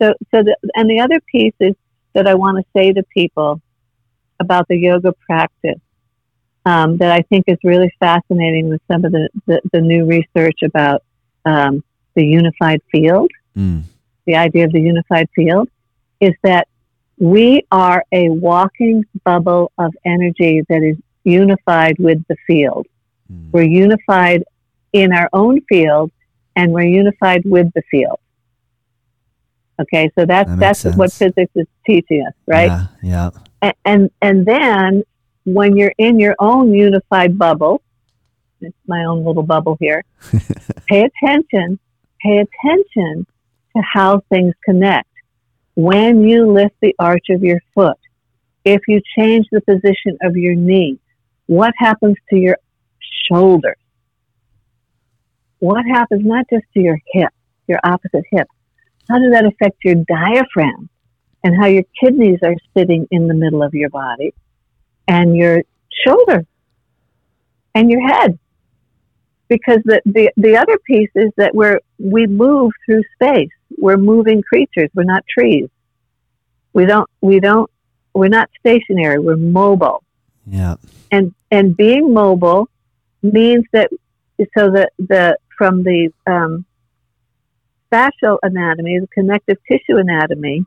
so 0.00 0.14
so 0.30 0.42
the, 0.44 0.56
and 0.76 0.88
the 0.88 1.00
other 1.00 1.18
piece 1.32 1.54
is 1.58 1.74
that 2.12 2.28
I 2.28 2.34
want 2.34 2.58
to 2.58 2.64
say 2.78 2.92
to 2.92 3.02
people 3.02 3.60
about 4.38 4.68
the 4.68 4.76
yoga 4.76 5.12
practice 5.26 5.80
um, 6.66 6.98
that 6.98 7.10
I 7.10 7.22
think 7.22 7.46
is 7.48 7.58
really 7.64 7.92
fascinating 7.98 8.68
with 8.68 8.82
some 8.88 9.04
of 9.04 9.12
the, 9.12 9.28
the, 9.46 9.60
the 9.72 9.80
new 9.80 10.04
research 10.04 10.58
about 10.62 11.02
um, 11.44 11.82
the 12.14 12.24
unified 12.24 12.82
field, 12.90 13.30
mm. 13.56 13.82
the 14.26 14.36
idea 14.36 14.64
of 14.64 14.72
the 14.72 14.80
unified 14.80 15.28
field, 15.34 15.68
is 16.20 16.34
that 16.42 16.68
we 17.18 17.66
are 17.70 18.04
a 18.12 18.28
walking 18.30 19.04
bubble 19.24 19.72
of 19.78 19.94
energy 20.04 20.62
that 20.68 20.82
is 20.82 20.96
unified 21.24 21.96
with 21.98 22.24
the 22.28 22.36
field. 22.46 22.86
Mm. 23.32 23.52
We're 23.52 23.62
unified 23.62 24.44
in 24.92 25.12
our 25.12 25.28
own 25.32 25.60
field 25.68 26.10
and 26.56 26.72
we're 26.72 26.88
unified 26.88 27.42
with 27.44 27.72
the 27.74 27.82
field. 27.90 28.18
Okay, 29.80 30.10
so 30.14 30.26
that's 30.26 30.50
that 30.50 30.58
that's 30.58 30.80
sense. 30.80 30.96
what 30.96 31.12
physics 31.12 31.52
is 31.54 31.66
teaching 31.86 32.26
us, 32.26 32.34
right? 32.46 32.66
Yeah, 32.66 32.86
yeah. 33.02 33.30
And, 33.62 33.74
and 33.84 34.10
and 34.20 34.46
then 34.46 35.02
when 35.44 35.76
you're 35.76 35.94
in 35.96 36.20
your 36.20 36.36
own 36.38 36.74
unified 36.74 37.38
bubble, 37.38 37.80
it's 38.60 38.76
my 38.86 39.04
own 39.04 39.24
little 39.24 39.42
bubble 39.42 39.76
here. 39.80 40.04
pay 40.88 41.04
attention. 41.04 41.78
Pay 42.22 42.44
attention 42.44 43.26
to 43.76 43.82
how 43.82 44.20
things 44.28 44.54
connect. 44.64 45.08
When 45.74 46.22
you 46.24 46.52
lift 46.52 46.74
the 46.80 46.94
arch 46.98 47.26
of 47.30 47.42
your 47.42 47.60
foot, 47.74 47.96
if 48.64 48.82
you 48.88 49.00
change 49.16 49.46
the 49.50 49.60
position 49.62 50.18
of 50.22 50.36
your 50.36 50.54
knee, 50.54 50.98
what 51.46 51.72
happens 51.78 52.16
to 52.30 52.36
your 52.36 52.56
shoulders? 53.28 53.76
What 55.58 55.84
happens 55.86 56.24
not 56.24 56.46
just 56.50 56.64
to 56.74 56.80
your 56.80 56.98
hip, 57.12 57.32
your 57.66 57.80
opposite 57.84 58.24
hip? 58.30 58.48
How 59.08 59.18
does 59.18 59.32
that 59.32 59.44
affect 59.44 59.84
your 59.84 59.96
diaphragm 59.96 60.88
and 61.42 61.56
how 61.56 61.66
your 61.66 61.84
kidneys 62.00 62.38
are 62.42 62.54
sitting 62.76 63.06
in 63.10 63.28
the 63.28 63.34
middle 63.34 63.62
of 63.62 63.74
your 63.74 63.90
body 63.90 64.34
and 65.08 65.36
your 65.36 65.62
shoulder 66.04 66.46
and 67.74 67.90
your 67.90 68.06
head? 68.06 68.38
Because 69.50 69.80
the, 69.84 70.00
the, 70.06 70.32
the 70.38 70.56
other 70.56 70.78
piece 70.86 71.10
is 71.14 71.30
that 71.36 71.54
we're, 71.54 71.80
we 71.98 72.26
move 72.26 72.72
through 72.86 73.02
space. 73.14 73.50
We're 73.76 73.98
moving 73.98 74.40
creatures. 74.42 74.88
We're 74.94 75.02
not 75.14 75.24
trees. 75.28 75.68
We 76.72 76.86
don't, 76.86 77.10
we 77.20 77.40
don't, 77.40 77.68
we're 78.14 78.28
not 78.28 78.48
stationary. 78.60 79.18
We're 79.18 79.36
mobile. 79.36 80.02
Yeah. 80.46 80.76
And, 81.10 81.34
and 81.50 81.76
being 81.76 82.14
mobile 82.14 82.70
means 83.22 83.64
that, 83.72 83.90
so 84.56 84.70
that 84.70 84.92
the, 84.98 85.36
from 85.58 85.82
the, 85.82 86.10
um, 86.26 86.64
fascial 87.92 88.38
anatomy, 88.44 89.00
the 89.00 89.08
connective 89.08 89.58
tissue 89.66 89.96
anatomy, 89.96 90.64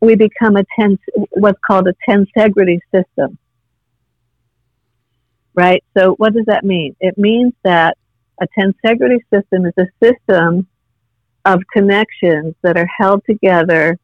we 0.00 0.14
become 0.14 0.56
a 0.56 0.64
ten, 0.74 0.98
what's 1.32 1.58
called 1.66 1.86
a 1.86 1.94
tensegrity 2.08 2.78
system. 2.94 3.36
Right? 5.58 5.82
So 5.96 6.14
what 6.18 6.34
does 6.34 6.46
that 6.46 6.64
mean? 6.64 6.94
It 7.00 7.18
means 7.18 7.52
that 7.64 7.98
a 8.40 8.46
tensegrity 8.56 9.18
system 9.34 9.66
is 9.66 9.74
a 9.76 9.88
system 10.00 10.68
of 11.44 11.60
connections 11.72 12.54
that 12.62 12.76
are 12.76 12.88
held 12.96 13.24
together, 13.28 13.98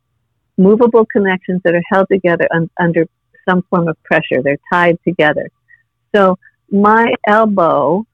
movable 0.59 1.07
connections 1.07 1.61
that 1.65 1.75
are 1.77 1.83
held 1.89 2.09
together 2.11 2.49
un- 2.53 2.71
under 2.81 3.07
some 3.49 3.63
form 3.71 3.87
of 3.87 3.97
pressure. 4.03 4.43
They're 4.43 4.59
tied 4.73 4.99
together. 5.05 5.49
So 6.13 6.39
my 6.73 7.13
elbow 7.25 8.05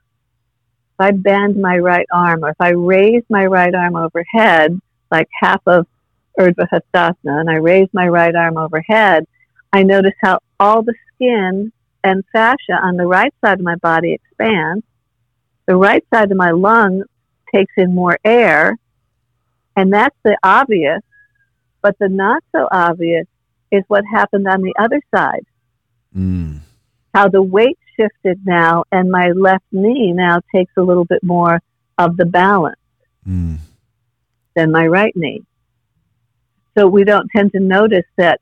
if 1.00 1.06
I 1.06 1.12
bend 1.12 1.56
my 1.56 1.78
right 1.78 2.06
arm 2.12 2.44
or 2.44 2.50
if 2.50 2.60
I 2.60 2.72
raise 2.72 3.22
my 3.30 3.46
right 3.46 3.74
arm 3.74 3.96
overhead, 3.96 4.78
like 5.10 5.28
half 5.40 5.62
of 5.66 5.86
Urdhva 6.38 6.68
Hastasana, 6.70 7.40
and 7.40 7.48
I 7.48 7.54
raise 7.54 7.88
my 7.94 8.06
right 8.06 8.34
arm 8.34 8.58
overhead, 8.58 9.24
I 9.72 9.82
notice 9.82 10.12
how 10.22 10.40
all 10.58 10.82
the 10.82 10.92
skin 11.14 11.72
and 12.02 12.24
fascia 12.32 12.78
on 12.82 12.96
the 12.96 13.06
right 13.06 13.32
side 13.44 13.58
of 13.58 13.64
my 13.64 13.76
body 13.76 14.12
expands. 14.12 14.84
The 15.66 15.76
right 15.76 16.04
side 16.12 16.30
of 16.30 16.36
my 16.36 16.50
lung 16.50 17.04
takes 17.54 17.72
in 17.76 17.94
more 17.94 18.18
air, 18.24 18.76
and 19.76 19.92
that's 19.92 20.16
the 20.24 20.36
obvious. 20.42 21.02
But 21.82 21.96
the 21.98 22.08
not 22.08 22.42
so 22.52 22.68
obvious 22.70 23.26
is 23.70 23.84
what 23.88 24.04
happened 24.04 24.46
on 24.46 24.62
the 24.62 24.74
other 24.78 25.00
side. 25.14 25.46
Mm. 26.16 26.60
How 27.14 27.28
the 27.28 27.42
weight 27.42 27.78
shifted 27.96 28.40
now, 28.44 28.84
and 28.92 29.10
my 29.10 29.30
left 29.30 29.64
knee 29.72 30.12
now 30.12 30.40
takes 30.54 30.72
a 30.76 30.82
little 30.82 31.04
bit 31.04 31.22
more 31.22 31.60
of 31.98 32.16
the 32.16 32.24
balance 32.24 32.80
mm. 33.26 33.58
than 34.54 34.72
my 34.72 34.86
right 34.86 35.14
knee. 35.16 35.42
So 36.76 36.86
we 36.86 37.04
don't 37.04 37.28
tend 37.34 37.52
to 37.52 37.60
notice 37.60 38.06
that 38.16 38.40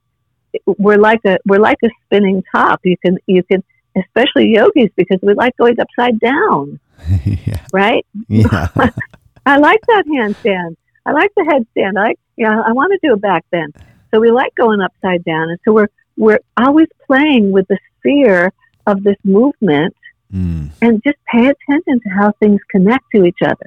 we're 0.67 0.99
like 0.99 1.21
a 1.27 1.39
we're 1.47 1.61
like 1.61 1.79
a 1.85 1.89
spinning 2.05 2.43
top. 2.55 2.81
You 2.85 2.97
can 3.05 3.19
you 3.27 3.43
can 3.43 3.63
especially 3.97 4.55
yogis 4.55 4.91
because 4.97 5.19
we 5.23 5.35
like 5.35 5.57
going 5.57 5.77
upside 5.81 6.19
down. 6.21 6.81
yeah. 7.25 7.65
Right? 7.73 8.07
Yeah. 8.29 8.69
I 9.47 9.59
like 9.59 9.81
that 9.87 10.05
handstand. 10.07 10.77
I 11.07 11.13
like 11.13 11.31
the 11.37 11.43
headstand. 11.43 11.99
I 11.99 12.09
like 12.09 12.19
you 12.37 12.47
know, 12.47 12.63
I 12.67 12.73
want 12.73 12.93
to 12.93 13.09
do 13.09 13.15
a 13.15 13.17
back 13.17 13.45
bend. 13.51 13.75
So 14.11 14.21
we 14.21 14.31
like 14.31 14.55
going 14.55 14.81
upside 14.81 15.25
down 15.25 15.51
and 15.51 15.59
so 15.65 15.73
we're 15.73 15.89
we're 16.17 16.41
always 16.57 16.89
playing 17.07 17.53
with 17.53 17.67
the 17.69 17.79
sphere 17.99 18.53
of 18.87 19.03
this 19.05 19.17
movement 19.25 19.95
mm. 20.33 20.71
and 20.83 21.03
just 21.05 21.17
pay 21.31 21.47
attention 21.47 22.01
to 22.01 22.09
how 22.09 22.33
things 22.41 22.61
connect 22.71 23.05
to 23.15 23.25
each 23.25 23.39
other. 23.45 23.67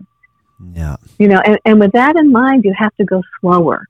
Yeah. 0.73 0.97
You 1.17 1.27
know, 1.27 1.39
and, 1.39 1.59
and 1.65 1.79
with 1.79 1.93
that 1.93 2.15
in 2.15 2.32
mind, 2.32 2.65
you 2.65 2.73
have 2.77 2.95
to 2.97 3.05
go 3.05 3.21
slower. 3.39 3.88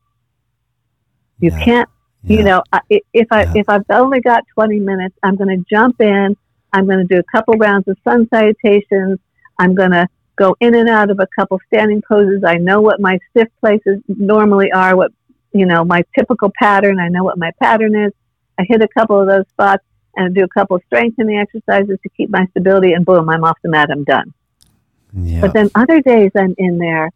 You 1.40 1.52
yeah. 1.52 1.64
can't, 1.64 1.90
yeah. 2.24 2.38
you 2.38 2.44
know, 2.44 2.64
if 2.90 3.28
I, 3.32 3.44
yeah. 3.44 3.54
if 3.56 3.70
I've 3.70 3.86
only 3.90 4.22
got 4.22 4.44
20 4.54 4.80
minutes, 4.80 5.16
I'm 5.24 5.36
going 5.36 5.58
to 5.58 5.66
jump 5.70 6.02
in. 6.02 6.36
I'm 6.74 6.86
going 6.86 7.06
to 7.06 7.16
do 7.16 7.20
a 7.20 7.24
couple 7.32 7.56
rounds 7.56 7.88
of 7.88 7.98
sun 8.04 8.28
salutations. 8.30 9.20
I'm 9.60 9.76
going 9.76 9.92
to 9.92 10.08
go 10.36 10.56
in 10.60 10.76
and 10.76 10.90
out 10.90 11.10
of 11.10 11.20
a 11.20 11.28
couple 11.36 11.60
standing 11.68 12.02
poses. 12.08 12.44
I 12.46 12.56
know 12.56 12.82
what 12.82 13.00
my 13.00 13.20
stiff 13.30 13.50
places 13.60 14.00
normally 14.08 14.72
are, 14.72 14.96
what, 14.96 15.12
you 15.54 15.66
know, 15.66 15.84
my 15.84 16.04
typical 16.18 16.52
pattern. 16.58 17.00
I 17.00 17.10
know 17.10 17.24
what 17.24 17.38
my 17.38 17.52
pattern 17.62 17.96
is. 17.96 18.14
I 18.58 18.64
hit 18.68 18.82
a 18.82 18.88
couple 18.88 19.20
of 19.20 19.28
those 19.28 19.48
spots 19.50 19.84
and 20.16 20.36
do 20.36 20.44
a 20.44 20.48
couple 20.48 20.76
of 20.76 20.84
strengthening 20.88 21.38
exercises 21.40 21.98
to 22.04 22.10
keep 22.10 22.30
my 22.30 22.46
stability, 22.52 22.94
and 22.94 23.06
boom, 23.06 23.30
I'm 23.30 23.44
off 23.44 23.58
the 23.64 23.70
mat, 23.70 23.90
I'm 23.92 24.04
done. 24.04 24.34
Yeah. 25.14 25.42
But 25.42 25.54
then 25.54 25.70
other 25.76 26.02
days 26.02 26.32
I'm 26.36 26.56
in 26.58 26.78
there 26.78 27.10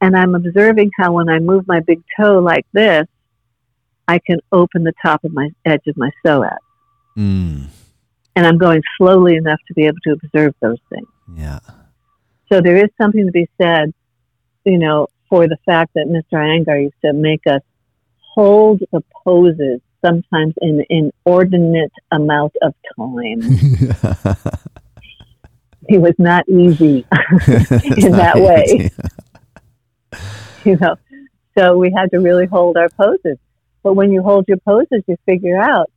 and 0.00 0.16
I'm 0.16 0.34
observing 0.34 0.90
how 0.98 1.12
when 1.12 1.28
I 1.28 1.38
move 1.38 1.66
my 1.66 1.80
big 1.80 2.02
toe 2.16 2.38
like 2.38 2.66
this, 2.72 3.06
I 4.10 4.18
can 4.18 4.40
open 4.50 4.82
the 4.82 4.92
top 5.00 5.22
of 5.22 5.32
my 5.32 5.50
edge 5.64 5.86
of 5.86 5.96
my 5.96 6.10
psoas. 6.24 6.56
Mm. 7.16 7.66
And 8.34 8.46
I'm 8.46 8.58
going 8.58 8.82
slowly 8.98 9.36
enough 9.36 9.60
to 9.68 9.74
be 9.74 9.86
able 9.86 10.00
to 10.02 10.12
observe 10.12 10.54
those 10.60 10.80
things. 10.92 11.06
Yeah. 11.36 11.60
So 12.52 12.60
there 12.60 12.76
is 12.76 12.90
something 13.00 13.24
to 13.24 13.30
be 13.30 13.48
said, 13.60 13.94
you 14.64 14.78
know, 14.78 15.06
for 15.28 15.46
the 15.46 15.58
fact 15.64 15.94
that 15.94 16.08
Mr. 16.08 16.38
Iyengar 16.38 16.82
used 16.82 17.00
to 17.04 17.12
make 17.12 17.46
us 17.46 17.62
hold 18.34 18.80
the 18.90 19.04
poses 19.24 19.80
sometimes 20.04 20.54
in 20.60 20.80
an 20.80 20.86
inordinate 20.90 21.92
amount 22.10 22.56
of 22.62 22.74
time. 22.96 23.42
he 25.88 25.98
was 25.98 26.14
not 26.18 26.48
easy 26.48 27.06
in 27.96 28.10
that 28.12 28.34
way. 28.36 28.90
you 30.64 30.76
know, 30.78 30.96
so 31.56 31.76
we 31.76 31.92
had 31.96 32.10
to 32.10 32.18
really 32.18 32.46
hold 32.46 32.76
our 32.76 32.88
poses. 32.88 33.38
But 33.82 33.94
when 33.94 34.12
you 34.12 34.22
hold 34.22 34.46
your 34.48 34.58
poses, 34.58 35.02
you 35.06 35.16
figure 35.26 35.60
out, 35.60 35.90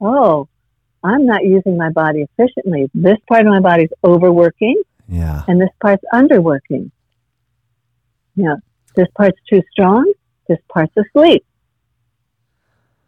oh, 0.00 0.48
I'm 1.02 1.26
not 1.26 1.44
using 1.44 1.76
my 1.76 1.90
body 1.90 2.22
efficiently. 2.22 2.90
This 2.92 3.18
part 3.28 3.42
of 3.42 3.48
my 3.48 3.60
body 3.60 3.84
is 3.84 3.90
overworking, 4.02 4.82
yeah, 5.08 5.44
and 5.46 5.60
this 5.60 5.70
part's 5.80 6.04
underworking. 6.12 6.90
Yeah, 8.34 8.56
this 8.96 9.06
part's 9.16 9.38
too 9.48 9.62
strong. 9.72 10.12
This 10.48 10.58
part's 10.72 10.94
asleep. 10.96 11.44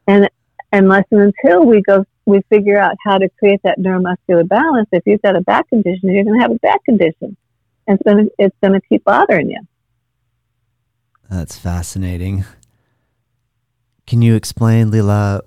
And 0.07 0.28
unless 0.72 1.05
and 1.11 1.20
until 1.20 1.64
we 1.64 1.83
go 1.83 2.05
we 2.26 2.41
figure 2.49 2.78
out 2.78 2.97
how 3.05 3.18
to 3.18 3.28
create 3.39 3.61
that 3.64 3.78
neuromuscular 3.78 4.47
balance. 4.47 4.89
If 4.93 5.03
you've 5.07 5.22
got 5.22 5.37
a 5.37 5.41
back 5.41 5.68
condition, 5.68 6.11
you're 6.11 6.24
going 6.24 6.39
to 6.39 6.43
have 6.43 6.53
a 6.53 6.59
back 6.59 6.85
condition, 6.85 7.37
and 7.87 7.99
it's 7.99 8.03
going 8.03 8.26
to 8.26 8.31
it's 8.39 8.57
going 8.62 8.81
to 8.81 8.87
keep 8.89 9.05
bothering 9.05 9.51
you. 9.51 9.61
That's 11.28 11.57
fascinating. 11.57 12.45
Can 14.07 14.22
you 14.22 14.34
explain, 14.34 14.90
Lillah, 14.90 15.42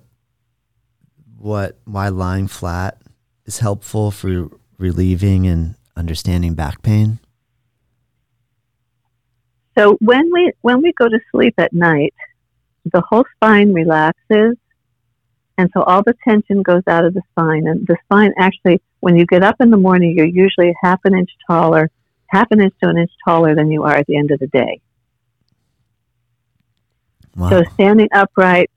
what 1.37 1.77
why 1.83 2.07
lying 2.07 2.47
flat 2.47 3.01
is 3.45 3.59
helpful 3.59 4.11
for 4.11 4.49
relieving 4.77 5.45
and 5.45 5.75
understanding 5.95 6.53
back 6.53 6.81
pain? 6.81 7.19
So 9.77 9.97
when 9.99 10.31
we 10.31 10.53
when 10.61 10.81
we 10.81 10.93
go 10.93 11.09
to 11.09 11.19
sleep 11.31 11.55
at 11.57 11.73
night, 11.73 12.13
the 12.85 13.01
whole 13.01 13.25
spine 13.35 13.73
relaxes, 13.73 14.55
and 15.57 15.69
so 15.73 15.83
all 15.83 16.03
the 16.03 16.15
tension 16.23 16.61
goes 16.61 16.83
out 16.87 17.05
of 17.05 17.13
the 17.13 17.21
spine. 17.31 17.67
And 17.67 17.85
the 17.87 17.97
spine 18.05 18.33
actually, 18.37 18.81
when 19.01 19.17
you 19.17 19.25
get 19.25 19.43
up 19.43 19.55
in 19.59 19.69
the 19.69 19.77
morning, 19.77 20.15
you're 20.15 20.25
usually 20.25 20.73
half 20.81 20.99
an 21.05 21.15
inch 21.15 21.31
taller, 21.47 21.89
half 22.27 22.47
an 22.51 22.61
inch 22.61 22.73
to 22.81 22.89
an 22.89 22.97
inch 22.97 23.11
taller 23.25 23.55
than 23.55 23.71
you 23.71 23.83
are 23.83 23.95
at 23.95 24.07
the 24.07 24.17
end 24.17 24.31
of 24.31 24.39
the 24.39 24.47
day. 24.47 24.79
Wow. 27.35 27.49
So 27.49 27.63
standing 27.73 28.09
upright, 28.13 28.69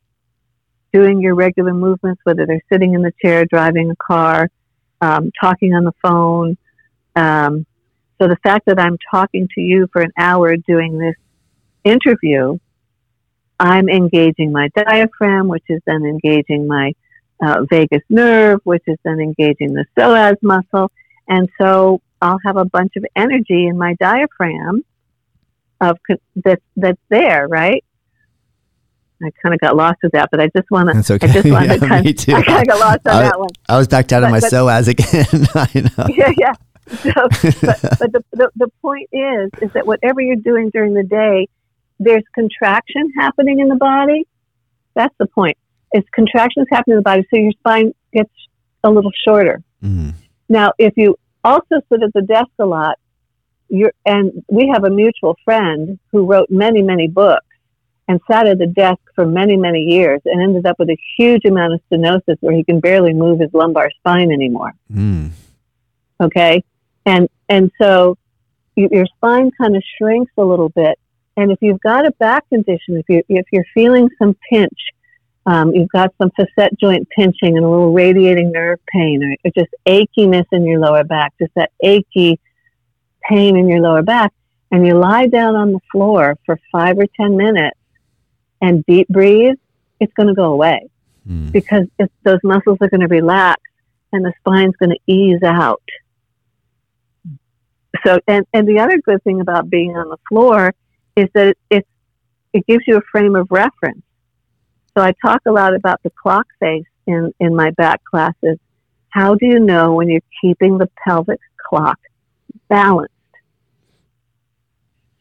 doing 0.93 1.21
your 1.21 1.35
regular 1.35 1.75
movements, 1.75 2.21
whether 2.25 2.47
they're 2.47 2.63
sitting 2.73 2.95
in 2.95 3.03
the 3.03 3.13
chair, 3.23 3.45
driving 3.45 3.91
a 3.91 3.97
car, 3.97 4.49
um, 5.01 5.31
talking 5.39 5.75
on 5.75 5.85
the 5.85 5.95
phone. 6.03 6.57
Um, 7.15 7.67
so 8.21 8.29
the 8.29 8.39
fact 8.43 8.67
that 8.67 8.79
I'm 8.79 8.97
talking 9.11 9.49
to 9.55 9.61
you 9.61 9.89
for 9.93 10.01
an 10.01 10.13
hour 10.17 10.57
doing 10.57 10.99
this 10.99 11.17
interview, 11.85 12.59
I'm 13.61 13.89
engaging 13.89 14.53
my 14.53 14.71
diaphragm, 14.75 15.49
which 15.49 15.65
is 15.69 15.81
then 15.87 16.05
engaging 16.05 16.67
my 16.67 16.93
uh, 17.43 17.65
vagus 17.69 18.03
nerve, 18.09 18.61
which 18.65 18.83
is 18.87 18.99
then 19.05 19.21
engaging 19.21 19.75
the 19.75 19.85
psoas 19.97 20.37
muscle. 20.43 20.91
And 21.29 21.49
so 21.61 22.01
I'll 22.23 22.41
have 22.45 22.57
a 22.57 22.65
bunch 22.65 22.97
of 22.97 23.05
energy 23.15 23.67
in 23.67 23.77
my 23.77 23.95
diaphragm 24.01 24.85
of 25.81 25.99
that 26.37 26.61
that's 26.77 27.01
there, 27.11 27.47
right? 27.49 27.85
I 29.23 29.31
kind 29.43 29.55
of 29.55 29.61
got 29.61 29.77
lost 29.77 29.99
with 30.03 30.13
that, 30.13 30.29
but 30.31 30.41
I 30.41 30.49
just 30.55 30.71
want 30.71 30.89
to. 30.89 30.95
That's 30.95 31.11
okay. 31.11 31.29
I 31.29 31.33
just 31.33 31.51
wanted 31.51 31.67
yeah, 31.71 31.77
to 31.77 31.89
kind, 31.89 32.05
me 32.05 32.13
too. 32.13 32.35
I 32.35 32.43
kind 32.43 32.61
of 32.61 32.69
got 32.69 32.81
lost 32.81 33.01
on 33.07 33.17
I, 33.17 33.23
that 33.23 33.41
one. 33.41 33.49
I 33.69 33.79
was 33.79 33.89
backed 33.89 34.13
out 34.13 34.21
but, 34.21 34.27
of 34.27 34.31
my 34.33 34.41
but, 34.41 34.53
psoas 34.53 34.89
again. 34.89 35.49
I 35.55 35.81
know. 35.81 36.15
Yeah, 36.15 36.33
yeah. 36.37 36.53
So, 36.89 37.11
but, 37.67 37.99
but 37.99 38.13
the, 38.13 38.25
the 38.33 38.51
the 38.55 38.69
point 38.81 39.09
is, 39.13 39.51
is 39.61 39.73
that 39.73 39.87
whatever 39.87 40.21
you're 40.21 40.37
doing 40.37 40.71
during 40.71 40.95
the 40.95 41.03
day, 41.03 41.49
there's 41.99 42.23
contraction 42.35 43.13
happening 43.19 43.59
in 43.61 43.69
the 43.69 43.77
body. 43.77 44.27
That's 44.95 45.15
the 45.19 45.27
point. 45.27 45.57
It's 45.93 46.09
contractions 46.15 46.67
happening 46.71 46.95
in 46.95 46.99
the 46.99 47.03
body, 47.03 47.27
so 47.31 47.39
your 47.39 47.53
spine 47.53 47.93
gets 48.13 48.31
a 48.85 48.91
little 48.91 49.11
shorter. 49.27 49.63
Mm. 49.83 50.15
Now, 50.49 50.73
if 50.79 50.93
you 50.97 51.17
also 51.43 51.81
sit 51.91 52.03
at 52.03 52.13
the 52.13 52.23
desk 52.23 52.51
a 52.59 52.67
lot, 52.67 52.99
you're, 53.69 53.93
and 54.05 54.45
we 54.49 54.71
have 54.73 54.85
a 54.85 54.91
mutual 54.91 55.37
friend 55.45 55.99
who 56.13 56.25
wrote 56.25 56.51
many, 56.51 56.83
many 56.83 57.09
books 57.09 57.47
and 58.09 58.21
sat 58.31 58.47
at 58.47 58.59
the 58.59 58.67
desk 58.67 59.01
for 59.15 59.27
many, 59.27 59.57
many 59.57 59.81
years 59.81 60.21
and 60.25 60.43
ended 60.43 60.67
up 60.67 60.79
with 60.79 60.89
a 60.91 60.97
huge 61.17 61.45
amount 61.45 61.75
of 61.75 61.81
stenosis 61.91 62.37
where 62.41 62.55
he 62.55 62.63
can 62.63 62.81
barely 62.81 63.13
move 63.13 63.41
his 63.41 63.53
lumbar 63.53 63.91
spine 63.99 64.31
anymore. 64.31 64.73
Mm. 64.93 65.31
Okay. 66.21 66.63
And, 67.05 67.29
and 67.49 67.71
so 67.81 68.17
you, 68.77 68.89
your 68.93 69.07
spine 69.07 69.51
kind 69.61 69.77
of 69.77 69.83
shrinks 69.99 70.33
a 70.37 70.45
little 70.45 70.69
bit. 70.69 70.99
And 71.37 71.51
if 71.51 71.59
you've 71.61 71.81
got 71.81 72.07
a 72.07 72.13
back 72.13 72.49
condition, 72.49 72.97
if 72.97 73.05
you 73.09 73.23
if 73.29 73.45
you're 73.53 73.67
feeling 73.75 74.09
some 74.19 74.35
pinch, 74.51 74.79
um, 75.45 75.75
you've 75.75 75.91
got 75.91 76.15
some 76.17 76.31
facet 76.31 76.79
joint 76.81 77.07
pinching 77.11 77.57
and 77.57 77.65
a 77.65 77.69
little 77.69 77.93
radiating 77.93 78.53
nerve 78.53 78.81
pain, 78.91 79.23
or, 79.23 79.37
or 79.45 79.51
just 79.55 79.75
achiness 79.87 80.47
in 80.53 80.65
your 80.65 80.81
lower 80.81 81.05
back, 81.05 81.35
just 81.39 81.53
that 81.55 81.73
achy 81.81 82.41
pain 83.29 83.57
in 83.57 83.69
your 83.69 83.81
lower 83.81 84.03
back, 84.03 84.33
and 84.71 84.87
you 84.87 84.95
lie 84.95 85.27
down 85.27 85.55
on 85.55 85.73
the 85.73 85.81
floor 85.93 86.39
for 86.47 86.59
five 86.73 86.99
or 86.99 87.07
ten 87.21 87.37
minutes 87.37 87.79
and 88.61 88.85
deep 88.87 89.09
breathe, 89.09 89.57
it's 90.01 90.13
going 90.15 90.29
to 90.29 90.35
go 90.35 90.53
away 90.53 90.89
mm. 91.29 91.53
because 91.53 91.87
those 92.25 92.41
muscles 92.43 92.79
are 92.81 92.89
going 92.89 93.01
to 93.01 93.09
relax 93.09 93.63
and 94.13 94.25
the 94.25 94.33
spine's 94.39 94.75
going 94.77 94.91
to 94.91 95.13
ease 95.13 95.43
out. 95.43 95.83
So, 98.05 98.21
and, 98.29 98.47
and 98.53 98.69
the 98.69 98.79
other 98.79 98.99
good 98.99 99.23
thing 99.25 99.41
about 99.41 99.71
being 99.71 99.97
on 99.97 100.09
the 100.09 100.19
floor 100.29 100.75
is 101.17 101.29
that 101.35 101.49
it, 101.49 101.59
it, 101.71 101.87
it 102.53 102.67
gives 102.67 102.85
you 102.87 102.97
a 102.97 103.03
frame 103.11 103.37
of 103.37 103.49
reference. 103.51 104.03
So 104.97 105.03
I 105.03 105.13
talk 105.25 105.43
a 105.47 105.53
lot 105.53 105.75
about 105.75 106.03
the 106.03 106.11
clock 106.11 106.47
face 106.61 106.87
in, 107.07 107.33
in 107.41 107.55
my 107.55 107.71
back 107.71 108.03
classes. 108.05 108.59
How 109.09 109.35
do 109.35 109.47
you 109.47 109.59
know 109.59 109.95
when 109.95 110.09
you're 110.09 110.21
keeping 110.41 110.79
the 110.79 110.91
pelvic 111.07 111.41
clock 111.69 111.99
balanced? 112.69 113.13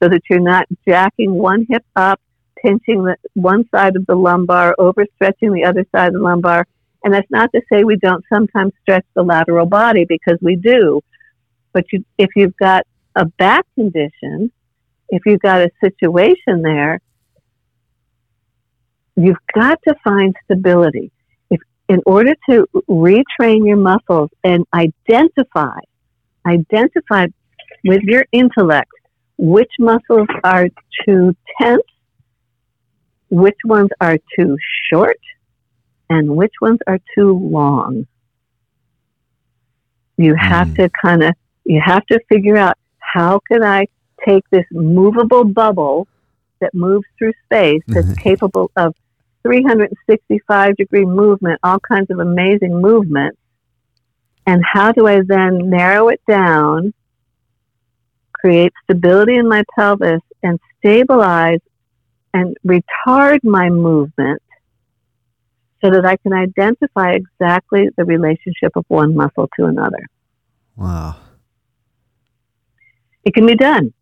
So 0.01 0.09
that 0.09 0.21
you're 0.29 0.39
not 0.39 0.67
jacking 0.87 1.33
one 1.33 1.65
hip 1.69 1.85
up 1.95 2.19
pinching 2.61 3.03
the 3.03 3.15
one 3.33 3.67
side 3.69 3.95
of 3.95 4.05
the 4.05 4.15
lumbar, 4.15 4.75
overstretching 4.79 5.53
the 5.53 5.65
other 5.65 5.85
side 5.93 6.07
of 6.07 6.13
the 6.13 6.19
lumbar. 6.19 6.67
And 7.03 7.13
that's 7.13 7.29
not 7.29 7.51
to 7.53 7.61
say 7.71 7.83
we 7.83 7.97
don't 7.97 8.23
sometimes 8.31 8.73
stretch 8.81 9.05
the 9.15 9.23
lateral 9.23 9.65
body 9.65 10.05
because 10.07 10.37
we 10.41 10.55
do. 10.55 11.01
But 11.73 11.85
you, 11.91 12.03
if 12.17 12.29
you've 12.35 12.57
got 12.57 12.85
a 13.15 13.25
back 13.25 13.65
condition, 13.75 14.51
if 15.09 15.21
you've 15.25 15.41
got 15.41 15.61
a 15.61 15.69
situation 15.83 16.61
there, 16.61 16.99
you've 19.15 19.37
got 19.53 19.79
to 19.87 19.95
find 20.03 20.35
stability. 20.45 21.11
If, 21.49 21.61
in 21.89 22.01
order 22.05 22.33
to 22.49 22.67
retrain 22.89 23.67
your 23.67 23.77
muscles 23.77 24.29
and 24.43 24.65
identify, 24.73 25.77
identify 26.45 27.27
with 27.83 28.01
your 28.01 28.25
intellect 28.31 28.91
which 29.37 29.71
muscles 29.79 30.27
are 30.43 30.67
too 31.05 31.35
tense 31.59 31.81
which 33.29 33.57
ones 33.65 33.89
are 34.01 34.17
too 34.37 34.57
short 34.89 35.19
and 36.09 36.35
which 36.35 36.53
ones 36.61 36.79
are 36.87 36.99
too 37.15 37.33
long. 37.33 38.07
You 40.17 40.35
have 40.35 40.69
mm. 40.69 40.75
to 40.77 40.89
kind 40.89 41.23
of, 41.23 41.33
you 41.65 41.81
have 41.83 42.05
to 42.07 42.19
figure 42.29 42.57
out 42.57 42.77
how 42.99 43.39
can 43.47 43.63
I 43.63 43.87
take 44.25 44.43
this 44.49 44.65
movable 44.71 45.43
bubble 45.43 46.07
that 46.61 46.73
moves 46.73 47.05
through 47.17 47.33
space 47.45 47.81
that's 47.87 48.13
capable 48.17 48.71
of 48.75 48.95
365 49.43 50.75
degree 50.75 51.05
movement, 51.05 51.59
all 51.63 51.79
kinds 51.79 52.09
of 52.09 52.19
amazing 52.19 52.81
movements, 52.81 53.37
and 54.47 54.63
how 54.63 54.91
do 54.91 55.07
I 55.07 55.21
then 55.25 55.69
narrow 55.69 56.09
it 56.09 56.21
down, 56.27 56.93
create 58.33 58.73
stability 58.83 59.35
in 59.35 59.47
my 59.47 59.63
pelvis, 59.75 60.21
and 60.43 60.59
stabilize 60.79 61.59
and 62.35 62.57
retard 62.67 63.39
my 63.43 63.69
movement 63.69 64.41
so 65.81 65.89
that 65.89 66.05
I 66.05 66.17
can 66.17 66.33
identify 66.33 67.11
exactly 67.11 67.87
the 67.95 68.03
relationship 68.03 68.75
of 68.75 68.83
one 68.89 69.15
muscle 69.15 69.49
to 69.57 69.65
another. 69.65 70.05
Wow. 70.75 71.15
It 73.23 73.33
can 73.33 73.45
be 73.45 73.55
done. 73.55 73.93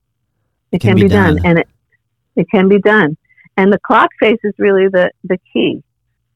It, 0.71 0.81
can, 0.81 0.89
can, 0.89 0.95
be, 0.95 1.03
be 1.03 1.09
done. 1.09 1.35
done. 1.35 1.45
And 1.45 1.59
it, 1.59 1.67
it 2.35 2.47
can 2.49 2.67
be 2.67 2.79
done. 2.79 3.15
And 3.55 3.71
the 3.71 3.79
clock 3.85 4.09
face 4.19 4.39
is 4.43 4.53
really 4.57 4.87
the, 4.87 5.11
the 5.23 5.37
key. 5.51 5.83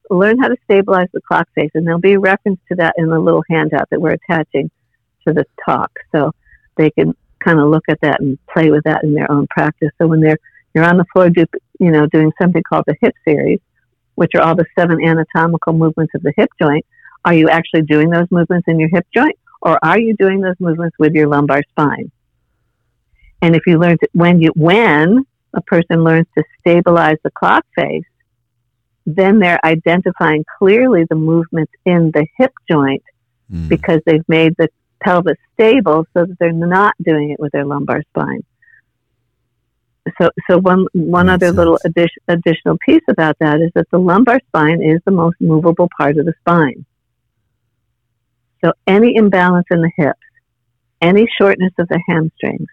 Learn 0.08 0.38
how 0.38 0.46
to 0.46 0.56
stabilize 0.64 1.08
the 1.12 1.20
clock 1.20 1.48
face. 1.56 1.70
And 1.74 1.84
there'll 1.84 1.98
be 1.98 2.12
a 2.12 2.20
reference 2.20 2.60
to 2.68 2.76
that 2.76 2.94
in 2.96 3.08
the 3.08 3.18
little 3.18 3.42
handout 3.50 3.90
that 3.90 4.00
we're 4.00 4.16
attaching 4.30 4.70
to 5.26 5.34
the 5.34 5.44
talk. 5.64 5.90
So 6.12 6.30
they 6.76 6.90
can 6.90 7.16
kind 7.40 7.58
of 7.58 7.68
look 7.68 7.84
at 7.88 8.00
that 8.02 8.20
and 8.20 8.38
play 8.46 8.70
with 8.70 8.84
that 8.84 9.02
in 9.02 9.14
their 9.14 9.30
own 9.32 9.48
practice. 9.48 9.90
So 9.98 10.06
when 10.06 10.20
they're 10.20 10.38
you're 10.74 10.84
on 10.84 10.98
the 10.98 11.06
floor, 11.12 11.30
do, 11.30 11.44
you 11.78 11.90
know, 11.90 12.06
doing 12.06 12.32
something 12.40 12.62
called 12.62 12.84
the 12.86 12.96
hip 13.00 13.14
series, 13.24 13.60
which 14.14 14.32
are 14.34 14.42
all 14.42 14.54
the 14.54 14.66
seven 14.78 15.02
anatomical 15.04 15.72
movements 15.72 16.14
of 16.14 16.22
the 16.22 16.32
hip 16.36 16.50
joint. 16.60 16.84
Are 17.24 17.34
you 17.34 17.48
actually 17.48 17.82
doing 17.82 18.10
those 18.10 18.26
movements 18.30 18.68
in 18.68 18.78
your 18.78 18.88
hip 18.88 19.06
joint, 19.14 19.38
or 19.62 19.78
are 19.82 19.98
you 19.98 20.14
doing 20.16 20.40
those 20.40 20.58
movements 20.58 20.96
with 20.98 21.12
your 21.14 21.28
lumbar 21.28 21.62
spine? 21.70 22.10
And 23.42 23.54
if 23.54 23.62
you 23.66 23.78
learn 23.78 23.98
to, 23.98 24.08
when 24.12 24.40
you 24.40 24.52
when 24.56 25.24
a 25.54 25.62
person 25.62 26.04
learns 26.04 26.26
to 26.36 26.44
stabilize 26.60 27.18
the 27.22 27.30
clock 27.30 27.64
face, 27.74 28.04
then 29.06 29.38
they're 29.38 29.64
identifying 29.64 30.44
clearly 30.58 31.04
the 31.08 31.16
movements 31.16 31.72
in 31.84 32.10
the 32.12 32.26
hip 32.36 32.52
joint 32.70 33.02
mm. 33.50 33.68
because 33.68 34.00
they've 34.04 34.28
made 34.28 34.54
the 34.58 34.68
pelvis 35.02 35.38
stable 35.54 36.04
so 36.12 36.26
that 36.26 36.36
they're 36.38 36.52
not 36.52 36.94
doing 37.02 37.30
it 37.30 37.40
with 37.40 37.52
their 37.52 37.64
lumbar 37.64 38.02
spine 38.10 38.42
so, 40.20 40.30
so 40.48 40.58
one 40.58 40.86
one 40.92 41.28
other 41.28 41.46
sense. 41.46 41.56
little 41.56 41.78
addition, 41.84 42.22
additional 42.28 42.76
piece 42.78 43.02
about 43.08 43.36
that 43.40 43.60
is 43.60 43.70
that 43.74 43.88
the 43.90 43.98
lumbar 43.98 44.40
spine 44.48 44.82
is 44.82 45.00
the 45.04 45.10
most 45.10 45.36
movable 45.40 45.88
part 45.96 46.16
of 46.18 46.26
the 46.26 46.34
spine. 46.40 46.84
So 48.64 48.72
any 48.86 49.14
imbalance 49.16 49.66
in 49.70 49.82
the 49.82 49.90
hips, 49.96 50.18
any 51.00 51.26
shortness 51.40 51.72
of 51.78 51.88
the 51.88 52.00
hamstrings, 52.08 52.68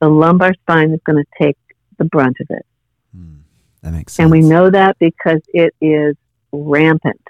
the 0.00 0.08
lumbar 0.08 0.52
spine 0.54 0.92
is 0.92 1.00
going 1.04 1.22
to 1.22 1.30
take 1.40 1.56
the 1.98 2.04
brunt 2.04 2.36
of 2.40 2.46
it. 2.50 2.66
Hmm. 3.14 3.36
That 3.82 3.92
makes 3.92 4.12
sense. 4.12 4.24
And 4.24 4.30
we 4.30 4.40
know 4.40 4.70
that 4.70 4.98
because 4.98 5.40
it 5.48 5.74
is 5.80 6.16
rampant. 6.52 7.20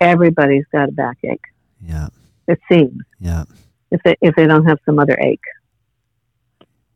Everybody's 0.00 0.66
got 0.72 0.88
a 0.88 0.92
backache. 0.92 1.44
Yeah. 1.80 2.08
It 2.46 2.60
seems. 2.70 3.02
Yeah. 3.20 3.44
If 3.90 4.02
they 4.02 4.16
if 4.20 4.34
they 4.34 4.46
don't 4.46 4.66
have 4.66 4.78
some 4.84 4.98
other 4.98 5.16
ache. 5.20 5.40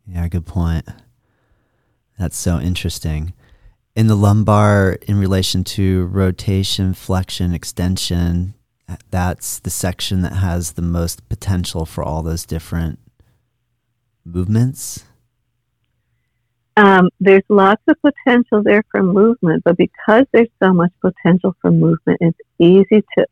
Yeah, 0.09 0.27
good 0.29 0.47
point. 0.47 0.87
That's 2.19 2.37
so 2.37 2.59
interesting. 2.59 3.35
in 3.95 4.07
the 4.07 4.15
lumbar 4.15 4.97
in 5.09 5.19
relation 5.19 5.65
to 5.65 6.07
rotation, 6.07 6.95
flexion, 6.95 7.53
extension, 7.53 8.55
that's 9.11 9.59
the 9.59 9.71
section 9.71 10.23
that 10.23 10.35
has 10.35 10.73
the 10.73 10.83
most 10.83 11.29
potential 11.29 11.85
for 11.85 12.03
all 12.05 12.23
those 12.23 12.47
different 12.47 12.99
movements? 14.25 15.05
Um, 16.77 17.09
there's 17.19 17.43
lots 17.49 17.83
of 17.89 17.97
potential 18.01 18.63
there 18.63 18.85
for 18.91 19.03
movement, 19.03 19.65
but 19.65 19.77
because 19.77 20.27
there's 20.33 20.49
so 20.63 20.73
much 20.73 20.93
potential 21.01 21.57
for 21.61 21.73
movement, 21.73 22.19
it's 22.21 22.39
easy 22.59 23.03
to 23.19 23.27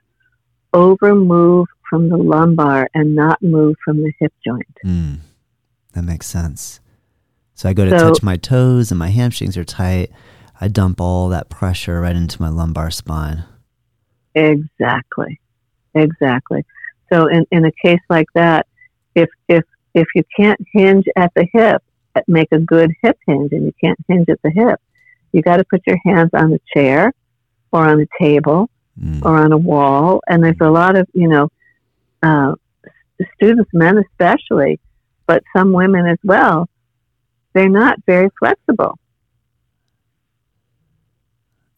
over 0.73 1.15
move 1.15 1.69
from 1.89 2.09
the 2.09 2.17
lumbar 2.17 2.89
and 2.93 3.15
not 3.15 3.41
move 3.41 3.77
from 3.85 3.99
the 3.99 4.13
hip 4.19 4.33
joint. 4.45 4.77
Mm, 4.85 5.21
that 5.97 6.03
makes 6.03 6.27
sense. 6.27 6.81
So 7.55 7.69
I 7.69 7.73
go 7.73 7.87
to 7.87 7.99
so, 7.99 8.09
touch 8.09 8.23
my 8.23 8.37
toes 8.37 8.91
and 8.93 8.99
my 8.99 9.09
hamstrings 9.09 9.57
are 9.57 9.65
tight. 9.65 10.11
I 10.61 10.69
dump 10.69 11.01
all 11.01 11.31
that 11.31 11.49
pressure 11.49 12.01
right 12.03 12.15
into 12.15 12.41
my 12.41 12.51
lumbar 12.51 12.91
spine. 12.91 13.45
Exactly. 14.35 15.41
Exactly. 15.95 16.65
So 17.11 17.29
in, 17.29 17.47
in 17.51 17.65
a 17.65 17.73
case 17.83 18.01
like 18.11 18.27
that, 18.35 18.67
if 19.15 19.31
if 19.49 19.65
if 19.95 20.07
you 20.15 20.23
can't 20.37 20.61
hinge 20.73 21.07
at 21.17 21.33
the 21.35 21.47
hip, 21.51 21.83
make 22.29 22.49
a 22.53 22.59
good 22.59 22.93
hip 23.03 23.19
hinge, 23.27 23.53
and 23.53 23.65
you 23.65 23.73
can't 23.83 23.99
hinge 24.07 24.29
at 24.29 24.41
the 24.43 24.51
hip, 24.51 24.79
you 25.33 25.41
got 25.41 25.57
to 25.57 25.65
put 25.65 25.83
your 25.87 25.99
hands 26.05 26.31
on 26.35 26.51
the 26.51 26.61
chair 26.75 27.13
or 27.73 27.87
on 27.87 27.99
the 27.99 28.09
table 28.21 28.69
mm. 29.01 29.25
or 29.25 29.39
on 29.39 29.53
a 29.53 29.57
wall. 29.57 30.21
And 30.29 30.45
there's 30.45 30.61
a 30.61 30.71
lot 30.71 30.97
of 30.97 31.09
you 31.15 31.29
know 31.29 31.49
uh, 32.23 32.55
students, 33.37 33.71
men 33.73 33.99
especially, 33.99 34.79
but 35.27 35.43
some 35.57 35.73
women 35.73 36.07
as 36.07 36.19
well. 36.25 36.69
They're 37.55 37.69
not 37.69 37.99
very 38.07 38.29
flexible. 38.39 38.99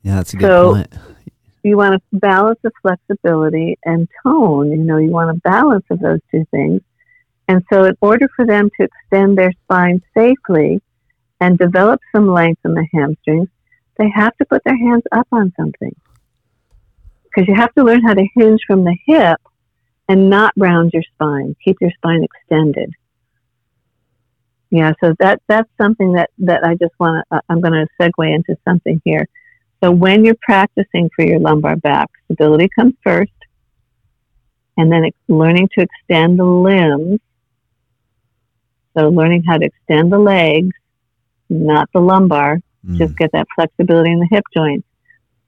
Yeah, 0.02 0.16
that's 0.16 0.34
a 0.34 0.36
good 0.36 0.46
so, 0.46 0.72
point 0.74 0.94
you 1.68 1.76
want 1.76 1.94
to 1.94 2.18
balance 2.18 2.58
the 2.62 2.70
flexibility 2.82 3.78
and 3.84 4.08
tone. 4.22 4.70
You 4.70 4.78
know, 4.78 4.98
you 4.98 5.10
want 5.10 5.30
a 5.30 5.40
balance 5.40 5.84
of 5.90 6.00
those 6.00 6.20
two 6.30 6.44
things. 6.50 6.80
And 7.46 7.64
so, 7.72 7.84
in 7.84 7.96
order 8.00 8.28
for 8.34 8.46
them 8.46 8.70
to 8.76 8.88
extend 8.88 9.38
their 9.38 9.52
spine 9.64 10.02
safely 10.14 10.80
and 11.40 11.58
develop 11.58 12.00
some 12.14 12.28
length 12.28 12.60
in 12.64 12.74
the 12.74 12.86
hamstrings, 12.92 13.48
they 13.98 14.10
have 14.14 14.36
to 14.36 14.44
put 14.44 14.62
their 14.64 14.76
hands 14.76 15.04
up 15.12 15.26
on 15.32 15.52
something. 15.56 15.94
Because 17.24 17.48
you 17.48 17.54
have 17.54 17.74
to 17.74 17.84
learn 17.84 18.02
how 18.02 18.14
to 18.14 18.26
hinge 18.34 18.60
from 18.66 18.84
the 18.84 18.96
hip 19.06 19.40
and 20.08 20.30
not 20.30 20.52
round 20.56 20.92
your 20.92 21.02
spine. 21.14 21.56
Keep 21.64 21.78
your 21.80 21.90
spine 21.92 22.24
extended. 22.24 22.92
Yeah, 24.70 24.92
so 25.02 25.14
that 25.18 25.40
that's 25.48 25.70
something 25.80 26.12
that, 26.12 26.30
that 26.38 26.62
I 26.62 26.74
just 26.74 26.92
want 27.00 27.24
to, 27.30 27.36
uh, 27.36 27.40
I'm 27.48 27.60
going 27.60 27.72
to 27.72 27.86
segue 28.00 28.34
into 28.34 28.56
something 28.66 29.00
here. 29.04 29.26
So 29.82 29.90
when 29.90 30.24
you're 30.24 30.36
practicing 30.42 31.08
for 31.14 31.24
your 31.24 31.38
lumbar 31.38 31.76
back, 31.76 32.10
stability 32.24 32.68
comes 32.76 32.94
first, 33.02 33.32
and 34.76 34.92
then 34.92 35.10
learning 35.28 35.68
to 35.74 35.82
extend 35.82 36.38
the 36.38 36.44
limbs. 36.44 37.20
So 38.96 39.08
learning 39.08 39.44
how 39.44 39.56
to 39.56 39.64
extend 39.64 40.12
the 40.12 40.18
legs, 40.18 40.74
not 41.48 41.88
the 41.94 42.00
lumbar, 42.00 42.58
mm. 42.84 42.98
just 42.98 43.16
get 43.16 43.30
that 43.32 43.46
flexibility 43.54 44.10
in 44.10 44.18
the 44.18 44.28
hip 44.30 44.44
joints. 44.52 44.86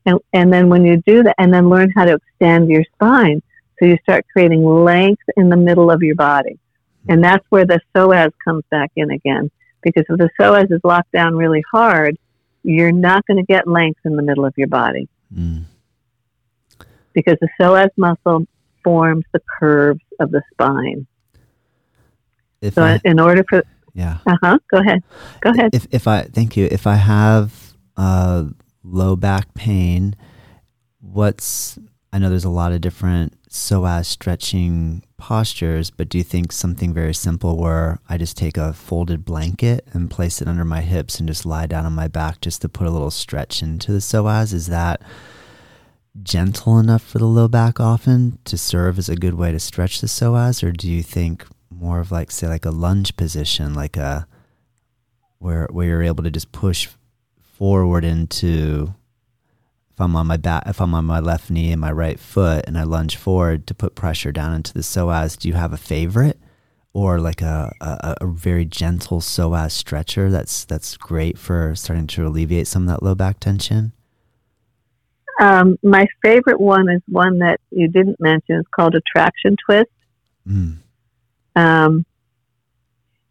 And, 0.07 0.19
and 0.33 0.53
then 0.53 0.69
when 0.69 0.85
you 0.85 1.03
do 1.05 1.25
that, 1.25 1.35
and 1.39 1.53
then 1.53 1.69
learn 1.69 1.93
how 1.95 2.07
to 2.07 2.15
extend 2.15 2.71
your 2.71 2.85
spine. 2.95 3.43
So 3.79 3.87
you 3.87 3.99
start 4.03 4.25
creating 4.33 4.65
length 4.65 5.23
in 5.37 5.49
the 5.49 5.57
middle 5.57 5.91
of 5.91 6.03
your 6.03 6.15
body. 6.15 6.59
And 7.09 7.25
that's 7.25 7.45
where 7.49 7.65
the 7.65 7.81
psoas 7.95 8.33
comes 8.45 8.65
back 8.71 8.91
in 8.97 9.11
again. 9.11 9.51
Because 9.83 10.05
if 10.09 10.19
the 10.19 10.31
psoas 10.39 10.71
is 10.71 10.81
locked 10.85 11.13
down 11.13 11.35
really 11.37 11.63
hard, 11.73 12.19
you're 12.63 12.93
not 12.93 13.27
going 13.27 13.39
to 13.39 13.43
get 13.45 13.67
length 13.67 14.01
in 14.05 14.17
the 14.17 14.23
middle 14.23 14.45
of 14.45 14.53
your 14.57 14.69
body. 14.69 15.09
Mm. 15.35 15.65
Because 17.13 17.37
the 17.41 17.49
psoas 17.59 17.91
muscle 17.97 18.47
forms 18.85 19.25
the 19.33 19.41
curves 19.59 20.03
of 20.19 20.31
the 20.31 20.43
spine. 20.53 21.07
If 22.61 22.75
so, 22.75 22.83
I, 22.83 23.01
in 23.05 23.19
order 23.19 23.45
for 23.49 23.63
yeah, 23.95 24.19
uh 24.27 24.37
huh. 24.43 24.59
Go 24.71 24.79
ahead. 24.79 25.03
Go 25.41 25.51
ahead. 25.51 25.75
If 25.75 25.87
if 25.91 26.07
I 26.07 26.23
thank 26.23 26.57
you, 26.57 26.69
if 26.71 26.87
I 26.87 26.97
have 26.97 27.75
uh, 27.97 28.45
low 28.85 29.17
back 29.17 29.55
pain, 29.55 30.15
what's 31.01 31.79
I 32.13 32.19
know 32.19 32.29
there's 32.29 32.45
a 32.45 32.51
lot 32.51 32.73
of 32.73 32.81
different 32.81 33.37
psoas 33.49 34.07
stretching 34.07 35.03
postures, 35.21 35.91
but 35.91 36.09
do 36.09 36.19
you 36.19 36.25
think 36.25 36.51
something 36.51 36.93
very 36.93 37.15
simple 37.15 37.57
where 37.57 38.01
I 38.09 38.19
just 38.19 38.37
take 38.37 38.57
a 38.57 38.73
folded 38.73 39.25
blanket 39.25 39.87
and 39.93 40.11
place 40.11 40.43
it 40.43 40.49
under 40.49 40.65
my 40.65 40.81
hips 40.81 41.21
and 41.21 41.29
just 41.29 41.47
lie 41.47 41.67
down 41.67 41.87
on 41.87 41.93
my 41.93 42.09
back 42.09 42.41
just 42.41 42.63
to 42.63 42.69
put 42.69 42.87
a 42.87 42.91
little 42.91 43.11
stretch 43.11 43.63
into 43.63 43.93
the 43.93 43.99
psoas? 43.99 44.53
Is 44.53 44.67
that 44.67 45.03
gentle 46.23 46.79
enough 46.79 47.03
for 47.03 47.19
the 47.19 47.27
low 47.27 47.47
back 47.47 47.79
often 47.79 48.39
to 48.45 48.59
serve 48.59 48.99
as 48.99 49.09
a 49.09 49.15
good 49.15 49.35
way 49.35 49.53
to 49.53 49.61
stretch 49.61 50.01
the 50.01 50.09
psoas? 50.09 50.63
Or 50.63 50.73
do 50.73 50.91
you 50.91 51.03
think 51.03 51.47
more 51.71 52.01
of 52.01 52.11
like, 52.11 52.31
say, 52.31 52.49
like 52.49 52.65
a 52.65 52.71
lunge 52.71 53.17
position, 53.17 53.75
like 53.75 53.97
a 53.97 54.27
where 55.39 55.67
where 55.71 55.87
you're 55.87 56.03
able 56.03 56.25
to 56.25 56.31
just 56.31 56.53
push 56.53 56.89
forward 57.41 58.05
into 58.05 58.95
if 60.01 60.05
I'm 60.05 60.17
on 60.17 60.29
my 60.29 60.39
back, 60.39 60.63
if 60.67 60.81
I'm 60.81 60.95
on 60.95 61.05
my 61.05 61.21
left 61.21 61.51
knee 61.51 61.73
and 61.73 61.81
my 61.81 61.93
right 61.93 62.19
foot, 62.19 62.65
and 62.67 62.79
I 62.79 62.85
lunge 62.85 63.17
forward 63.17 63.67
to 63.67 63.75
put 63.75 63.95
pressure 63.95 64.33
down 64.33 64.55
into 64.55 64.73
the 64.73 64.81
psoas, 64.81 65.39
do 65.39 65.47
you 65.47 65.53
have 65.53 65.75
a 65.75 65.77
favorite, 65.77 66.41
or 66.95 67.21
like 67.21 67.43
a, 67.43 67.71
a, 67.83 68.17
a 68.23 68.27
very 68.27 68.65
gentle 68.65 69.21
psoas 69.21 69.73
stretcher 69.73 70.31
that's 70.31 70.65
that's 70.65 70.97
great 70.97 71.37
for 71.37 71.75
starting 71.75 72.07
to 72.07 72.27
alleviate 72.27 72.67
some 72.67 72.85
of 72.85 72.89
that 72.89 73.03
low 73.03 73.15
back 73.15 73.41
tension? 73.41 73.93
Um, 75.39 75.79
my 75.83 76.07
favorite 76.23 76.61
one 76.61 76.89
is 76.89 77.03
one 77.07 77.39
that 77.41 77.61
you 77.71 77.87
didn't 77.87 78.19
mention. 78.21 78.57
It's 78.57 78.69
called 78.75 78.95
a 78.95 79.03
traction 79.03 79.57
twist. 79.67 79.91
Mm. 80.49 80.79
Um, 81.57 82.07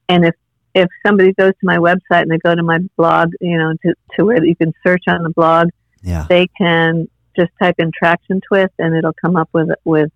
and 0.08 0.24
if 0.24 0.36
if 0.76 0.88
somebody 1.04 1.34
goes 1.34 1.54
to 1.54 1.66
my 1.66 1.78
website 1.78 2.22
and 2.22 2.30
they 2.30 2.38
go 2.38 2.54
to 2.54 2.62
my 2.62 2.78
blog, 2.96 3.32
you 3.42 3.58
know, 3.58 3.74
to, 3.84 3.96
to 4.16 4.26
where 4.26 4.46
you 4.46 4.56
can 4.56 4.72
search 4.86 5.06
on 5.08 5.24
the 5.24 5.32
blog, 5.32 5.70
yeah. 6.02 6.26
they 6.30 6.48
can 6.58 7.08
just 7.36 7.52
type 7.62 7.76
in 7.80 7.92
traction 7.98 8.42
twist 8.42 8.74
and 8.80 8.96
it'll 8.96 9.14
come 9.14 9.36
up 9.36 9.50
with 9.54 9.70
with 9.84 10.12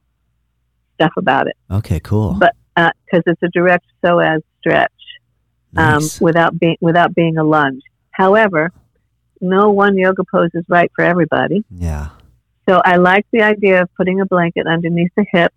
stuff 0.96 1.14
about 1.18 1.48
it. 1.48 1.56
Okay, 1.72 2.00
cool. 2.00 2.36
But 2.40 2.56
because 2.76 3.24
uh, 3.28 3.32
it's 3.32 3.44
a 3.44 3.50
direct 3.50 3.86
psoas 4.04 4.42
stretch 4.60 4.92
um, 5.76 6.04
without 6.22 6.58
being 6.60 6.78
without 6.82 7.14
being 7.14 7.38
a 7.38 7.44
lunge. 7.44 7.84
However, 8.12 8.72
no 9.42 9.72
one 9.72 9.98
yoga 9.98 10.24
pose 10.24 10.52
is 10.54 10.64
right 10.68 10.92
for 10.96 11.04
everybody. 11.04 11.64
Yeah. 11.70 12.10
So 12.68 12.82
I 12.84 12.96
like 12.96 13.26
the 13.32 13.42
idea 13.42 13.82
of 13.82 13.94
putting 13.96 14.22
a 14.22 14.26
blanket 14.26 14.68
underneath 14.68 15.12
the 15.18 15.26
hips 15.30 15.56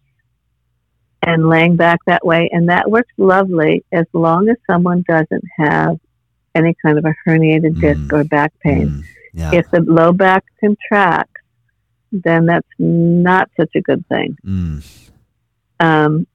and 1.22 1.48
laying 1.48 1.76
back 1.76 2.00
that 2.06 2.24
way, 2.26 2.48
and 2.52 2.68
that 2.68 2.90
works 2.90 3.12
lovely 3.16 3.84
as 3.92 4.06
long 4.12 4.48
as 4.48 4.56
someone 4.66 5.04
doesn't 5.06 5.44
have 5.58 5.98
any 6.54 6.74
kind 6.82 6.98
of 6.98 7.04
a 7.04 7.14
herniated 7.26 7.80
disc 7.80 8.00
mm. 8.00 8.12
or 8.12 8.24
back 8.24 8.52
pain. 8.60 8.88
Mm. 8.88 9.04
Yeah. 9.36 9.50
If 9.52 9.70
the 9.70 9.82
low 9.82 10.12
back 10.12 10.44
contracts, 10.58 11.42
then 12.10 12.46
that's 12.46 12.66
not 12.78 13.50
such 13.60 13.70
a 13.74 13.82
good 13.82 14.06
thing. 14.08 14.36
Mm. 14.44 15.10
Um, 15.78 16.26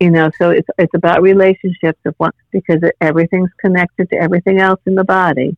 you 0.00 0.10
know, 0.10 0.32
so 0.36 0.50
it's 0.50 0.66
it's 0.76 0.92
about 0.94 1.22
relationships 1.22 2.00
of 2.04 2.16
one 2.18 2.32
because 2.50 2.82
it, 2.82 2.96
everything's 3.00 3.52
connected 3.60 4.10
to 4.10 4.16
everything 4.16 4.58
else 4.58 4.80
in 4.86 4.96
the 4.96 5.04
body, 5.04 5.56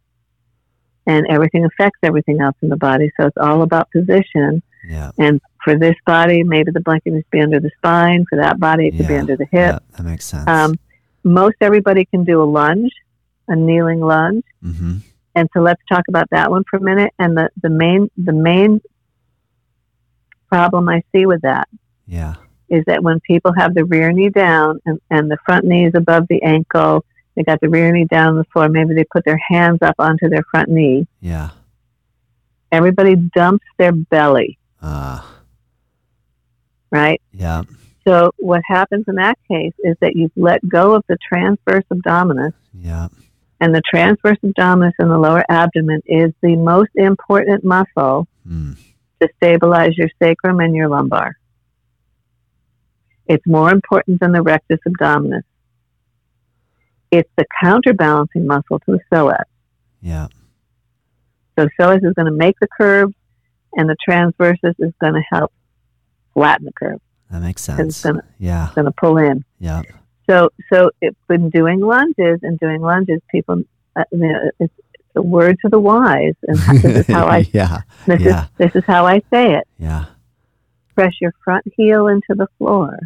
and 1.07 1.27
everything 1.31 1.65
affects 1.65 2.01
everything 2.03 2.43
else 2.43 2.57
in 2.61 2.69
the 2.69 2.77
body. 2.77 3.11
So 3.19 3.27
it's 3.27 3.39
all 3.39 3.63
about 3.63 3.91
position. 3.91 4.63
Yeah. 4.87 5.13
And 5.17 5.41
for 5.65 5.79
this 5.79 5.97
body, 6.05 6.43
maybe 6.43 6.71
the 6.71 6.81
blanket 6.81 7.15
needs 7.15 7.25
to 7.25 7.31
be 7.31 7.41
under 7.41 7.61
the 7.61 7.71
spine. 7.79 8.27
For 8.29 8.37
that 8.37 8.61
body, 8.61 8.89
it 8.89 8.93
yeah. 8.93 8.99
could 8.99 9.09
be 9.09 9.17
under 9.17 9.37
the 9.39 9.47
hip. 9.51 9.53
Yeah, 9.53 9.79
that 9.97 10.03
makes 10.03 10.27
sense. 10.27 10.47
Um, 10.47 10.79
most 11.23 11.57
everybody 11.63 12.05
can 12.05 12.25
do 12.25 12.43
a 12.43 12.45
lunge, 12.45 12.93
a 13.49 13.57
kneeling 13.57 14.01
lunge. 14.01 14.45
Mm-hmm. 14.63 14.99
And 15.35 15.49
so 15.53 15.61
let's 15.61 15.83
talk 15.89 16.05
about 16.09 16.29
that 16.31 16.51
one 16.51 16.65
for 16.71 16.77
a 16.77 16.81
minute. 16.81 17.13
And 17.19 17.37
the, 17.37 17.51
the 17.63 17.71
main 17.71 18.11
the 18.17 18.33
main 18.33 18.81
problem 20.49 20.89
I 20.89 21.03
see 21.13 21.27
with 21.27 21.43
that 21.43 21.69
yeah. 22.07 22.35
is 22.69 22.85
that 22.87 23.03
when 23.03 23.19
people 23.21 23.53
have 23.57 23.75
the 23.75 23.85
rear 23.85 24.13
knee 24.13 24.29
down 24.29 24.81
and, 24.87 25.01
and 25.11 25.31
the 25.31 25.39
front 25.45 25.65
knee 25.65 25.87
is 25.87 25.95
above 25.97 26.27
the 26.29 26.43
ankle, 26.43 27.05
they 27.35 27.43
got 27.43 27.61
the 27.61 27.69
rear 27.69 27.91
knee 27.93 28.05
down 28.05 28.29
on 28.29 28.37
the 28.37 28.45
floor, 28.53 28.69
maybe 28.69 28.95
they 28.95 29.05
put 29.05 29.25
their 29.25 29.41
hands 29.49 29.81
up 29.83 29.97
onto 29.99 30.29
their 30.29 30.45
front 30.51 30.69
knee. 30.69 31.09
Yeah. 31.21 31.51
Everybody 32.71 33.17
dumps 33.17 33.67
their 33.79 33.93
belly. 33.93 34.59
Ah. 34.81 35.29
Uh, 35.29 35.35
right? 36.91 37.21
Yeah. 37.33 37.63
So 38.07 38.31
what 38.37 38.61
happens 38.67 39.07
in 39.09 39.17
that 39.17 39.39
case 39.51 39.73
is 39.79 39.97
that 40.01 40.15
you've 40.15 40.31
let 40.37 40.67
go 40.69 40.95
of 40.95 41.05
the 41.09 41.17
transverse 41.27 41.85
abdominis. 41.93 42.53
Yeah. 42.73 43.09
And 43.65 43.75
the 43.75 43.81
transverse 43.89 44.37
abdominis 44.45 44.93
in 44.99 45.09
the 45.09 45.17
lower 45.17 45.43
abdomen 45.49 46.03
is 46.05 46.35
the 46.43 46.55
most 46.55 46.91
important 46.97 47.65
muscle 47.65 48.29
mm. 48.47 48.77
to 49.23 49.29
stabilize 49.37 49.97
your 49.97 50.11
sacrum 50.23 50.61
and 50.61 50.75
your 50.75 50.87
lumbar. 50.89 51.39
It's 53.27 53.47
more 53.47 53.71
important 53.71 54.21
than 54.21 54.33
the 54.33 54.43
rectus 54.43 54.81
abdominis. 54.87 55.45
It's 57.11 57.31
the 57.39 57.47
counterbalancing 57.59 58.47
muscle 58.47 58.81
to 58.81 58.99
the 58.99 59.01
psoas. 59.11 59.45
Yeah. 60.03 60.29
So 61.59 61.67
psoas 61.81 62.05
is 62.05 62.13
going 62.13 62.27
to 62.27 62.37
make 62.37 62.57
the 62.61 62.69
curve, 62.69 63.15
and 63.73 63.89
the 63.89 63.97
transversus 64.07 64.75
is 64.79 64.93
going 65.01 65.15
to 65.15 65.23
help 65.31 65.55
flatten 66.35 66.67
the 66.67 66.73
curve. 66.73 67.01
That 67.31 67.41
makes 67.41 67.63
sense. 67.63 67.81
It's 67.81 68.03
gonna, 68.03 68.25
yeah. 68.39 68.67
It's 68.67 68.75
going 68.75 68.85
to 68.85 68.93
pull 68.93 69.17
in. 69.17 69.43
Yeah. 69.59 69.81
So, 70.29 70.51
so 70.73 70.91
if 71.01 71.15
when 71.27 71.51
doing 71.51 71.81
lunges 71.81 72.41
and 72.43 72.59
doing 72.59 72.81
lunges, 72.81 73.21
people, 73.31 73.63
uh, 73.97 74.05
you 74.11 74.19
know, 74.19 74.51
it's, 74.59 74.73
it's 74.79 75.17
a 75.17 75.23
word 75.23 75.59
to 75.63 75.69
the 75.69 75.79
wise, 75.79 76.35
and 76.43 76.59
this 76.59 76.85
is 76.85 77.07
how 77.15 77.27
I, 77.27 77.47
yeah, 77.53 77.83
this 78.07 78.21
yeah. 78.21 78.45
is 78.45 78.49
this 78.59 78.77
is 78.77 78.85
how 78.87 79.07
I 79.07 79.21
say 79.33 79.55
it. 79.55 79.69
Yeah. 79.79 80.07
Press 80.95 81.15
your 81.21 81.33
front 81.45 81.65
heel 81.77 82.07
into 82.09 82.35
the 82.35 82.47
floor. 82.59 82.99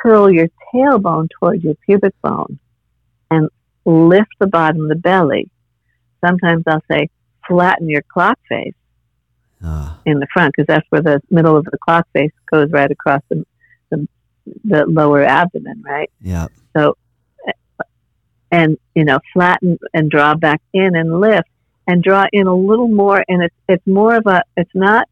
Curl 0.00 0.30
your 0.30 0.48
tailbone 0.72 1.28
towards 1.38 1.64
your 1.64 1.74
pubic 1.86 2.14
bone, 2.22 2.58
and 3.30 3.48
lift 3.84 4.34
the 4.38 4.46
bottom 4.46 4.82
of 4.82 4.88
the 4.88 4.94
belly. 4.94 5.50
Sometimes 6.24 6.64
I'll 6.66 6.82
say 6.90 7.08
flatten 7.46 7.88
your 7.88 8.02
clock 8.02 8.38
face 8.48 8.74
uh. 9.64 9.94
in 10.04 10.18
the 10.20 10.26
front 10.32 10.54
because 10.56 10.66
that's 10.66 10.86
where 10.90 11.02
the 11.02 11.20
middle 11.30 11.56
of 11.56 11.64
the 11.64 11.78
clock 11.78 12.06
face 12.12 12.32
goes 12.50 12.70
right 12.70 12.90
across 12.90 13.22
the, 13.28 13.44
the, 13.90 14.08
the 14.64 14.86
lower 14.86 15.22
abdomen, 15.22 15.82
right? 15.84 16.10
Yeah. 16.20 16.48
So, 16.76 16.96
and 18.50 18.78
you 18.94 19.04
know, 19.04 19.18
flatten 19.32 19.78
and 19.94 20.10
draw 20.10 20.34
back 20.34 20.60
in 20.72 20.94
and 20.94 21.20
lift 21.20 21.48
and 21.86 22.02
draw 22.02 22.26
in 22.32 22.46
a 22.46 22.54
little 22.54 22.88
more, 22.88 23.24
and 23.28 23.42
it's 23.42 23.56
it's 23.68 23.86
more 23.86 24.16
of 24.16 24.26
a 24.26 24.42
it's 24.56 24.74
not 24.74 25.08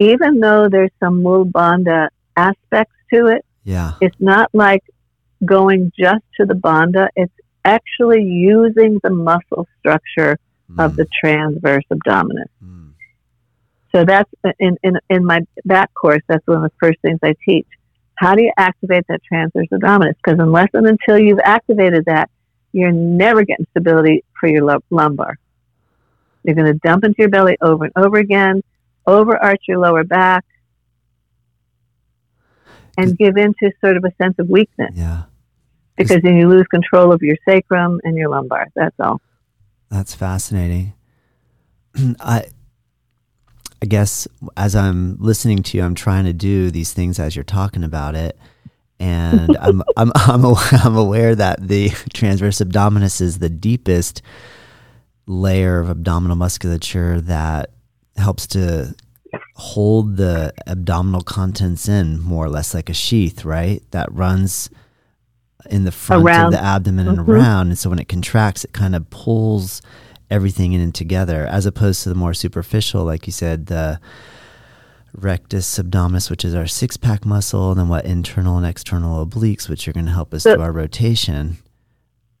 even 0.00 0.40
though 0.40 0.68
there's 0.68 0.90
some 0.98 1.22
mulabandha 1.22 2.08
aspects 2.36 2.94
to 3.12 3.26
it. 3.26 3.44
Yeah. 3.64 3.92
It's 4.00 4.16
not 4.18 4.50
like 4.52 4.82
going 5.44 5.92
just 5.98 6.24
to 6.38 6.46
the 6.46 6.54
bandha. 6.54 7.08
It's 7.14 7.32
actually 7.64 8.22
using 8.22 8.98
the 9.02 9.10
muscle 9.10 9.68
structure 9.78 10.38
mm. 10.70 10.84
of 10.84 10.96
the 10.96 11.06
transverse 11.22 11.84
abdominis. 11.92 12.48
Mm. 12.64 12.92
So 13.94 14.04
that's 14.04 14.30
in, 14.58 14.76
in, 14.82 14.98
in 15.10 15.24
my 15.24 15.40
back 15.64 15.92
course, 15.94 16.22
that's 16.28 16.46
one 16.46 16.58
of 16.58 16.62
the 16.62 16.72
first 16.80 16.98
things 17.02 17.18
I 17.22 17.34
teach. 17.44 17.66
How 18.20 18.34
do 18.34 18.42
you 18.42 18.52
activate 18.58 19.06
that 19.08 19.22
transverse 19.24 19.68
abdominis? 19.72 20.14
Because 20.22 20.38
unless 20.38 20.68
and 20.74 20.86
until 20.86 21.18
you've 21.18 21.40
activated 21.42 22.04
that, 22.04 22.28
you're 22.70 22.92
never 22.92 23.44
getting 23.44 23.64
stability 23.70 24.24
for 24.38 24.46
your 24.46 24.78
lumbar. 24.90 25.38
You're 26.42 26.54
going 26.54 26.70
to 26.70 26.78
dump 26.80 27.04
into 27.04 27.16
your 27.18 27.30
belly 27.30 27.56
over 27.62 27.84
and 27.84 27.92
over 27.96 28.18
again, 28.18 28.60
overarch 29.06 29.62
your 29.66 29.78
lower 29.78 30.04
back, 30.04 30.44
and 32.98 33.16
give 33.16 33.38
into 33.38 33.72
sort 33.80 33.96
of 33.96 34.04
a 34.04 34.12
sense 34.22 34.34
of 34.38 34.50
weakness. 34.50 34.92
Yeah. 34.92 35.22
Because 35.96 36.20
then 36.20 36.36
you 36.36 36.46
lose 36.46 36.66
control 36.66 37.12
of 37.12 37.22
your 37.22 37.38
sacrum 37.48 38.02
and 38.04 38.18
your 38.18 38.28
lumbar. 38.28 38.66
That's 38.76 38.96
all. 39.00 39.22
That's 39.90 40.14
fascinating. 40.14 40.92
I 42.20 42.48
I 43.82 43.86
guess 43.86 44.28
as 44.56 44.76
I'm 44.76 45.16
listening 45.18 45.62
to 45.62 45.78
you, 45.78 45.84
I'm 45.84 45.94
trying 45.94 46.24
to 46.24 46.32
do 46.32 46.70
these 46.70 46.92
things 46.92 47.18
as 47.18 47.34
you're 47.34 47.44
talking 47.44 47.82
about 47.82 48.14
it, 48.14 48.38
and 48.98 49.56
I'm 49.58 49.82
I'm 49.96 50.12
I'm, 50.14 50.44
I'm 50.72 50.96
aware 50.96 51.34
that 51.34 51.66
the 51.66 51.90
transverse 52.12 52.58
abdominis 52.58 53.20
is 53.20 53.38
the 53.38 53.48
deepest 53.48 54.22
layer 55.26 55.80
of 55.80 55.88
abdominal 55.88 56.36
musculature 56.36 57.20
that 57.22 57.70
helps 58.16 58.46
to 58.48 58.94
hold 59.54 60.16
the 60.16 60.52
abdominal 60.66 61.20
contents 61.20 61.88
in 61.88 62.20
more 62.20 62.44
or 62.44 62.50
less 62.50 62.74
like 62.74 62.90
a 62.90 62.94
sheath, 62.94 63.44
right? 63.44 63.82
That 63.92 64.12
runs 64.12 64.68
in 65.70 65.84
the 65.84 65.92
front 65.92 66.24
around. 66.24 66.46
of 66.46 66.52
the 66.52 66.62
abdomen 66.62 67.08
and 67.08 67.18
mm-hmm. 67.18 67.30
around, 67.30 67.68
and 67.68 67.78
so 67.78 67.88
when 67.88 67.98
it 67.98 68.08
contracts, 68.08 68.64
it 68.64 68.72
kind 68.72 68.94
of 68.94 69.08
pulls 69.08 69.80
everything 70.30 70.72
in 70.72 70.80
and 70.80 70.94
together, 70.94 71.46
as 71.46 71.66
opposed 71.66 72.02
to 72.04 72.08
the 72.08 72.14
more 72.14 72.34
superficial, 72.34 73.04
like 73.04 73.26
you 73.26 73.32
said, 73.32 73.66
the 73.66 74.00
rectus 75.12 75.78
abdominis, 75.78 76.30
which 76.30 76.44
is 76.44 76.54
our 76.54 76.66
six 76.66 76.96
pack 76.96 77.26
muscle, 77.26 77.70
and 77.70 77.80
then 77.80 77.88
what 77.88 78.04
internal 78.04 78.56
and 78.56 78.66
external 78.66 79.24
obliques, 79.26 79.68
which 79.68 79.88
are 79.88 79.92
going 79.92 80.06
to 80.06 80.12
help 80.12 80.32
us 80.32 80.44
so, 80.44 80.56
do 80.56 80.62
our 80.62 80.72
rotation. 80.72 81.58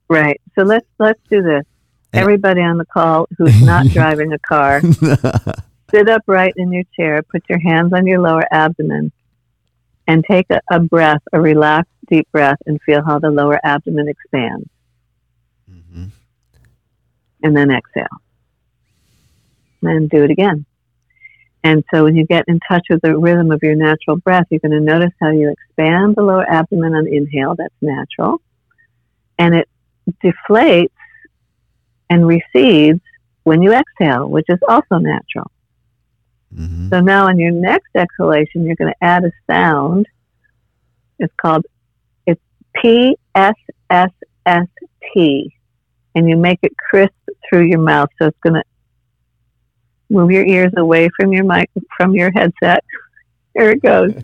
Right. 0.08 0.40
So 0.58 0.64
let's 0.64 0.86
let's 0.98 1.20
do 1.28 1.42
this. 1.42 1.64
And 2.12 2.22
Everybody 2.22 2.60
on 2.60 2.78
the 2.78 2.86
call 2.86 3.28
who's 3.38 3.60
not 3.62 3.86
driving 3.88 4.32
a 4.32 4.38
car, 4.38 4.80
sit 5.90 6.08
upright 6.08 6.54
in 6.56 6.72
your 6.72 6.84
chair, 6.96 7.22
put 7.22 7.42
your 7.48 7.60
hands 7.60 7.92
on 7.92 8.06
your 8.06 8.20
lower 8.20 8.44
abdomen, 8.50 9.12
and 10.06 10.24
take 10.24 10.46
a, 10.50 10.60
a 10.70 10.80
breath, 10.80 11.22
a 11.32 11.40
relaxed, 11.40 11.92
deep 12.08 12.28
breath, 12.32 12.58
and 12.66 12.80
feel 12.82 13.04
how 13.04 13.18
the 13.18 13.30
lower 13.30 13.60
abdomen 13.64 14.08
expands 14.08 14.68
and 17.42 17.56
then 17.56 17.70
exhale. 17.70 18.06
And 19.82 20.10
do 20.10 20.24
it 20.24 20.30
again. 20.30 20.66
And 21.62 21.84
so 21.92 22.04
when 22.04 22.16
you 22.16 22.26
get 22.26 22.44
in 22.48 22.58
touch 22.66 22.86
with 22.88 23.02
the 23.02 23.16
rhythm 23.16 23.50
of 23.50 23.62
your 23.62 23.74
natural 23.74 24.16
breath, 24.16 24.46
you're 24.50 24.60
going 24.60 24.72
to 24.72 24.80
notice 24.80 25.12
how 25.20 25.30
you 25.30 25.50
expand 25.50 26.16
the 26.16 26.22
lower 26.22 26.48
abdomen 26.48 26.94
on 26.94 27.06
inhale. 27.06 27.54
That's 27.54 27.74
natural. 27.80 28.40
And 29.38 29.54
it 29.54 29.68
deflates 30.24 30.92
and 32.08 32.26
recedes 32.26 33.02
when 33.44 33.62
you 33.62 33.72
exhale, 33.72 34.28
which 34.28 34.46
is 34.48 34.58
also 34.68 34.96
natural. 34.96 35.50
Mm-hmm. 36.54 36.88
So 36.88 37.00
now 37.00 37.26
on 37.26 37.38
your 37.38 37.52
next 37.52 37.90
exhalation, 37.94 38.64
you're 38.64 38.76
going 38.76 38.92
to 38.92 39.04
add 39.04 39.24
a 39.24 39.30
sound. 39.46 40.06
It's 41.18 41.32
called, 41.40 41.66
it's 42.26 42.40
P 42.74 43.16
S 43.34 43.54
S 43.90 44.10
S 44.46 44.66
T 45.12 45.54
and 46.14 46.28
you 46.28 46.36
make 46.36 46.58
it 46.62 46.72
crisp 46.76 47.12
through 47.50 47.66
your 47.66 47.80
mouth. 47.80 48.08
So 48.18 48.28
it's 48.28 48.38
going 48.42 48.54
to 48.54 48.62
move 50.08 50.30
your 50.30 50.46
ears 50.46 50.72
away 50.76 51.10
from 51.18 51.32
your 51.32 51.44
mic, 51.44 51.68
from 51.96 52.14
your 52.14 52.30
headset. 52.32 52.84
Here 53.54 53.70
it 53.70 53.82
goes. 53.82 54.12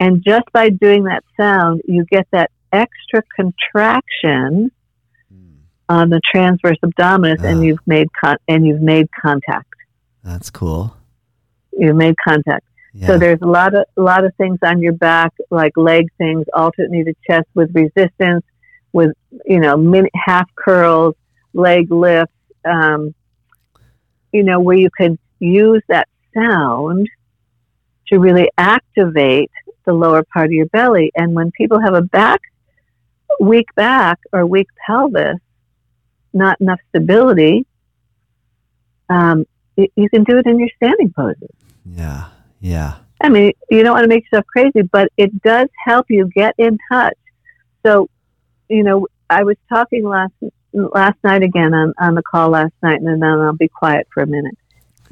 and 0.00 0.22
just 0.24 0.44
by 0.52 0.68
doing 0.70 1.04
that 1.04 1.24
sound, 1.36 1.82
you 1.86 2.04
get 2.10 2.26
that 2.32 2.50
extra 2.72 3.22
contraction 3.34 4.70
mm. 5.32 5.56
on 5.88 6.10
the 6.10 6.20
transverse 6.30 6.76
abdominis, 6.84 7.42
and 7.42 7.64
you've 7.64 7.78
made 7.86 8.08
con- 8.20 8.36
and 8.48 8.66
you've 8.66 8.82
made 8.82 9.08
contact. 9.12 9.72
That's 10.22 10.50
cool. 10.50 10.96
You've 11.72 11.96
made 11.96 12.16
contact. 12.22 12.66
So 13.04 13.18
there's 13.18 13.40
a 13.42 13.46
lot 13.46 13.74
of 13.74 13.84
a 13.96 14.00
lot 14.00 14.24
of 14.24 14.34
things 14.36 14.58
on 14.62 14.80
your 14.80 14.92
back, 14.92 15.32
like 15.50 15.76
leg 15.76 16.06
things, 16.18 16.46
alternated 16.54 17.16
chest 17.28 17.46
with 17.54 17.74
resistance, 17.74 18.44
with 18.92 19.12
you 19.44 19.60
know 19.60 19.76
mini, 19.76 20.08
half 20.14 20.48
curls, 20.54 21.14
leg 21.52 21.90
lifts. 21.90 22.32
Um, 22.64 23.14
you 24.32 24.42
know 24.42 24.60
where 24.60 24.76
you 24.76 24.90
can 24.96 25.18
use 25.38 25.82
that 25.88 26.08
sound 26.34 27.08
to 28.08 28.18
really 28.18 28.50
activate 28.56 29.50
the 29.84 29.92
lower 29.92 30.22
part 30.32 30.46
of 30.46 30.52
your 30.52 30.66
belly. 30.66 31.10
And 31.14 31.34
when 31.34 31.50
people 31.50 31.80
have 31.80 31.94
a 31.94 32.02
back 32.02 32.40
weak 33.40 33.74
back 33.74 34.20
or 34.32 34.46
weak 34.46 34.68
pelvis, 34.86 35.38
not 36.32 36.60
enough 36.60 36.80
stability, 36.90 37.66
um, 39.08 39.44
you, 39.76 39.88
you 39.96 40.08
can 40.08 40.24
do 40.24 40.38
it 40.38 40.46
in 40.46 40.58
your 40.58 40.70
standing 40.76 41.12
poses. 41.12 41.50
Yeah. 41.84 42.28
Yeah. 42.60 42.94
I 43.20 43.28
mean, 43.28 43.52
you 43.70 43.82
don't 43.82 43.94
want 43.94 44.04
to 44.04 44.08
make 44.08 44.24
yourself 44.24 44.46
crazy, 44.46 44.82
but 44.82 45.10
it 45.16 45.42
does 45.42 45.68
help 45.84 46.06
you 46.10 46.28
get 46.34 46.54
in 46.58 46.78
touch. 46.90 47.16
So, 47.84 48.08
you 48.68 48.82
know, 48.82 49.06
I 49.30 49.44
was 49.44 49.56
talking 49.68 50.06
last 50.06 50.32
last 50.72 51.16
night 51.24 51.42
again 51.42 51.72
on, 51.72 51.94
on 51.98 52.14
the 52.14 52.22
call 52.22 52.50
last 52.50 52.74
night, 52.82 53.00
and 53.00 53.06
then 53.06 53.22
I'll 53.22 53.54
be 53.54 53.68
quiet 53.68 54.06
for 54.12 54.22
a 54.22 54.26
minute. 54.26 54.56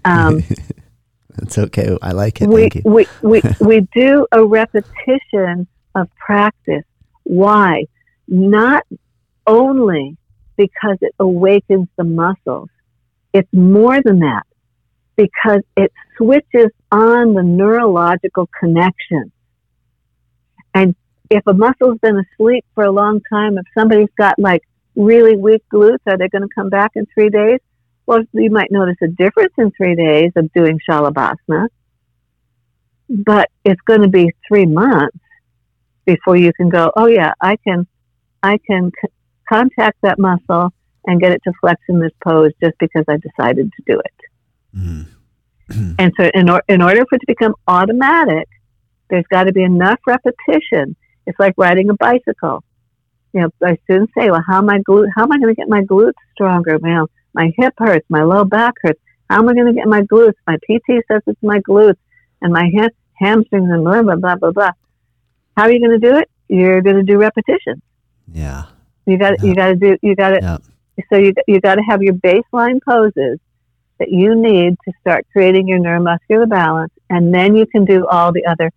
Um, 0.05 0.43
That's 1.37 1.59
okay. 1.59 1.97
I 2.01 2.13
like 2.13 2.41
it. 2.43 2.49
We, 2.49 2.63
Thank 2.63 2.75
you. 2.77 2.83
we, 2.85 3.07
we, 3.23 3.43
we 3.61 3.81
do 3.95 4.27
a 4.31 4.45
repetition 4.45 5.67
of 5.95 6.09
practice. 6.17 6.85
Why? 7.25 7.87
Not 8.29 8.87
only 9.47 10.17
because 10.57 10.99
it 11.01 11.15
awakens 11.19 11.89
the 11.97 12.05
muscles, 12.05 12.69
it's 13.33 13.53
more 13.53 14.01
than 14.03 14.21
that 14.21 14.47
because 15.17 15.61
it 15.77 15.93
switches 16.17 16.71
on 16.91 17.35
the 17.35 17.43
neurological 17.43 18.49
connection. 18.59 19.33
And 20.75 20.95
if 21.31 21.47
a 21.47 21.55
muscle's 21.55 21.99
been 22.01 22.19
asleep 22.19 22.65
for 22.75 22.85
a 22.85 22.91
long 22.91 23.21
time, 23.31 23.57
if 23.59 23.65
somebody's 23.77 24.09
got 24.19 24.39
like 24.39 24.63
really 24.97 25.37
weak 25.37 25.63
glutes, 25.73 25.99
are 26.07 26.19
they 26.19 26.29
going 26.29 26.43
to 26.43 26.55
come 26.55 26.71
back 26.71 26.93
in 26.95 27.07
three 27.15 27.31
days? 27.31 27.61
Well, 28.07 28.23
you 28.33 28.51
might 28.51 28.71
notice 28.71 28.97
a 29.03 29.09
difference 29.09 29.55
in 29.57 29.71
three 29.77 29.95
days 29.95 30.33
of 30.37 30.53
doing 30.53 30.79
shalabhasana, 30.89 31.69
but 33.09 33.51
it's 33.65 33.81
going 33.83 34.03
to 34.03 34.09
be 34.09 34.33
three 34.47 34.67
months 34.67 35.17
before 36.05 36.37
you 36.37 36.53
can 36.53 36.69
go, 36.69 36.93
oh 36.97 37.07
yeah, 37.07 37.33
I 37.41 37.57
can, 37.57 37.87
I 38.43 38.59
can 38.59 38.91
c- 39.01 39.09
contact 39.49 39.99
that 40.03 40.19
muscle 40.19 40.71
and 41.07 41.21
get 41.21 41.33
it 41.33 41.41
to 41.45 41.53
flex 41.61 41.81
in 41.89 41.99
this 41.99 42.13
pose 42.23 42.53
just 42.63 42.77
because 42.79 43.05
I 43.09 43.17
decided 43.17 43.71
to 43.73 43.83
do 43.87 43.99
it. 43.99 44.14
Mm. 44.77 45.07
and 45.99 46.13
so, 46.19 46.31
in, 46.35 46.51
or, 46.51 46.63
in 46.69 46.83
order 46.83 47.05
for 47.09 47.17
it 47.17 47.21
to 47.21 47.27
become 47.27 47.55
automatic, 47.67 48.49
there's 49.11 49.27
got 49.31 49.45
to 49.45 49.53
be 49.53 49.63
enough 49.63 49.99
repetition. 50.07 50.97
It's 51.27 51.39
like 51.39 51.55
riding 51.57 51.91
a 51.91 51.95
bicycle. 51.95 52.63
You 53.33 53.43
know, 53.43 53.51
my 53.61 53.79
students 53.85 54.13
say, 54.17 54.31
"Well, 54.31 54.43
how 54.47 54.59
am 54.59 54.71
I 54.71 54.79
glute? 54.79 55.09
How 55.15 55.23
am 55.25 55.33
I 55.33 55.39
going 55.39 55.55
to 55.55 55.59
get 55.59 55.69
my 55.69 55.83
glutes 55.83 56.13
stronger? 56.33 56.79
Well, 56.79 57.11
my 57.33 57.53
hip 57.57 57.75
hurts, 57.79 58.07
my 58.09 58.23
low 58.23 58.45
back 58.45 58.75
hurts. 58.83 59.01
How 59.29 59.39
am 59.39 59.49
I 59.49 59.55
going 59.55 59.67
to 59.67 59.73
get 59.73 59.87
my 59.87 60.03
glutes? 60.03 60.35
My 60.47 60.57
PT 60.57 61.03
says 61.11 61.23
it's 61.27 61.43
my 61.43 61.59
glutes 61.61 61.97
and 62.43 62.53
my 62.53 62.71
ha- 62.77 62.91
hamstrings 63.15 63.71
and 63.71 63.83
blah 63.83 64.03
blah 64.03 64.17
blah 64.17 64.37
blah 64.37 64.53
blah. 64.53 64.71
How 65.57 65.65
are 65.65 65.73
you 65.73 65.81
going 65.81 65.99
to 66.01 66.11
do 66.11 66.17
it? 66.17 66.31
You're 66.49 66.83
going 66.83 66.97
to 66.97 67.03
do 67.03 67.19
repetition. 67.19 67.83
Yeah. 68.33 68.65
You 69.07 69.19
got 69.19 69.41
yeah. 69.41 69.45
you 69.45 69.55
got 69.55 69.67
to 69.69 69.77
do 69.77 69.97
you 70.03 70.15
got 70.15 70.31
to 70.31 70.39
yeah. 70.43 70.59
so 71.11 71.19
you 71.19 71.33
you 71.47 71.61
got 71.61 71.77
to 71.77 71.83
have 71.83 72.03
your 72.03 72.15
baseline 72.15 72.81
poses 72.87 73.39
that 73.99 74.11
you 74.11 74.35
need 74.35 74.77
to 74.85 74.93
start 75.01 75.27
creating 75.33 75.69
your 75.69 75.79
neuromuscular 75.79 76.49
balance, 76.49 76.93
and 77.11 77.33
then 77.33 77.55
you 77.55 77.67
can 77.67 77.85
do 77.85 78.07
all 78.07 78.33
the 78.33 78.45
other 78.47 78.71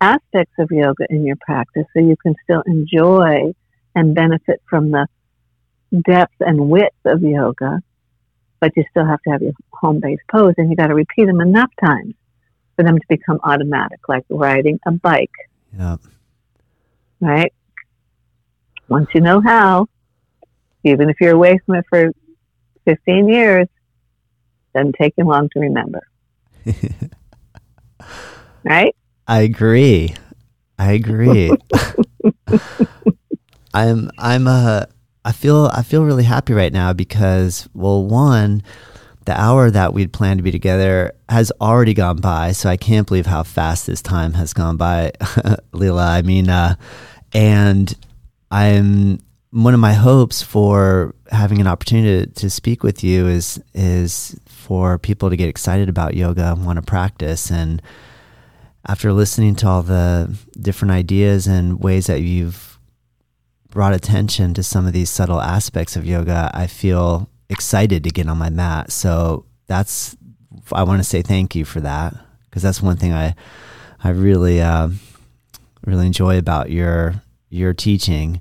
aspects 0.00 0.54
of 0.58 0.70
yoga 0.70 1.06
in 1.10 1.24
your 1.24 1.36
practice, 1.36 1.84
so 1.92 2.00
you 2.00 2.16
can 2.16 2.34
still 2.42 2.62
enjoy 2.66 3.52
and 3.94 4.14
benefit 4.14 4.60
from 4.68 4.90
the 4.90 5.06
depth 6.06 6.34
and 6.40 6.70
width 6.70 6.96
of 7.04 7.22
yoga, 7.22 7.80
but 8.60 8.72
you 8.76 8.84
still 8.90 9.04
have 9.04 9.20
to 9.22 9.30
have 9.30 9.42
your 9.42 9.52
home 9.72 10.00
based 10.00 10.22
pose, 10.30 10.54
and 10.56 10.70
you 10.70 10.76
got 10.76 10.86
to 10.86 10.94
repeat 10.94 11.26
them 11.26 11.40
enough 11.40 11.70
times 11.84 12.14
for 12.76 12.84
them 12.84 12.98
to 12.98 13.04
become 13.08 13.38
automatic, 13.44 14.00
like 14.08 14.24
riding 14.30 14.80
a 14.86 14.92
bike. 14.92 15.30
Yeah. 15.76 15.96
Right. 17.20 17.52
Once 18.88 19.08
you 19.14 19.20
know 19.20 19.40
how, 19.40 19.88
even 20.84 21.10
if 21.10 21.20
you're 21.20 21.34
away 21.34 21.58
from 21.64 21.76
it 21.76 21.84
for 21.88 22.10
15 22.84 23.28
years, 23.28 23.68
doesn't 24.74 24.96
take 25.00 25.14
you 25.16 25.24
long 25.24 25.48
to 25.50 25.60
remember. 25.60 26.00
right? 28.64 28.94
I 29.26 29.40
agree. 29.40 30.14
I 30.78 30.92
agree. 30.92 31.50
I'm 33.74 34.10
I'm 34.18 34.46
uh 34.46 34.84
I 35.24 35.32
feel 35.32 35.70
I 35.72 35.82
feel 35.82 36.04
really 36.04 36.24
happy 36.24 36.52
right 36.52 36.72
now 36.72 36.92
because 36.92 37.68
well 37.74 38.04
one 38.04 38.62
the 39.24 39.40
hour 39.40 39.70
that 39.70 39.94
we'd 39.94 40.12
planned 40.12 40.38
to 40.38 40.42
be 40.42 40.50
together 40.50 41.12
has 41.28 41.52
already 41.60 41.94
gone 41.94 42.16
by 42.16 42.52
so 42.52 42.68
I 42.68 42.76
can't 42.76 43.06
believe 43.06 43.26
how 43.26 43.44
fast 43.44 43.86
this 43.86 44.02
time 44.02 44.34
has 44.34 44.52
gone 44.52 44.76
by 44.76 45.12
Lillah 45.72 46.10
I 46.10 46.22
mean 46.22 46.48
uh 46.48 46.74
and 47.32 47.94
I'm 48.50 49.20
one 49.52 49.74
of 49.74 49.80
my 49.80 49.92
hopes 49.92 50.42
for 50.42 51.14
having 51.30 51.60
an 51.60 51.66
opportunity 51.66 52.26
to, 52.26 52.40
to 52.40 52.50
speak 52.50 52.82
with 52.82 53.04
you 53.04 53.28
is 53.28 53.62
is 53.74 54.38
for 54.72 54.98
people 54.98 55.28
to 55.28 55.36
get 55.36 55.50
excited 55.50 55.90
about 55.90 56.14
yoga 56.14 56.50
and 56.50 56.64
want 56.64 56.76
to 56.76 56.82
practice. 56.82 57.50
And 57.50 57.82
after 58.86 59.12
listening 59.12 59.54
to 59.56 59.68
all 59.68 59.82
the 59.82 60.34
different 60.58 60.92
ideas 60.92 61.46
and 61.46 61.78
ways 61.78 62.06
that 62.06 62.22
you've 62.22 62.78
brought 63.68 63.92
attention 63.92 64.54
to 64.54 64.62
some 64.62 64.86
of 64.86 64.94
these 64.94 65.10
subtle 65.10 65.42
aspects 65.42 65.94
of 65.94 66.06
yoga, 66.06 66.50
I 66.54 66.66
feel 66.66 67.28
excited 67.50 68.02
to 68.04 68.08
get 68.08 68.28
on 68.28 68.38
my 68.38 68.48
mat. 68.48 68.90
So 68.90 69.44
that's 69.66 70.16
I 70.72 70.84
want 70.84 71.00
to 71.00 71.04
say 71.04 71.20
thank 71.20 71.54
you 71.54 71.66
for 71.66 71.80
that 71.80 72.14
because 72.46 72.62
that's 72.62 72.80
one 72.80 72.96
thing 72.96 73.12
I 73.12 73.34
I 74.02 74.08
really 74.08 74.62
uh, 74.62 74.88
really 75.84 76.06
enjoy 76.06 76.38
about 76.38 76.70
your 76.70 77.20
your 77.50 77.74
teaching. 77.74 78.40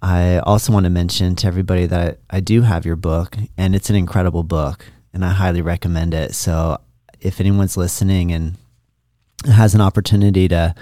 I 0.00 0.38
also 0.38 0.72
want 0.72 0.84
to 0.84 0.90
mention 0.90 1.34
to 1.34 1.48
everybody 1.48 1.86
that 1.86 2.20
I 2.30 2.38
do 2.38 2.62
have 2.62 2.86
your 2.86 2.94
book, 2.94 3.36
and 3.58 3.74
it's 3.74 3.90
an 3.90 3.96
incredible 3.96 4.44
book 4.44 4.86
and 5.14 5.24
I 5.24 5.30
highly 5.30 5.62
recommend 5.62 6.12
it. 6.12 6.34
So 6.34 6.78
if 7.20 7.40
anyone's 7.40 7.76
listening 7.76 8.32
and 8.32 8.56
has 9.46 9.74
an 9.74 9.80
opportunity 9.80 10.48
to 10.48 10.74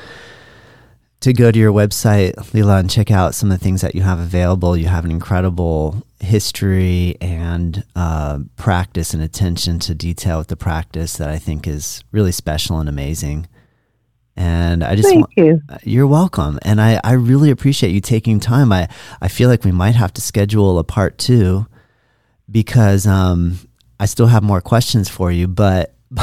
to 1.20 1.32
go 1.32 1.52
to 1.52 1.58
your 1.58 1.72
website, 1.72 2.52
Lillah, 2.52 2.78
and 2.78 2.90
check 2.90 3.12
out 3.12 3.32
some 3.32 3.52
of 3.52 3.58
the 3.58 3.62
things 3.62 3.80
that 3.82 3.94
you 3.94 4.02
have 4.02 4.18
available. 4.18 4.76
You 4.76 4.88
have 4.88 5.04
an 5.04 5.12
incredible 5.12 6.04
history 6.18 7.16
and 7.20 7.84
uh, 7.94 8.40
practice 8.56 9.14
and 9.14 9.22
attention 9.22 9.78
to 9.80 9.94
detail 9.94 10.38
with 10.38 10.48
the 10.48 10.56
practice 10.56 11.16
that 11.18 11.28
I 11.28 11.38
think 11.38 11.68
is 11.68 12.02
really 12.10 12.32
special 12.32 12.80
and 12.80 12.88
amazing. 12.88 13.46
And 14.34 14.82
I 14.82 14.96
just 14.96 15.10
Thank 15.10 15.20
want, 15.20 15.32
you. 15.36 15.62
You're 15.84 16.08
welcome. 16.08 16.58
And 16.62 16.80
I, 16.80 17.00
I 17.04 17.12
really 17.12 17.50
appreciate 17.50 17.90
you 17.90 18.00
taking 18.00 18.40
time. 18.40 18.72
I, 18.72 18.88
I 19.20 19.28
feel 19.28 19.48
like 19.48 19.62
we 19.62 19.70
might 19.70 19.94
have 19.94 20.12
to 20.14 20.20
schedule 20.20 20.76
a 20.80 20.84
part 20.84 21.18
two 21.18 21.68
because 22.50 23.06
um, 23.06 23.58
I 24.02 24.06
still 24.06 24.26
have 24.26 24.42
more 24.42 24.60
questions 24.60 25.08
for 25.08 25.30
you, 25.30 25.46
but 25.46 25.94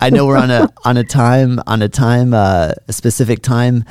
I 0.00 0.10
know 0.10 0.26
we're 0.26 0.36
on 0.36 0.50
a 0.50 0.68
on 0.84 0.96
a 0.96 1.04
time 1.04 1.60
on 1.68 1.82
a 1.82 1.88
time 1.88 2.34
uh, 2.34 2.72
a 2.88 2.92
specific 2.92 3.42
time 3.42 3.84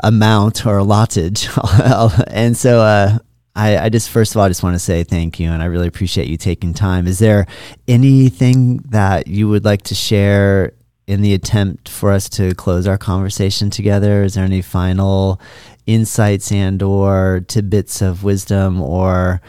amount 0.00 0.66
or 0.66 0.76
allotted, 0.76 1.42
and 2.26 2.54
so 2.54 2.82
uh, 2.82 3.18
I, 3.56 3.78
I 3.78 3.88
just 3.88 4.10
first 4.10 4.32
of 4.32 4.36
all 4.36 4.44
I 4.44 4.48
just 4.48 4.62
want 4.62 4.74
to 4.74 4.78
say 4.78 5.02
thank 5.02 5.40
you, 5.40 5.50
and 5.50 5.62
I 5.62 5.64
really 5.64 5.86
appreciate 5.86 6.28
you 6.28 6.36
taking 6.36 6.74
time. 6.74 7.06
Is 7.06 7.20
there 7.20 7.46
anything 7.88 8.84
that 8.90 9.26
you 9.26 9.48
would 9.48 9.64
like 9.64 9.80
to 9.84 9.94
share 9.94 10.74
in 11.06 11.22
the 11.22 11.32
attempt 11.32 11.88
for 11.88 12.12
us 12.12 12.28
to 12.30 12.54
close 12.54 12.86
our 12.86 12.98
conversation 12.98 13.70
together? 13.70 14.24
Is 14.24 14.34
there 14.34 14.44
any 14.44 14.60
final 14.60 15.40
insights 15.86 16.52
and 16.52 16.82
or 16.82 17.46
tidbits 17.48 18.02
of 18.02 18.24
wisdom 18.24 18.82
or 18.82 19.40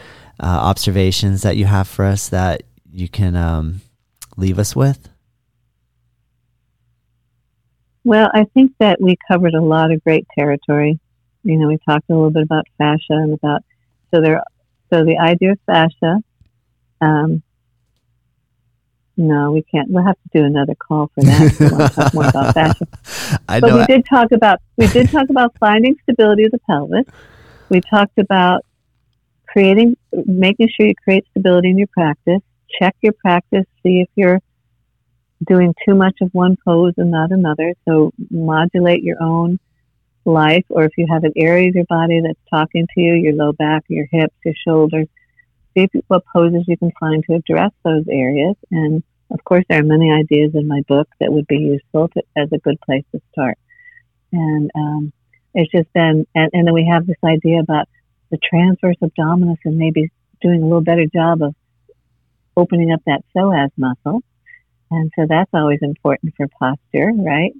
uh, 0.42 0.46
observations 0.46 1.42
that 1.42 1.56
you 1.56 1.64
have 1.66 1.86
for 1.88 2.04
us 2.04 2.28
that 2.28 2.64
you 2.90 3.08
can 3.08 3.36
um, 3.36 3.80
leave 4.36 4.58
us 4.58 4.74
with? 4.74 5.08
Well, 8.04 8.30
I 8.34 8.44
think 8.52 8.72
that 8.80 9.00
we 9.00 9.16
covered 9.28 9.54
a 9.54 9.60
lot 9.60 9.92
of 9.92 10.02
great 10.02 10.26
territory. 10.36 10.98
You 11.44 11.56
know, 11.56 11.68
we 11.68 11.78
talked 11.88 12.10
a 12.10 12.14
little 12.14 12.30
bit 12.30 12.42
about 12.42 12.66
fascia 12.76 13.12
and 13.12 13.32
about 13.34 13.62
so 14.12 14.20
there. 14.20 14.42
So 14.92 15.04
the 15.04 15.18
idea 15.18 15.52
of 15.52 15.58
fascia. 15.66 16.18
Um, 17.00 17.42
no, 19.16 19.52
we 19.52 19.62
can't. 19.62 19.90
We'll 19.90 20.04
have 20.04 20.16
to 20.16 20.38
do 20.38 20.44
another 20.44 20.74
call 20.74 21.10
for 21.14 21.22
that. 21.24 21.56
we 21.60 21.66
want 21.70 21.92
to 21.92 22.00
talk 22.00 22.14
more 22.14 22.28
about 22.28 22.54
fascia. 22.54 22.86
I 23.48 23.60
but 23.60 23.72
we 23.72 23.80
I- 23.80 23.86
did 23.86 24.04
talk 24.06 24.32
about 24.32 24.60
we 24.76 24.88
did 24.88 25.10
talk 25.10 25.28
about 25.30 25.56
finding 25.60 25.96
stability 26.02 26.44
of 26.44 26.50
the 26.50 26.58
pelvis. 26.60 27.04
We 27.68 27.80
talked 27.80 28.18
about 28.18 28.64
creating, 29.52 29.96
making 30.12 30.68
sure 30.74 30.86
you 30.86 30.94
create 31.04 31.26
stability 31.30 31.70
in 31.70 31.78
your 31.78 31.88
practice. 31.88 32.40
Check 32.80 32.96
your 33.02 33.12
practice, 33.12 33.66
see 33.82 34.00
if 34.00 34.08
you're 34.14 34.40
doing 35.46 35.74
too 35.86 35.94
much 35.94 36.16
of 36.22 36.30
one 36.32 36.56
pose 36.64 36.94
and 36.96 37.10
not 37.10 37.30
another. 37.32 37.74
So 37.86 38.12
modulate 38.30 39.02
your 39.02 39.22
own 39.22 39.58
life, 40.24 40.64
or 40.70 40.84
if 40.84 40.92
you 40.96 41.06
have 41.10 41.24
an 41.24 41.32
area 41.36 41.68
of 41.68 41.74
your 41.74 41.84
body 41.84 42.20
that's 42.24 42.38
talking 42.48 42.86
to 42.94 43.00
you, 43.00 43.14
your 43.14 43.34
low 43.34 43.52
back, 43.52 43.84
your 43.88 44.06
hips, 44.10 44.34
your 44.44 44.54
shoulders, 44.66 45.08
see 45.74 45.88
if, 45.92 46.04
what 46.08 46.24
poses 46.32 46.64
you 46.66 46.76
can 46.78 46.92
find 46.98 47.22
to 47.24 47.34
address 47.34 47.72
those 47.84 48.04
areas. 48.08 48.56
And 48.70 49.02
of 49.30 49.42
course, 49.44 49.64
there 49.68 49.80
are 49.80 49.84
many 49.84 50.12
ideas 50.12 50.52
in 50.54 50.66
my 50.68 50.82
book 50.88 51.08
that 51.20 51.32
would 51.32 51.46
be 51.46 51.58
useful 51.58 52.08
to, 52.08 52.22
as 52.36 52.48
a 52.52 52.58
good 52.58 52.80
place 52.80 53.04
to 53.12 53.20
start. 53.32 53.58
And 54.32 54.70
um, 54.74 55.12
it's 55.54 55.72
just 55.72 55.92
been, 55.92 56.26
and, 56.34 56.50
and 56.52 56.66
then 56.66 56.74
we 56.74 56.88
have 56.90 57.06
this 57.06 57.16
idea 57.24 57.60
about 57.60 57.88
the 58.32 58.38
transverse 58.38 58.96
abdominis 59.00 59.58
and 59.64 59.76
maybe 59.76 60.10
doing 60.40 60.62
a 60.62 60.64
little 60.64 60.80
better 60.80 61.06
job 61.06 61.42
of 61.42 61.54
opening 62.56 62.92
up 62.92 63.00
that 63.06 63.22
psoas 63.36 63.70
muscle. 63.76 64.22
And 64.90 65.12
so 65.16 65.26
that's 65.28 65.50
always 65.54 65.78
important 65.82 66.34
for 66.36 66.48
posture, 66.58 67.12
right? 67.14 67.52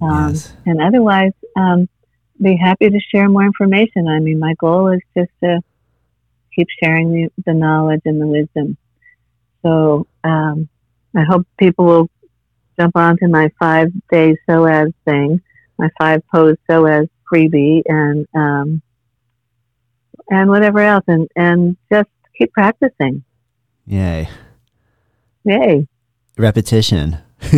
Um, 0.00 0.30
yes. 0.30 0.52
And 0.64 0.80
otherwise, 0.80 1.32
um, 1.56 1.88
be 2.40 2.56
happy 2.56 2.90
to 2.90 3.00
share 3.00 3.28
more 3.28 3.44
information. 3.44 4.06
I 4.06 4.20
mean, 4.20 4.38
my 4.38 4.54
goal 4.58 4.88
is 4.88 5.00
just 5.16 5.30
to 5.42 5.60
keep 6.54 6.68
sharing 6.82 7.12
the, 7.12 7.28
the 7.46 7.54
knowledge 7.54 8.02
and 8.04 8.20
the 8.20 8.26
wisdom. 8.26 8.76
So 9.62 10.06
um, 10.24 10.68
I 11.16 11.24
hope 11.24 11.46
people 11.58 11.84
will 11.84 12.10
jump 12.78 12.96
onto 12.96 13.28
my 13.28 13.50
five 13.58 13.88
day 14.10 14.36
psoas 14.48 14.92
thing, 15.04 15.40
my 15.78 15.88
five 15.98 16.22
pose 16.34 16.56
psoas 16.68 17.08
freebie, 17.32 17.82
and 17.86 18.26
um, 18.34 18.82
and 20.32 20.48
whatever 20.48 20.80
else, 20.80 21.04
and 21.06 21.28
and 21.36 21.76
just 21.92 22.08
keep 22.36 22.52
practicing. 22.52 23.22
Yay! 23.86 24.28
Yay! 25.44 25.86
Repetition. 26.38 27.18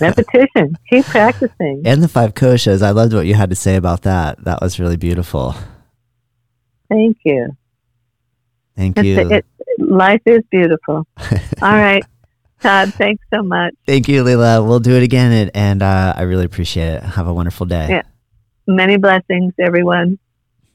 Repetition. 0.00 0.76
Keep 0.90 1.04
practicing. 1.06 1.82
And 1.84 2.02
the 2.02 2.08
five 2.08 2.34
koshas. 2.34 2.82
I 2.82 2.90
loved 2.90 3.12
what 3.12 3.26
you 3.26 3.34
had 3.34 3.50
to 3.50 3.56
say 3.56 3.76
about 3.76 4.02
that. 4.02 4.44
That 4.44 4.60
was 4.60 4.80
really 4.80 4.96
beautiful. 4.96 5.54
Thank 6.88 7.18
you. 7.24 7.56
Thank 8.74 8.98
you. 9.02 9.20
It, 9.20 9.32
it, 9.32 9.46
life 9.78 10.22
is 10.26 10.42
beautiful. 10.50 11.06
All 11.62 11.72
right. 11.72 12.04
Todd, 12.60 12.92
thanks 12.94 13.24
so 13.32 13.42
much. 13.42 13.74
Thank 13.86 14.08
you, 14.08 14.24
Lillah. 14.24 14.64
We'll 14.64 14.80
do 14.80 14.96
it 14.96 15.02
again, 15.02 15.30
and, 15.30 15.50
and 15.54 15.82
uh, 15.82 16.14
I 16.16 16.22
really 16.22 16.44
appreciate 16.44 16.94
it. 16.94 17.02
Have 17.02 17.28
a 17.28 17.34
wonderful 17.34 17.66
day. 17.66 17.86
Yeah. 17.88 18.02
Many 18.66 18.96
blessings, 18.96 19.52
everyone. 19.60 20.18